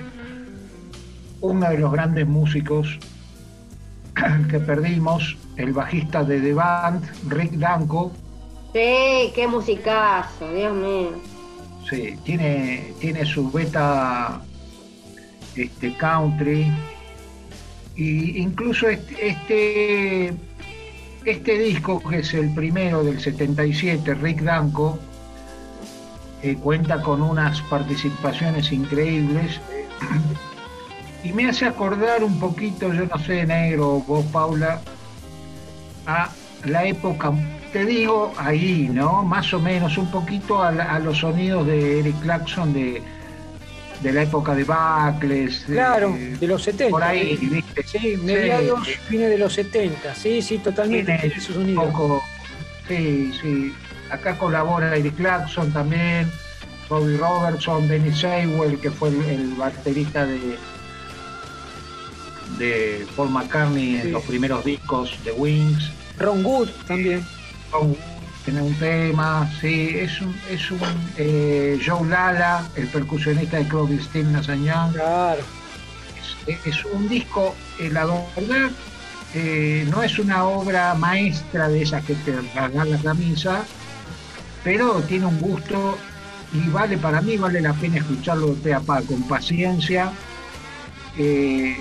uno 1.40 1.68
de 1.68 1.78
los 1.78 1.92
grandes 1.92 2.26
músicos 2.26 2.98
que 4.50 4.60
perdimos, 4.60 5.36
el 5.56 5.72
bajista 5.72 6.24
de 6.24 6.40
The 6.40 6.54
Band, 6.54 7.04
Rick 7.28 7.52
Danko, 7.52 8.12
Sí, 8.72 9.32
qué 9.34 9.48
musicazo, 9.48 10.48
Dios 10.52 10.72
mío. 10.76 11.10
Sí, 11.88 12.16
tiene, 12.22 12.92
tiene 13.00 13.24
su 13.24 13.50
beta 13.50 14.40
este, 15.56 15.92
country. 15.96 16.70
Y 17.96 18.40
incluso 18.40 18.88
este, 18.88 19.28
este, 19.28 20.34
este 21.24 21.58
disco, 21.58 22.00
que 22.08 22.20
es 22.20 22.32
el 22.32 22.54
primero 22.54 23.02
del 23.02 23.20
77, 23.20 24.14
Rick 24.14 24.42
Danko, 24.42 25.00
eh, 26.42 26.56
cuenta 26.56 27.02
con 27.02 27.22
unas 27.22 27.60
participaciones 27.62 28.72
increíbles. 28.72 29.60
Y 31.22 31.32
me 31.32 31.48
hace 31.48 31.66
acordar 31.66 32.24
un 32.24 32.38
poquito, 32.40 32.92
yo 32.94 33.04
no 33.06 33.18
sé, 33.18 33.44
negro, 33.46 34.02
vos, 34.06 34.24
Paula, 34.32 34.80
a 36.06 36.30
la 36.64 36.84
época, 36.86 37.32
te 37.72 37.84
digo 37.84 38.32
ahí, 38.38 38.88
¿no? 38.90 39.22
Más 39.22 39.52
o 39.52 39.60
menos, 39.60 39.98
un 39.98 40.10
poquito 40.10 40.62
a, 40.62 40.72
la- 40.72 40.94
a 40.94 40.98
los 40.98 41.18
sonidos 41.18 41.66
de 41.66 42.00
Eric 42.00 42.18
Clapton 42.22 42.72
de, 42.72 43.02
de 44.02 44.12
la 44.12 44.22
época 44.22 44.54
de 44.54 44.64
Bacles. 44.64 45.64
Claro, 45.66 46.16
de 46.40 46.46
los 46.46 46.62
70. 46.62 46.90
Por 46.90 47.02
ahí. 47.02 47.36
¿viste? 47.36 47.82
Sí, 47.86 48.16
mediados, 48.24 48.86
Sí, 48.86 48.92
fines 49.10 49.28
de 49.28 49.38
los 49.38 49.52
70. 49.52 50.14
Sí, 50.14 50.40
sí, 50.40 50.56
totalmente. 50.58 51.04
tiene 51.04 51.20
tiene 51.20 51.40
su 51.40 51.52
sonido. 51.52 51.82
un 51.82 51.92
poco, 51.92 52.22
Sí, 52.88 53.30
sí. 53.42 53.72
Acá 54.10 54.36
colabora 54.36 54.96
Eric 54.96 55.16
Clapton 55.16 55.72
también, 55.72 56.30
Robbie 56.88 57.16
Robertson, 57.16 57.86
Dennis 57.88 58.18
Sewell, 58.18 58.78
que 58.80 58.90
fue 58.90 59.10
el, 59.10 59.20
el 59.24 59.54
baterista 59.54 60.26
de, 60.26 60.58
de 62.58 63.06
Paul 63.16 63.30
McCartney 63.30 63.96
en 64.00 64.12
los 64.12 64.24
primeros 64.24 64.64
discos 64.64 65.16
de 65.24 65.32
Wings. 65.32 65.90
Ron 66.18 66.44
Wood 66.44 66.68
también. 66.86 67.24
Con- 67.70 67.96
Tiene 68.44 68.62
un 68.62 68.74
tema, 68.76 69.48
sí, 69.60 69.90
es 69.98 70.20
un, 70.22 70.34
es 70.50 70.70
un 70.70 70.80
eh, 71.18 71.78
Joe 71.86 72.08
Lala, 72.08 72.66
el 72.74 72.88
percusionista 72.88 73.58
de 73.58 73.68
Crosby, 73.68 74.00
Stills, 74.00 74.46
Young. 74.46 74.92
Claro. 74.94 75.42
Es, 76.46 76.56
es 76.66 76.84
un 76.86 77.06
disco, 77.08 77.54
eh, 77.78 77.90
la 77.92 78.06
verdad, 78.06 78.70
eh, 79.34 79.86
no 79.90 80.02
es 80.02 80.18
una 80.18 80.44
obra 80.44 80.94
maestra 80.94 81.68
de 81.68 81.82
esas 81.82 82.02
que 82.04 82.14
te 82.14 82.34
rasgan 82.54 82.90
la 82.90 82.98
camisa, 82.98 83.64
pero 84.64 85.00
tiene 85.02 85.26
un 85.26 85.40
gusto 85.40 85.96
y 86.52 86.68
vale 86.70 86.98
para 86.98 87.20
mí, 87.20 87.36
vale 87.36 87.60
la 87.60 87.72
pena 87.74 87.98
escucharlo 87.98 88.48
de 88.48 88.54
pe 88.54 88.74
a 88.74 88.80
pa, 88.80 89.00
con 89.02 89.22
paciencia. 89.28 90.10
Eh, 91.18 91.76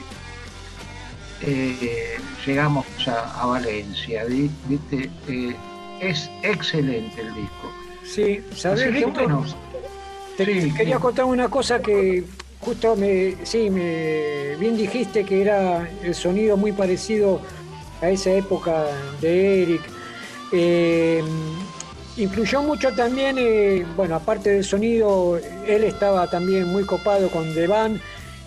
eh, 1.42 2.18
llegamos 2.46 2.86
a, 3.08 3.42
a 3.42 3.46
Valencia, 3.46 4.26
vi- 4.26 4.50
¿viste? 4.68 5.10
Eh, 5.28 5.56
es 6.02 6.30
excelente 6.44 7.22
el 7.22 7.34
disco. 7.36 7.72
Sí, 8.04 8.42
¿sabés, 8.56 8.82
Así 8.88 8.94
que, 9.00 9.06
bueno, 9.06 9.46
Te 10.38 10.46
sí, 10.46 10.72
quería 10.72 10.96
sí. 10.96 11.02
contar 11.02 11.26
una 11.26 11.48
cosa 11.50 11.82
que 11.82 12.24
justo 12.62 12.96
me, 12.96 13.36
sí, 13.44 13.70
me 13.70 14.56
bien 14.58 14.76
dijiste 14.78 15.24
que 15.26 15.42
era 15.42 15.90
el 16.04 16.16
sonido 16.16 16.58
muy 16.58 16.72
parecido 16.72 17.42
a 18.02 18.10
esa 18.10 18.32
época 18.32 18.86
de 19.22 19.64
Eric. 19.64 19.82
Eh, 20.52 21.24
influyó 22.20 22.62
mucho 22.62 22.94
también, 22.94 23.38
eh, 23.40 23.86
bueno, 23.96 24.16
aparte 24.16 24.50
del 24.52 24.64
sonido, 24.64 25.38
él 25.66 25.84
estaba 25.84 26.30
también 26.30 26.68
muy 26.68 26.84
copado 26.86 27.30
con 27.30 27.54
The 27.54 27.68
Band 27.68 28.00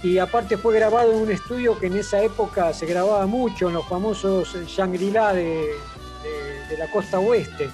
y 0.02 0.18
aparte 0.18 0.56
fue 0.56 0.74
grabado 0.74 1.12
en 1.12 1.18
un 1.22 1.30
estudio 1.30 1.78
que 1.78 1.86
en 1.86 1.96
esa 1.96 2.22
época 2.22 2.72
se 2.74 2.86
grababa 2.86 3.26
mucho, 3.26 3.68
en 3.68 3.74
los 3.74 3.86
famosos 3.88 4.54
Shangri-La 4.66 5.32
de, 5.34 5.44
de- 5.44 6.66
de 6.68 6.78
la 6.78 6.90
costa 6.90 7.18
oeste, 7.20 7.68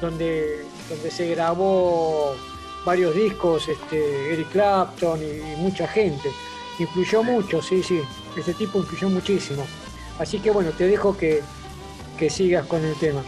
donde, 0.00 0.64
donde 0.88 1.10
se 1.10 1.28
grabó 1.28 2.34
varios 2.84 3.14
discos, 3.14 3.68
este, 3.68 4.32
Eric 4.34 4.48
Clapton 4.50 5.20
y, 5.22 5.52
y 5.52 5.56
mucha 5.58 5.86
gente. 5.86 6.28
Influyó 6.78 7.22
mucho, 7.22 7.62
sí, 7.62 7.82
sí, 7.82 8.00
ese 8.36 8.54
tipo 8.54 8.78
influyó 8.78 9.08
muchísimo. 9.08 9.64
Así 10.18 10.40
que 10.40 10.50
bueno, 10.50 10.70
te 10.70 10.86
dejo 10.88 11.16
que, 11.16 11.40
que 12.18 12.28
sigas 12.30 12.66
con 12.66 12.84
el 12.84 12.94
tema. 12.96 13.22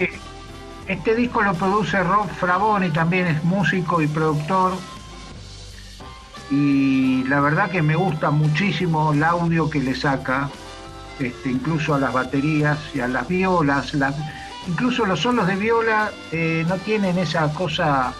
Este 0.86 1.14
disco 1.14 1.40
lo 1.42 1.54
produce 1.54 2.02
Rob 2.02 2.28
Fraboni, 2.28 2.90
también 2.90 3.26
es 3.26 3.42
músico 3.44 4.02
y 4.02 4.06
productor. 4.06 4.72
Y 6.50 7.24
la 7.24 7.40
verdad 7.40 7.70
que 7.70 7.80
me 7.80 7.96
gusta 7.96 8.30
muchísimo 8.30 9.12
el 9.12 9.24
audio 9.24 9.70
que 9.70 9.80
le 9.80 9.94
saca, 9.94 10.50
este, 11.18 11.50
incluso 11.50 11.94
a 11.94 11.98
las 11.98 12.12
baterías 12.12 12.78
y 12.94 13.00
a 13.00 13.08
las 13.08 13.26
violas. 13.26 13.94
las- 13.94 14.14
incluso 14.68 15.06
los 15.06 15.20
solos 15.20 15.46
de 15.46 15.56
viola 15.56 16.10
eh, 16.32 16.64
no 16.68 16.76
tienen 16.76 17.18
esa 17.18 17.52
cosa 17.54 18.12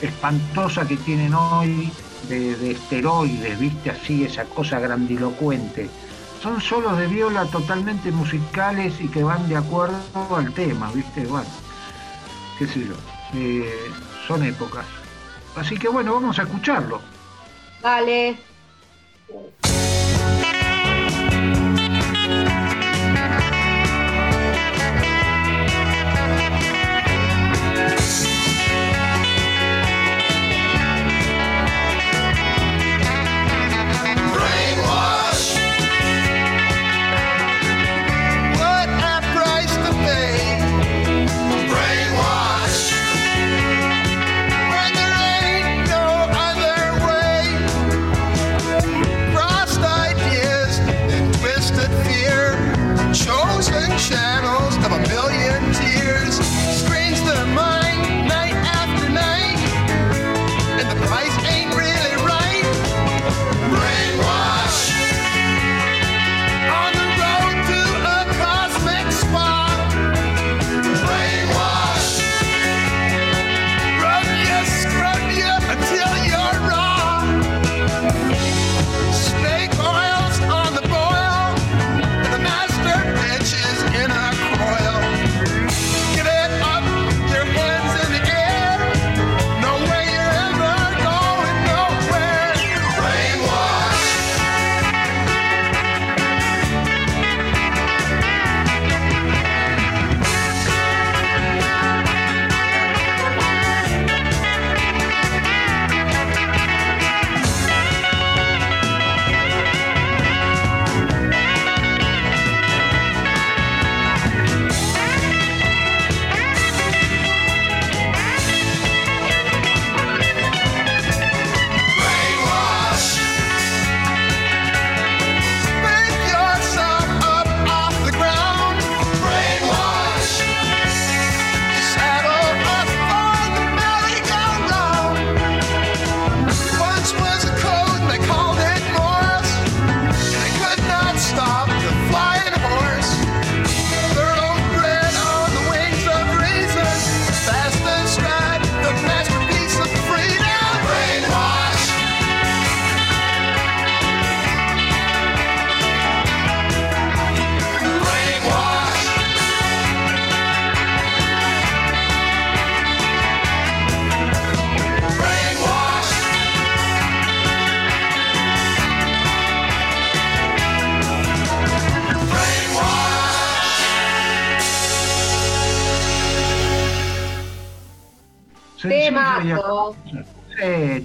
espantosa 0.00 0.86
que 0.88 0.96
tienen 0.96 1.34
hoy 1.34 1.92
de, 2.28 2.56
de 2.56 2.70
esteroides, 2.72 3.58
viste 3.58 3.90
así, 3.90 4.24
esa 4.24 4.44
cosa 4.44 4.78
grandilocuente. 4.80 5.90
Son 6.42 6.60
solos 6.60 6.96
de 6.98 7.06
viola 7.06 7.44
totalmente 7.46 8.10
musicales 8.12 8.94
y 9.00 9.08
que 9.08 9.22
van 9.24 9.46
de 9.48 9.56
acuerdo 9.56 9.96
al 10.34 10.52
tema, 10.54 10.90
viste, 10.94 11.26
bueno 11.26 11.67
qué 12.58 12.66
sé 12.66 12.80
yo, 12.80 12.94
eh, 13.34 13.90
son 14.26 14.44
épocas. 14.44 14.86
Así 15.54 15.76
que 15.76 15.88
bueno, 15.88 16.14
vamos 16.14 16.38
a 16.38 16.42
escucharlo. 16.42 17.00
Dale. 17.82 18.36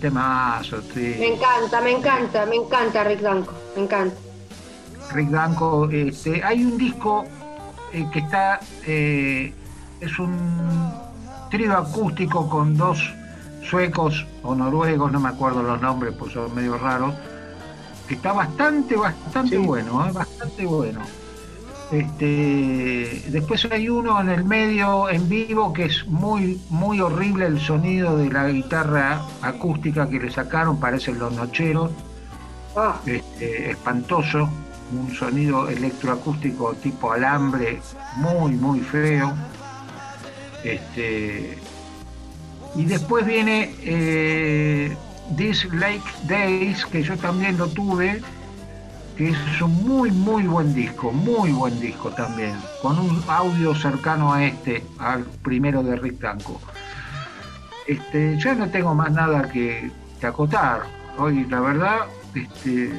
Temazo, 0.03 0.81
sí. 0.93 1.15
Me 1.17 1.33
encanta, 1.35 1.79
me 1.79 1.91
encanta, 1.91 2.45
me 2.45 2.57
encanta 2.57 3.05
Rick 3.05 3.21
Danko. 3.21 3.53
Me 3.75 3.83
encanta. 3.83 4.15
Rick 5.13 5.29
Danko, 5.29 5.89
este, 5.89 6.43
hay 6.43 6.65
un 6.65 6.77
disco 6.77 7.23
eh, 7.93 8.05
que 8.11 8.19
está, 8.19 8.59
eh, 8.85 9.53
es 10.01 10.19
un 10.19 10.91
trío 11.49 11.77
acústico 11.77 12.49
con 12.49 12.75
dos 12.75 12.99
suecos 13.63 14.25
o 14.41 14.53
noruegos, 14.53 15.09
no 15.09 15.21
me 15.21 15.29
acuerdo 15.29 15.63
los 15.63 15.81
nombres, 15.81 16.13
pues 16.19 16.33
son 16.33 16.53
medio 16.53 16.77
raros, 16.77 17.13
que 18.05 18.15
está 18.15 18.33
bastante, 18.33 18.97
bastante 18.97 19.55
Sí. 19.55 19.65
bueno, 19.65 20.05
¿eh? 20.05 20.11
bastante 20.11 20.65
bueno. 20.65 20.99
Este, 21.93 23.23
después 23.29 23.65
hay 23.71 23.87
uno 23.87 24.19
en 24.19 24.29
el 24.29 24.43
medio 24.43 25.09
en 25.09 25.29
vivo 25.29 25.71
que 25.73 25.85
es 25.85 26.07
muy, 26.07 26.59
muy 26.69 26.99
horrible 26.99 27.45
el 27.45 27.59
sonido 27.59 28.17
de 28.17 28.31
la 28.31 28.49
guitarra 28.49 29.21
acústica 29.41 30.09
que 30.09 30.19
le 30.19 30.31
sacaron, 30.31 30.79
parecen 30.79 31.19
los 31.19 31.31
nocheros, 31.33 31.91
Ah, 32.75 32.99
este, 33.05 33.69
espantoso, 33.69 34.49
un 34.91 35.13
sonido 35.13 35.69
electroacústico 35.69 36.73
tipo 36.73 37.11
alambre, 37.11 37.79
muy, 38.15 38.53
muy 38.53 38.79
feo. 38.79 39.31
Este, 40.63 41.55
y 42.75 42.85
después 42.85 43.27
viene 43.27 43.75
eh, 43.83 44.97
This 45.37 45.65
Lake 45.71 46.01
Days, 46.27 46.83
que 46.87 47.03
yo 47.03 47.15
también 47.15 47.59
lo 47.59 47.67
tuve, 47.67 48.21
que 49.17 49.29
es 49.29 49.61
un 49.61 49.83
muy, 49.87 50.11
muy 50.11 50.43
buen 50.43 50.73
disco, 50.73 51.11
muy 51.11 51.51
buen 51.51 51.79
disco 51.79 52.09
también, 52.09 52.55
con 52.81 52.97
un 52.99 53.23
audio 53.27 53.75
cercano 53.75 54.33
a 54.33 54.43
este, 54.43 54.83
al 54.99 55.23
primero 55.23 55.83
de 55.83 55.95
Rick 55.95 56.19
Danko. 56.19 56.59
Este, 57.87 58.39
ya 58.39 58.55
no 58.55 58.69
tengo 58.69 58.95
más 58.95 59.11
nada 59.11 59.49
que, 59.49 59.91
que 60.19 60.25
acotar. 60.27 60.83
Hoy, 61.17 61.45
la 61.45 61.59
verdad, 61.59 61.97
este, 62.33 62.91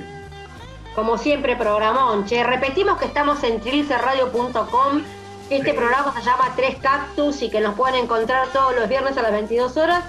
como 0.95 1.19
siempre, 1.19 1.57
programón. 1.57 2.25
Che, 2.27 2.45
repetimos 2.45 2.99
que 2.99 3.07
estamos 3.07 3.43
en 3.43 3.61
trilcerradio.com. 3.61 5.03
Este 5.51 5.73
Sí. 5.73 5.77
programa 5.77 6.13
se 6.15 6.23
llama 6.23 6.53
Tres 6.57 6.77
Cactus 6.81 7.43
y 7.43 7.51
que 7.51 7.61
nos 7.61 7.75
pueden 7.75 8.05
encontrar 8.05 8.49
todos 8.49 8.75
los 8.77 8.89
viernes 8.89 9.17
a 9.19 9.23
las 9.23 9.33
22 9.33 9.77
horas. 9.77 10.05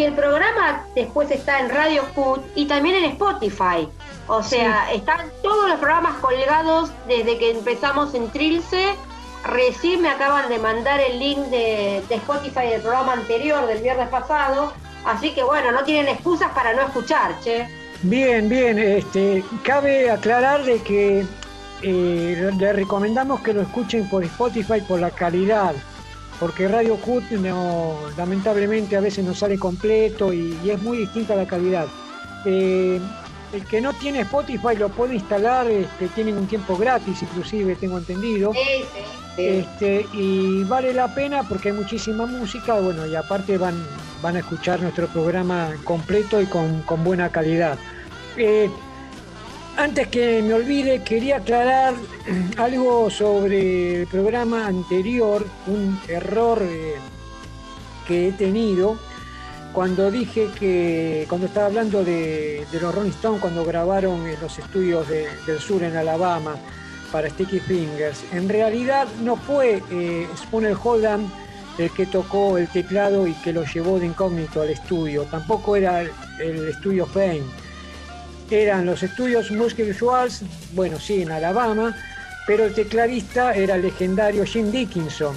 Que 0.00 0.06
el 0.06 0.14
programa 0.14 0.86
después 0.94 1.30
está 1.30 1.60
en 1.60 1.68
Radio 1.68 2.02
Food 2.14 2.40
y 2.54 2.64
también 2.64 3.04
en 3.04 3.04
Spotify. 3.10 3.86
O 4.28 4.42
sea, 4.42 4.90
están 4.94 5.26
todos 5.42 5.68
los 5.68 5.78
programas 5.78 6.14
colgados 6.22 6.90
desde 7.06 7.36
que 7.36 7.50
empezamos 7.50 8.14
en 8.14 8.30
Trilce. 8.30 8.94
Recién 9.44 10.00
me 10.00 10.08
acaban 10.08 10.48
de 10.48 10.58
mandar 10.58 11.00
el 11.00 11.18
link 11.18 11.36
de, 11.50 12.02
de 12.08 12.14
Spotify 12.14 12.68
del 12.70 12.80
programa 12.80 13.12
anterior 13.12 13.66
del 13.66 13.82
viernes 13.82 14.08
pasado. 14.08 14.72
Así 15.04 15.34
que 15.34 15.42
bueno, 15.42 15.70
no 15.70 15.84
tienen 15.84 16.08
excusas 16.08 16.50
para 16.54 16.72
no 16.72 16.80
escuchar, 16.80 17.38
che. 17.44 17.68
Bien, 18.00 18.48
bien. 18.48 18.78
Este, 18.78 19.44
cabe 19.62 20.10
aclarar 20.10 20.64
de 20.64 20.80
que 20.80 21.26
eh, 21.82 22.50
le 22.58 22.72
recomendamos 22.72 23.42
que 23.42 23.52
lo 23.52 23.60
escuchen 23.60 24.08
por 24.08 24.24
Spotify 24.24 24.80
por 24.80 24.98
la 24.98 25.10
calidad, 25.10 25.74
porque 26.40 26.66
Radio 26.66 26.96
Cut 26.96 27.22
no, 27.32 27.98
lamentablemente 28.16 28.96
a 28.96 29.00
veces 29.00 29.24
no 29.24 29.34
sale 29.34 29.58
completo 29.58 30.32
y, 30.32 30.58
y 30.64 30.70
es 30.70 30.82
muy 30.82 30.96
distinta 30.96 31.36
la 31.36 31.46
calidad. 31.46 31.86
Eh, 32.46 32.98
el 33.52 33.64
que 33.66 33.80
no 33.80 33.92
tiene 33.92 34.20
Spotify 34.20 34.74
lo 34.78 34.88
puede 34.88 35.14
instalar, 35.14 35.70
este, 35.70 36.08
tienen 36.08 36.38
un 36.38 36.46
tiempo 36.46 36.76
gratis 36.76 37.22
inclusive, 37.22 37.76
tengo 37.76 37.98
entendido. 37.98 38.52
Sí, 38.54 38.58
sí, 38.94 39.00
sí. 39.36 39.46
Este, 39.46 40.06
y 40.12 40.64
vale 40.64 40.94
la 40.94 41.14
pena 41.14 41.42
porque 41.48 41.70
hay 41.70 41.74
muchísima 41.76 42.26
música, 42.26 42.74
bueno, 42.74 43.06
y 43.06 43.14
aparte 43.14 43.58
van, 43.58 43.74
van 44.22 44.36
a 44.36 44.40
escuchar 44.40 44.80
nuestro 44.80 45.08
programa 45.08 45.74
completo 45.84 46.40
y 46.40 46.46
con, 46.46 46.82
con 46.82 47.04
buena 47.04 47.28
calidad. 47.30 47.78
Eh, 48.36 48.70
antes 49.76 50.08
que 50.08 50.42
me 50.42 50.54
olvide, 50.54 51.02
quería 51.02 51.36
aclarar 51.38 51.94
algo 52.56 53.10
sobre 53.10 54.02
el 54.02 54.06
programa 54.06 54.66
anterior, 54.66 55.46
un 55.66 55.98
error 56.08 56.62
eh, 56.62 56.94
que 58.06 58.28
he 58.28 58.32
tenido 58.32 58.96
cuando 59.72 60.10
dije 60.10 60.48
que, 60.58 61.26
cuando 61.28 61.46
estaba 61.46 61.66
hablando 61.66 62.02
de, 62.04 62.66
los 62.80 62.92
Rolling 62.94 63.10
Stones, 63.10 63.40
cuando 63.40 63.64
grabaron 63.64 64.26
en 64.26 64.40
los 64.40 64.58
estudios 64.58 65.08
de- 65.08 65.28
del 65.46 65.60
sur 65.60 65.82
en 65.84 65.96
Alabama 65.96 66.56
para 67.12 67.30
Sticky 67.30 67.60
Fingers, 67.60 68.24
en 68.32 68.48
realidad 68.48 69.06
no 69.22 69.36
fue 69.36 69.80
eh, 69.90 70.26
Spooner 70.36 70.76
Holland 70.82 71.28
el 71.78 71.88
que 71.92 72.04
tocó 72.06 72.58
el 72.58 72.66
teclado 72.68 73.26
y 73.28 73.32
que 73.34 73.52
lo 73.52 73.64
llevó 73.64 73.98
de 74.00 74.06
incógnito 74.06 74.60
al 74.60 74.70
estudio, 74.70 75.22
tampoco 75.24 75.76
era 75.76 76.00
el, 76.02 76.10
el 76.40 76.68
estudio 76.68 77.06
Fame, 77.06 77.42
eran 78.50 78.86
los 78.86 79.02
estudios 79.02 79.50
Muscle 79.50 79.92
Schwartz, 79.94 80.42
bueno, 80.72 80.98
sí, 80.98 81.22
en 81.22 81.30
Alabama, 81.30 81.96
pero 82.46 82.64
el 82.64 82.74
tecladista 82.74 83.54
era 83.54 83.76
el 83.76 83.82
legendario 83.82 84.44
Jim 84.44 84.70
Dickinson, 84.70 85.34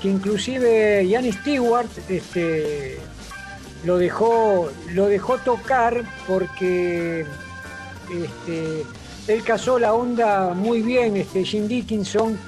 que 0.00 0.08
inclusive 0.08 1.06
Ian 1.06 1.32
Stewart 1.32 1.88
este, 2.08 2.98
lo, 3.84 3.98
dejó, 3.98 4.70
lo 4.92 5.06
dejó 5.06 5.38
tocar 5.38 6.04
porque 6.26 7.26
este, 8.10 8.84
él 9.26 9.42
casó 9.42 9.78
la 9.78 9.94
onda 9.94 10.54
muy 10.54 10.82
bien, 10.82 11.16
este, 11.16 11.44
Jim 11.44 11.66
Dickinson, 11.66 12.38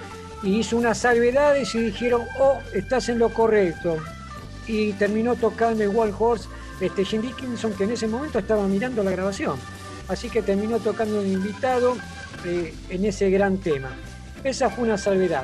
y 0.43 0.59
hizo 0.59 0.77
unas 0.77 0.99
salvedades 0.99 1.75
y 1.75 1.87
dijeron, 1.87 2.23
oh, 2.39 2.59
estás 2.73 3.09
en 3.09 3.19
lo 3.19 3.31
correcto. 3.31 3.97
Y 4.67 4.93
terminó 4.93 5.35
tocando 5.35 5.83
en 5.83 5.97
Wild 5.97 6.15
Horse 6.17 6.49
este, 6.81 7.05
Jim 7.05 7.23
Dickinson, 7.23 7.73
que 7.73 7.85
en 7.85 7.93
ese 7.93 8.07
momento 8.07 8.39
estaba 8.39 8.67
mirando 8.69 9.03
la 9.03 9.11
grabación. 9.11 9.59
Así 10.09 10.31
que 10.31 10.43
terminó 10.43 10.79
tocando 10.79 11.21
un 11.21 11.27
invitado 11.27 11.97
eh, 12.45 12.75
en 12.89 13.05
ese 13.05 13.31
gran 13.31 13.59
tema. 13.59 13.91
Esa 14.45 14.71
fue 14.71 14.85
una 14.85 14.97
salvedad. 14.99 15.43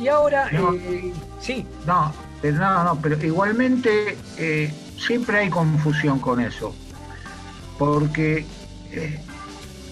Y 0.00 0.08
ahora, 0.08 0.50
No. 0.52 0.72
eh, 0.74 1.12
sí, 1.40 1.66
No, 1.86 2.12
pero 2.40 2.56
no, 2.56 2.84
no, 2.84 3.00
pero 3.00 3.24
igualmente 3.24 4.16
eh, 4.38 4.72
siempre 4.98 5.38
hay 5.40 5.50
confusión 5.50 6.18
con 6.18 6.40
eso. 6.40 6.74
Porque 7.78 8.46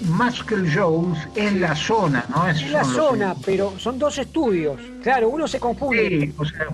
Muscle 0.02 0.70
Jones 0.72 1.18
es 1.35 1.52
la 1.55 1.74
zona, 1.77 2.24
¿no? 2.35 2.47
Es, 2.48 2.62
es 2.62 2.70
la 2.70 2.85
zona, 2.85 3.35
pero 3.44 3.78
son 3.78 3.98
dos 3.98 4.16
estudios. 4.18 4.81
Claro, 5.02 5.28
uno 5.28 5.47
se 5.47 5.60
confunde. 5.60 6.09
Sí, 6.09 6.35
o 6.39 6.44
sea, 6.44 6.66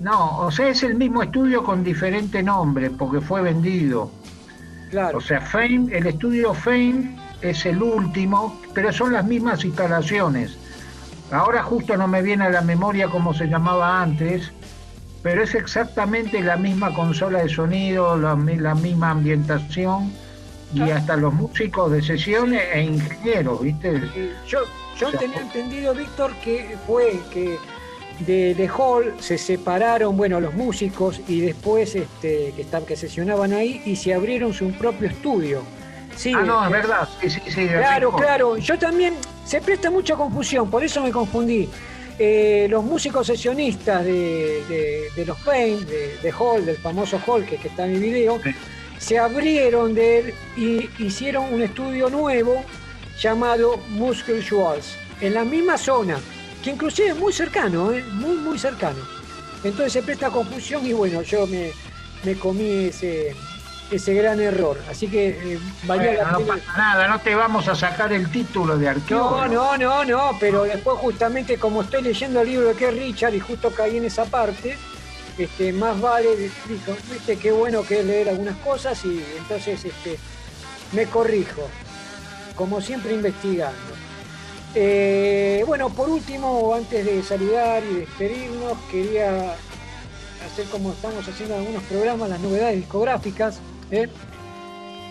no, 0.00 0.38
o 0.40 0.50
sea, 0.50 0.68
es 0.68 0.82
el 0.82 0.96
mismo 0.96 1.22
estudio 1.22 1.62
con 1.64 1.82
diferente 1.82 2.42
nombre, 2.42 2.90
porque 2.90 3.20
fue 3.20 3.40
vendido. 3.42 4.10
Claro. 4.92 5.16
O 5.18 5.20
sea, 5.22 5.40
Fame, 5.40 5.88
el 5.90 6.06
estudio 6.06 6.52
Fame 6.52 7.16
es 7.40 7.64
el 7.64 7.82
último, 7.82 8.60
pero 8.74 8.92
son 8.92 9.14
las 9.14 9.24
mismas 9.24 9.64
instalaciones. 9.64 10.56
Ahora 11.30 11.62
justo 11.62 11.96
no 11.96 12.06
me 12.06 12.20
viene 12.20 12.44
a 12.44 12.50
la 12.50 12.60
memoria 12.60 13.08
cómo 13.08 13.32
se 13.32 13.46
llamaba 13.46 14.02
antes, 14.02 14.52
pero 15.22 15.42
es 15.42 15.54
exactamente 15.54 16.42
la 16.42 16.56
misma 16.58 16.92
consola 16.94 17.42
de 17.42 17.48
sonido, 17.48 18.18
la, 18.18 18.36
mi- 18.36 18.56
la 18.56 18.74
misma 18.74 19.12
ambientación 19.12 20.12
y 20.74 20.82
hasta 20.90 21.16
los 21.16 21.32
músicos 21.32 21.90
de 21.90 22.02
sesiones 22.02 22.62
e 22.74 22.82
ingenieros, 22.82 23.62
¿viste? 23.62 23.98
Yo, 24.46 24.58
yo 24.98 25.08
O 25.08 25.10
sea, 25.10 25.20
tenía 25.20 25.40
entendido, 25.40 25.94
Víctor, 25.94 26.32
que 26.44 26.76
fue 26.86 27.18
que 27.32 27.56
de, 28.20 28.54
de 28.54 28.68
Hall 28.68 29.14
se 29.20 29.38
separaron, 29.38 30.16
bueno, 30.16 30.40
los 30.40 30.54
músicos 30.54 31.20
y 31.28 31.40
después 31.40 31.94
este, 31.94 32.52
que, 32.54 32.62
estaban- 32.62 32.86
que 32.86 32.96
sesionaban 32.96 33.52
ahí 33.52 33.82
y 33.84 33.96
se 33.96 34.14
abrieron 34.14 34.52
su 34.52 34.70
propio 34.72 35.08
estudio. 35.08 35.62
Sí, 36.16 36.32
Ah, 36.36 36.42
no, 36.42 36.62
eh, 36.62 36.66
es 36.66 36.72
verdad, 36.72 37.08
sí, 37.20 37.30
sí, 37.30 37.40
sí. 37.46 37.66
Claro, 37.66 38.12
claro. 38.12 38.56
Yo 38.58 38.78
también, 38.78 39.14
se 39.44 39.60
presta 39.60 39.90
mucha 39.90 40.14
confusión, 40.14 40.70
por 40.70 40.84
eso 40.84 41.02
me 41.02 41.10
confundí. 41.10 41.68
Eh, 42.18 42.66
los 42.68 42.84
músicos 42.84 43.26
sesionistas 43.26 44.04
de, 44.04 44.62
de- 44.68 45.04
de 45.16 45.26
los 45.26 45.38
Fame, 45.38 45.78
de, 45.86 46.18
de 46.22 46.32
Hall, 46.38 46.64
del 46.66 46.76
famoso 46.76 47.18
Hall 47.26 47.44
que, 47.46 47.56
que 47.56 47.68
está 47.68 47.86
en 47.86 47.94
mi 47.94 47.98
video, 47.98 48.38
Sí. 48.44 48.50
se 48.98 49.18
abrieron 49.18 49.94
de 49.94 50.18
él 50.18 50.34
y 50.56 50.90
hicieron 51.02 51.52
un 51.52 51.62
estudio 51.62 52.10
nuevo 52.10 52.62
llamado 53.20 53.78
Muscle 53.88 54.42
Schwartz, 54.42 54.96
en 55.20 55.34
la 55.34 55.44
misma 55.44 55.78
zona, 55.78 56.18
que 56.62 56.70
inclusive 56.70 57.08
es 57.08 57.16
muy 57.16 57.32
cercano, 57.32 57.92
¿eh? 57.92 58.04
muy, 58.12 58.36
muy 58.36 58.58
cercano. 58.58 59.00
Entonces 59.64 59.92
se 59.92 60.02
presta 60.02 60.30
confusión 60.30 60.84
y 60.86 60.92
bueno, 60.92 61.22
yo 61.22 61.46
me, 61.46 61.72
me 62.24 62.34
comí 62.36 62.86
ese, 62.86 63.34
ese 63.90 64.14
gran 64.14 64.40
error. 64.40 64.78
Así 64.90 65.08
que 65.08 65.28
eh, 65.54 65.58
valía 65.84 66.06
Bueno, 66.12 66.22
la 66.24 66.30
no 66.32 66.38
pena. 66.38 66.54
pasa 66.54 66.78
nada, 66.78 67.08
no 67.08 67.18
te 67.20 67.34
vamos 67.34 67.68
a 67.68 67.74
sacar 67.74 68.12
el 68.12 68.30
título 68.30 68.76
de 68.78 68.84
No, 68.86 68.90
arqueólogo. 68.90 69.46
no, 69.48 69.76
no, 69.78 70.04
no, 70.04 70.36
pero 70.40 70.64
después 70.64 70.98
justamente 70.98 71.58
como 71.58 71.82
estoy 71.82 72.02
leyendo 72.02 72.40
el 72.40 72.48
libro 72.48 72.68
de 72.68 72.74
Keith 72.74 72.90
Richard 72.98 73.34
y 73.34 73.40
justo 73.40 73.70
caí 73.70 73.98
en 73.98 74.04
esa 74.04 74.24
parte, 74.24 74.76
este, 75.38 75.72
más 75.72 76.00
vale, 76.00 76.28
dijo, 76.68 76.96
viste 77.10 77.36
qué 77.38 77.52
bueno 77.52 77.82
que 77.84 78.00
es 78.00 78.04
leer 78.06 78.28
algunas 78.30 78.56
cosas 78.58 79.02
y 79.04 79.24
entonces 79.38 79.84
este, 79.84 80.18
me 80.92 81.06
corrijo, 81.06 81.68
como 82.56 82.80
siempre 82.80 83.14
investigando. 83.14 83.91
Eh, 84.74 85.64
bueno, 85.66 85.90
por 85.90 86.08
último, 86.08 86.74
antes 86.74 87.04
de 87.04 87.22
saludar 87.22 87.82
y 87.84 87.94
despedirnos, 87.94 88.78
quería 88.90 89.54
hacer 90.46 90.66
como 90.70 90.92
estamos 90.92 91.26
haciendo 91.28 91.54
en 91.54 91.60
algunos 91.60 91.82
programas, 91.84 92.28
las 92.28 92.40
novedades 92.40 92.76
discográficas. 92.76 93.60
¿eh? 93.90 94.08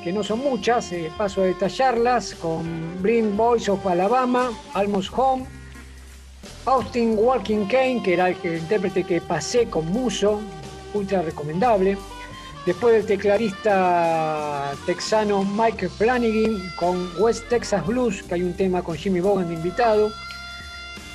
que 0.04 0.12
no 0.12 0.24
son 0.24 0.40
muchas, 0.40 0.92
eh, 0.92 1.12
paso 1.16 1.42
a 1.42 1.46
detallarlas, 1.46 2.34
con 2.36 3.02
Bring 3.02 3.38
Boys 3.38 3.70
of 3.70 3.86
Alabama, 3.86 4.52
Almost 4.74 5.14
Home, 5.16 5.46
Austin 6.66 7.16
Walking 7.18 7.68
Kane, 7.68 8.02
que 8.04 8.14
era 8.14 8.30
el 8.30 8.38
intérprete 8.44 9.04
que 9.04 9.22
pasé 9.22 9.68
con 9.68 9.86
Muso, 9.92 10.42
ultra 10.94 11.22
recomendable. 11.22 11.98
Después 12.66 12.94
del 12.94 13.06
tecladista 13.08 14.74
texano 14.86 15.44
Mike 15.44 15.90
Flanagan 15.90 16.62
con 16.76 17.10
West 17.18 17.48
Texas 17.50 17.86
Blues, 17.88 18.22
que 18.22 18.36
hay 18.36 18.44
un 18.44 18.54
tema 18.54 18.84
con 18.84 18.96
Jimmy 18.96 19.20
Bogan 19.20 19.48
de 19.48 19.56
invitado. 19.56 20.12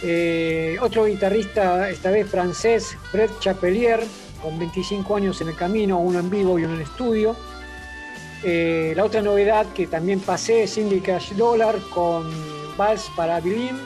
Eh, 0.02 0.76
otro 0.82 1.04
guitarrista, 1.04 1.88
esta 1.88 2.10
vez 2.10 2.28
francés, 2.28 2.98
Fred 3.12 3.30
Chapelier, 3.38 4.00
con 4.42 4.58
25 4.58 5.16
años 5.16 5.40
en 5.40 5.48
el 5.48 5.56
camino, 5.56 5.98
uno 5.98 6.18
en 6.18 6.28
vivo 6.28 6.58
y 6.58 6.64
uno 6.64 6.74
en 6.74 6.80
estudio. 6.80 7.36
Eh, 8.42 8.92
la 8.96 9.04
otra 9.04 9.22
novedad 9.22 9.66
que 9.72 9.86
también 9.86 10.18
pasé 10.18 10.64
es 10.64 10.78
Cash 11.04 11.32
Dollar 11.34 11.78
con 11.94 12.28
Vals 12.76 13.08
para 13.16 13.38
Bilin. 13.38 13.78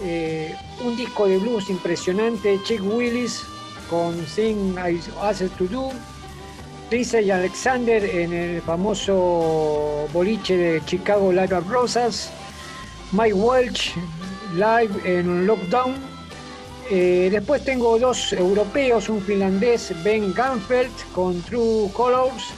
Eh, 0.00 0.54
un 0.84 0.96
disco 0.96 1.26
de 1.26 1.38
blues 1.38 1.68
impresionante, 1.70 2.60
Chick 2.62 2.82
Willis 2.84 3.42
con 3.90 4.14
Thing 4.34 4.76
I 4.78 5.00
Asked 5.20 5.50
to 5.58 5.64
Do. 5.64 5.92
Lisa 6.92 7.22
y 7.22 7.30
Alexander 7.30 8.04
en 8.04 8.34
el 8.34 8.60
famoso 8.60 10.06
boliche 10.12 10.58
de 10.58 10.84
Chicago 10.84 11.32
Live 11.32 11.56
at 11.56 11.64
Rosas. 11.66 12.30
Mike 13.12 13.32
Welch 13.32 13.94
live 14.54 14.92
en 15.04 15.46
Lockdown. 15.46 15.94
Eh, 16.90 17.30
después 17.32 17.64
tengo 17.64 17.98
dos 17.98 18.34
europeos, 18.34 19.08
un 19.08 19.22
finlandés, 19.22 19.94
Ben 20.04 20.34
Ganfeld 20.34 20.92
con 21.14 21.40
True 21.40 21.90
Colors 21.94 22.50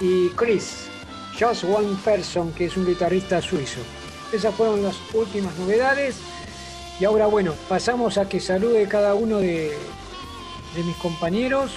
y 0.00 0.28
Chris, 0.36 0.86
Just 1.36 1.64
One 1.64 1.96
Person, 2.04 2.52
que 2.52 2.66
es 2.66 2.76
un 2.76 2.86
guitarrista 2.86 3.42
suizo. 3.42 3.80
Esas 4.32 4.54
fueron 4.54 4.84
las 4.84 4.94
últimas 5.12 5.52
novedades. 5.58 6.18
Y 7.00 7.06
ahora, 7.06 7.26
bueno, 7.26 7.54
pasamos 7.68 8.18
a 8.18 8.28
que 8.28 8.38
salude 8.38 8.86
cada 8.86 9.16
uno 9.16 9.38
de 9.38 9.76
mis 10.76 10.96
compañeros 10.98 11.72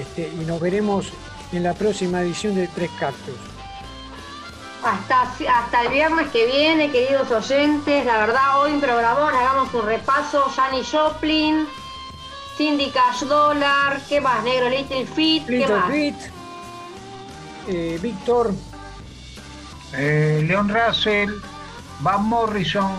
este, 0.00 0.28
y 0.28 0.44
nos 0.44 0.60
veremos 0.60 1.08
en 1.52 1.62
la 1.62 1.74
próxima 1.74 2.20
edición 2.22 2.54
de 2.54 2.68
Tres 2.68 2.90
Cactus. 2.98 3.34
Hasta, 4.82 5.22
hasta 5.22 5.82
el 5.82 5.88
viernes 5.92 6.28
que 6.28 6.46
viene, 6.46 6.90
queridos 6.90 7.30
oyentes. 7.30 8.04
La 8.06 8.18
verdad, 8.18 8.60
hoy 8.62 8.72
un 8.72 8.80
programón, 8.80 9.34
hagamos 9.34 9.72
un 9.74 9.84
repaso. 9.84 10.42
Janis 10.56 10.88
Joplin, 10.90 11.66
Cindy 12.56 12.90
Cash 12.90 13.24
Dollar, 13.24 14.00
¿qué 14.08 14.20
más? 14.20 14.42
Negro 14.42 14.70
Little 14.70 15.06
Feet, 15.06 15.44
¿qué 15.46 15.52
Little 15.58 15.76
más? 15.76 15.90
Feat, 15.90 16.14
eh, 17.68 17.98
Víctor, 18.00 18.52
Eh, 19.92 20.42
Leon 20.46 20.68
Russell, 20.68 21.30
Van 22.00 22.24
Morrison 22.24 22.92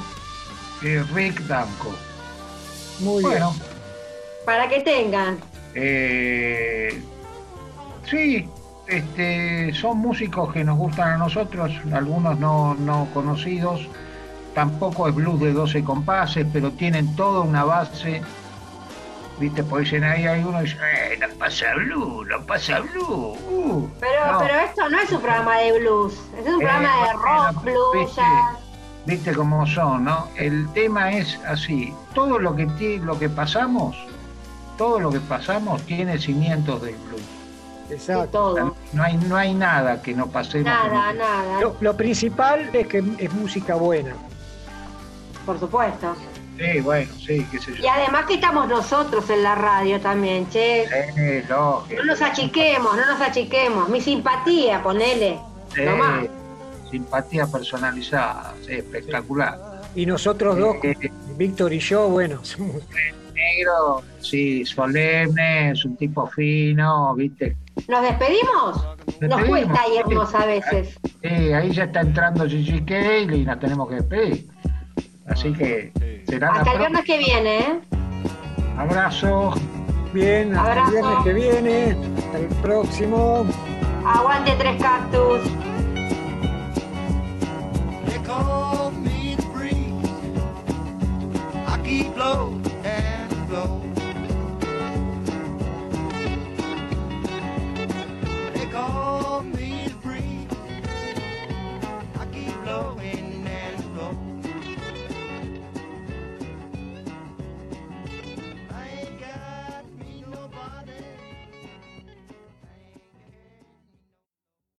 y 0.81 0.97
Rick 0.97 1.39
Danko. 1.47 1.95
muy 2.99 3.23
bien. 3.23 3.31
Bueno, 3.39 3.55
Para 4.45 4.67
que 4.67 4.81
tengan. 4.81 5.39
Eh, 5.75 7.01
sí, 8.09 8.47
este, 8.87 9.73
son 9.73 9.97
músicos 9.99 10.51
que 10.53 10.63
nos 10.63 10.77
gustan 10.77 11.09
a 11.13 11.17
nosotros, 11.17 11.71
algunos 11.93 12.37
no, 12.39 12.73
no 12.75 13.07
conocidos. 13.13 13.87
Tampoco 14.53 15.07
es 15.07 15.15
blues 15.15 15.39
de 15.39 15.53
12 15.53 15.83
compases, 15.83 16.45
pero 16.51 16.71
tienen 16.71 17.15
toda 17.15 17.41
una 17.41 17.63
base. 17.63 18.21
Viste, 19.39 19.63
pues 19.63 19.85
dicen 19.85 20.03
ahí, 20.03 20.27
hay 20.27 20.43
uno 20.43 20.61
dice, 20.61 20.75
eh, 20.75 21.17
no 21.19 21.27
pasa 21.39 21.65
blues, 21.75 22.27
no 22.27 22.45
pasa 22.45 22.79
blues. 22.81 23.39
uh". 23.49 23.89
Pero, 23.99 24.31
No. 24.33 24.39
pero 24.39 24.59
esto 24.59 24.89
no 24.89 24.99
es 24.99 25.11
un 25.11 25.21
programa 25.21 25.57
de 25.57 25.79
blues, 25.79 26.13
es 26.37 26.45
un 26.47 26.61
Eh, 26.61 26.65
programa 26.65 26.89
de 26.95 27.13
bueno, 27.15 27.21
rock, 27.53 27.63
blues, 27.63 27.93
viste, 28.05 28.21
jazz. 28.21 28.57
viste 29.05 29.31
cómo 29.33 29.65
son, 29.65 30.03
¿no? 30.03 30.27
El 30.35 30.67
tema 30.73 31.11
es 31.13 31.39
así, 31.47 31.91
todo 32.13 32.37
lo 32.37 32.55
que 32.55 32.67
lo 33.03 33.17
que 33.17 33.29
pasamos, 33.29 33.95
todo 34.81 34.99
lo 34.99 35.11
que 35.11 35.19
pasamos 35.19 35.79
tiene 35.83 36.17
cimientos 36.17 36.81
del 36.81 36.95
blues. 36.95 37.21
de 37.87 37.95
Exacto. 37.97 38.73
No 38.93 39.03
hay, 39.03 39.15
no 39.17 39.35
hay 39.35 39.53
nada 39.53 40.01
que 40.01 40.11
no 40.15 40.25
pasemos. 40.27 40.65
Nada, 40.65 41.13
no- 41.13 41.19
nada, 41.19 41.61
Lo, 41.61 41.75
lo 41.79 41.95
principal 41.95 42.67
es 42.73 42.87
que 42.87 43.03
es 43.19 43.31
música 43.33 43.75
buena. 43.75 44.15
por 45.45 45.59
supuesto. 45.59 46.15
Sí, 46.57 46.79
bueno, 46.81 47.11
sí, 47.25 47.45
qué 47.51 47.59
sé 47.59 47.75
yo. 47.75 47.83
Y 47.83 47.87
además 47.87 48.25
que 48.25 48.35
estamos 48.35 48.67
nosotros 48.67 49.29
en 49.29 49.43
la 49.43 49.53
radio 49.53 49.99
también, 50.01 50.49
che. 50.49 50.85
Sí, 51.15 51.47
lógico. 51.47 52.01
No 52.01 52.05
nos 52.05 52.21
achiquemos, 52.23 52.95
no 52.95 53.05
nos 53.05 53.21
achiquemos. 53.21 53.87
Mi 53.89 54.01
simpatía, 54.01 54.81
ponele. 54.81 55.39
Sí, 55.75 55.81
Nomás. 55.83 56.25
simpatía 56.89 57.45
personalizada, 57.45 58.53
sí, 58.65 58.73
espectacular. 58.73 59.81
Y 59.93 60.05
nosotros 60.07 60.57
dos, 60.57 60.75
Eh, 60.83 60.95
Víctor 61.37 61.71
y 61.71 61.79
yo, 61.79 62.07
bueno, 62.09 62.39
somos- 62.43 62.81
negro, 63.33 64.01
sí, 64.19 64.65
solemne, 64.65 65.71
es 65.71 65.85
un 65.85 65.95
tipo 65.97 66.27
fino, 66.27 67.15
¿viste? 67.15 67.57
¿Nos 67.87 68.01
despedimos? 68.01 68.85
Nos, 69.21 69.43
cuesta 69.43 69.81
irnos 69.97 70.29
sí. 70.29 70.37
a 70.37 70.45
veces. 70.45 70.99
Sí, 71.21 71.53
ahí 71.53 71.71
ya 71.71 71.85
está 71.85 72.01
entrando 72.01 72.47
Gigi 72.47 72.83
Cale 72.83 73.37
y 73.37 73.45
nos 73.45 73.59
tenemos 73.59 73.87
que 73.89 73.95
despedir. 73.95 74.47
Así 75.27 75.53
que 75.53 75.91
será 76.27 76.49
Hasta 76.49 76.73
el 76.73 76.79
viernes 76.79 77.05
que 77.05 77.17
viene, 77.17 77.59
¿eh? 77.59 77.79
Abrazo. 78.77 79.53
Bien, 80.13 80.55
hasta 80.55 80.85
el 80.85 80.91
viernes 80.91 81.17
que 81.23 81.33
viene. 81.33 81.97
Hasta 82.17 82.39
el 82.39 82.47
próximo. 82.61 83.45
Aguante 84.05 84.51
tres 84.57 84.81
cactus. 84.81 85.41
They 88.05 88.19
call 88.25 88.91
flow. 93.51 93.81
They 98.53 98.65
call 98.71 99.43
me 99.43 99.70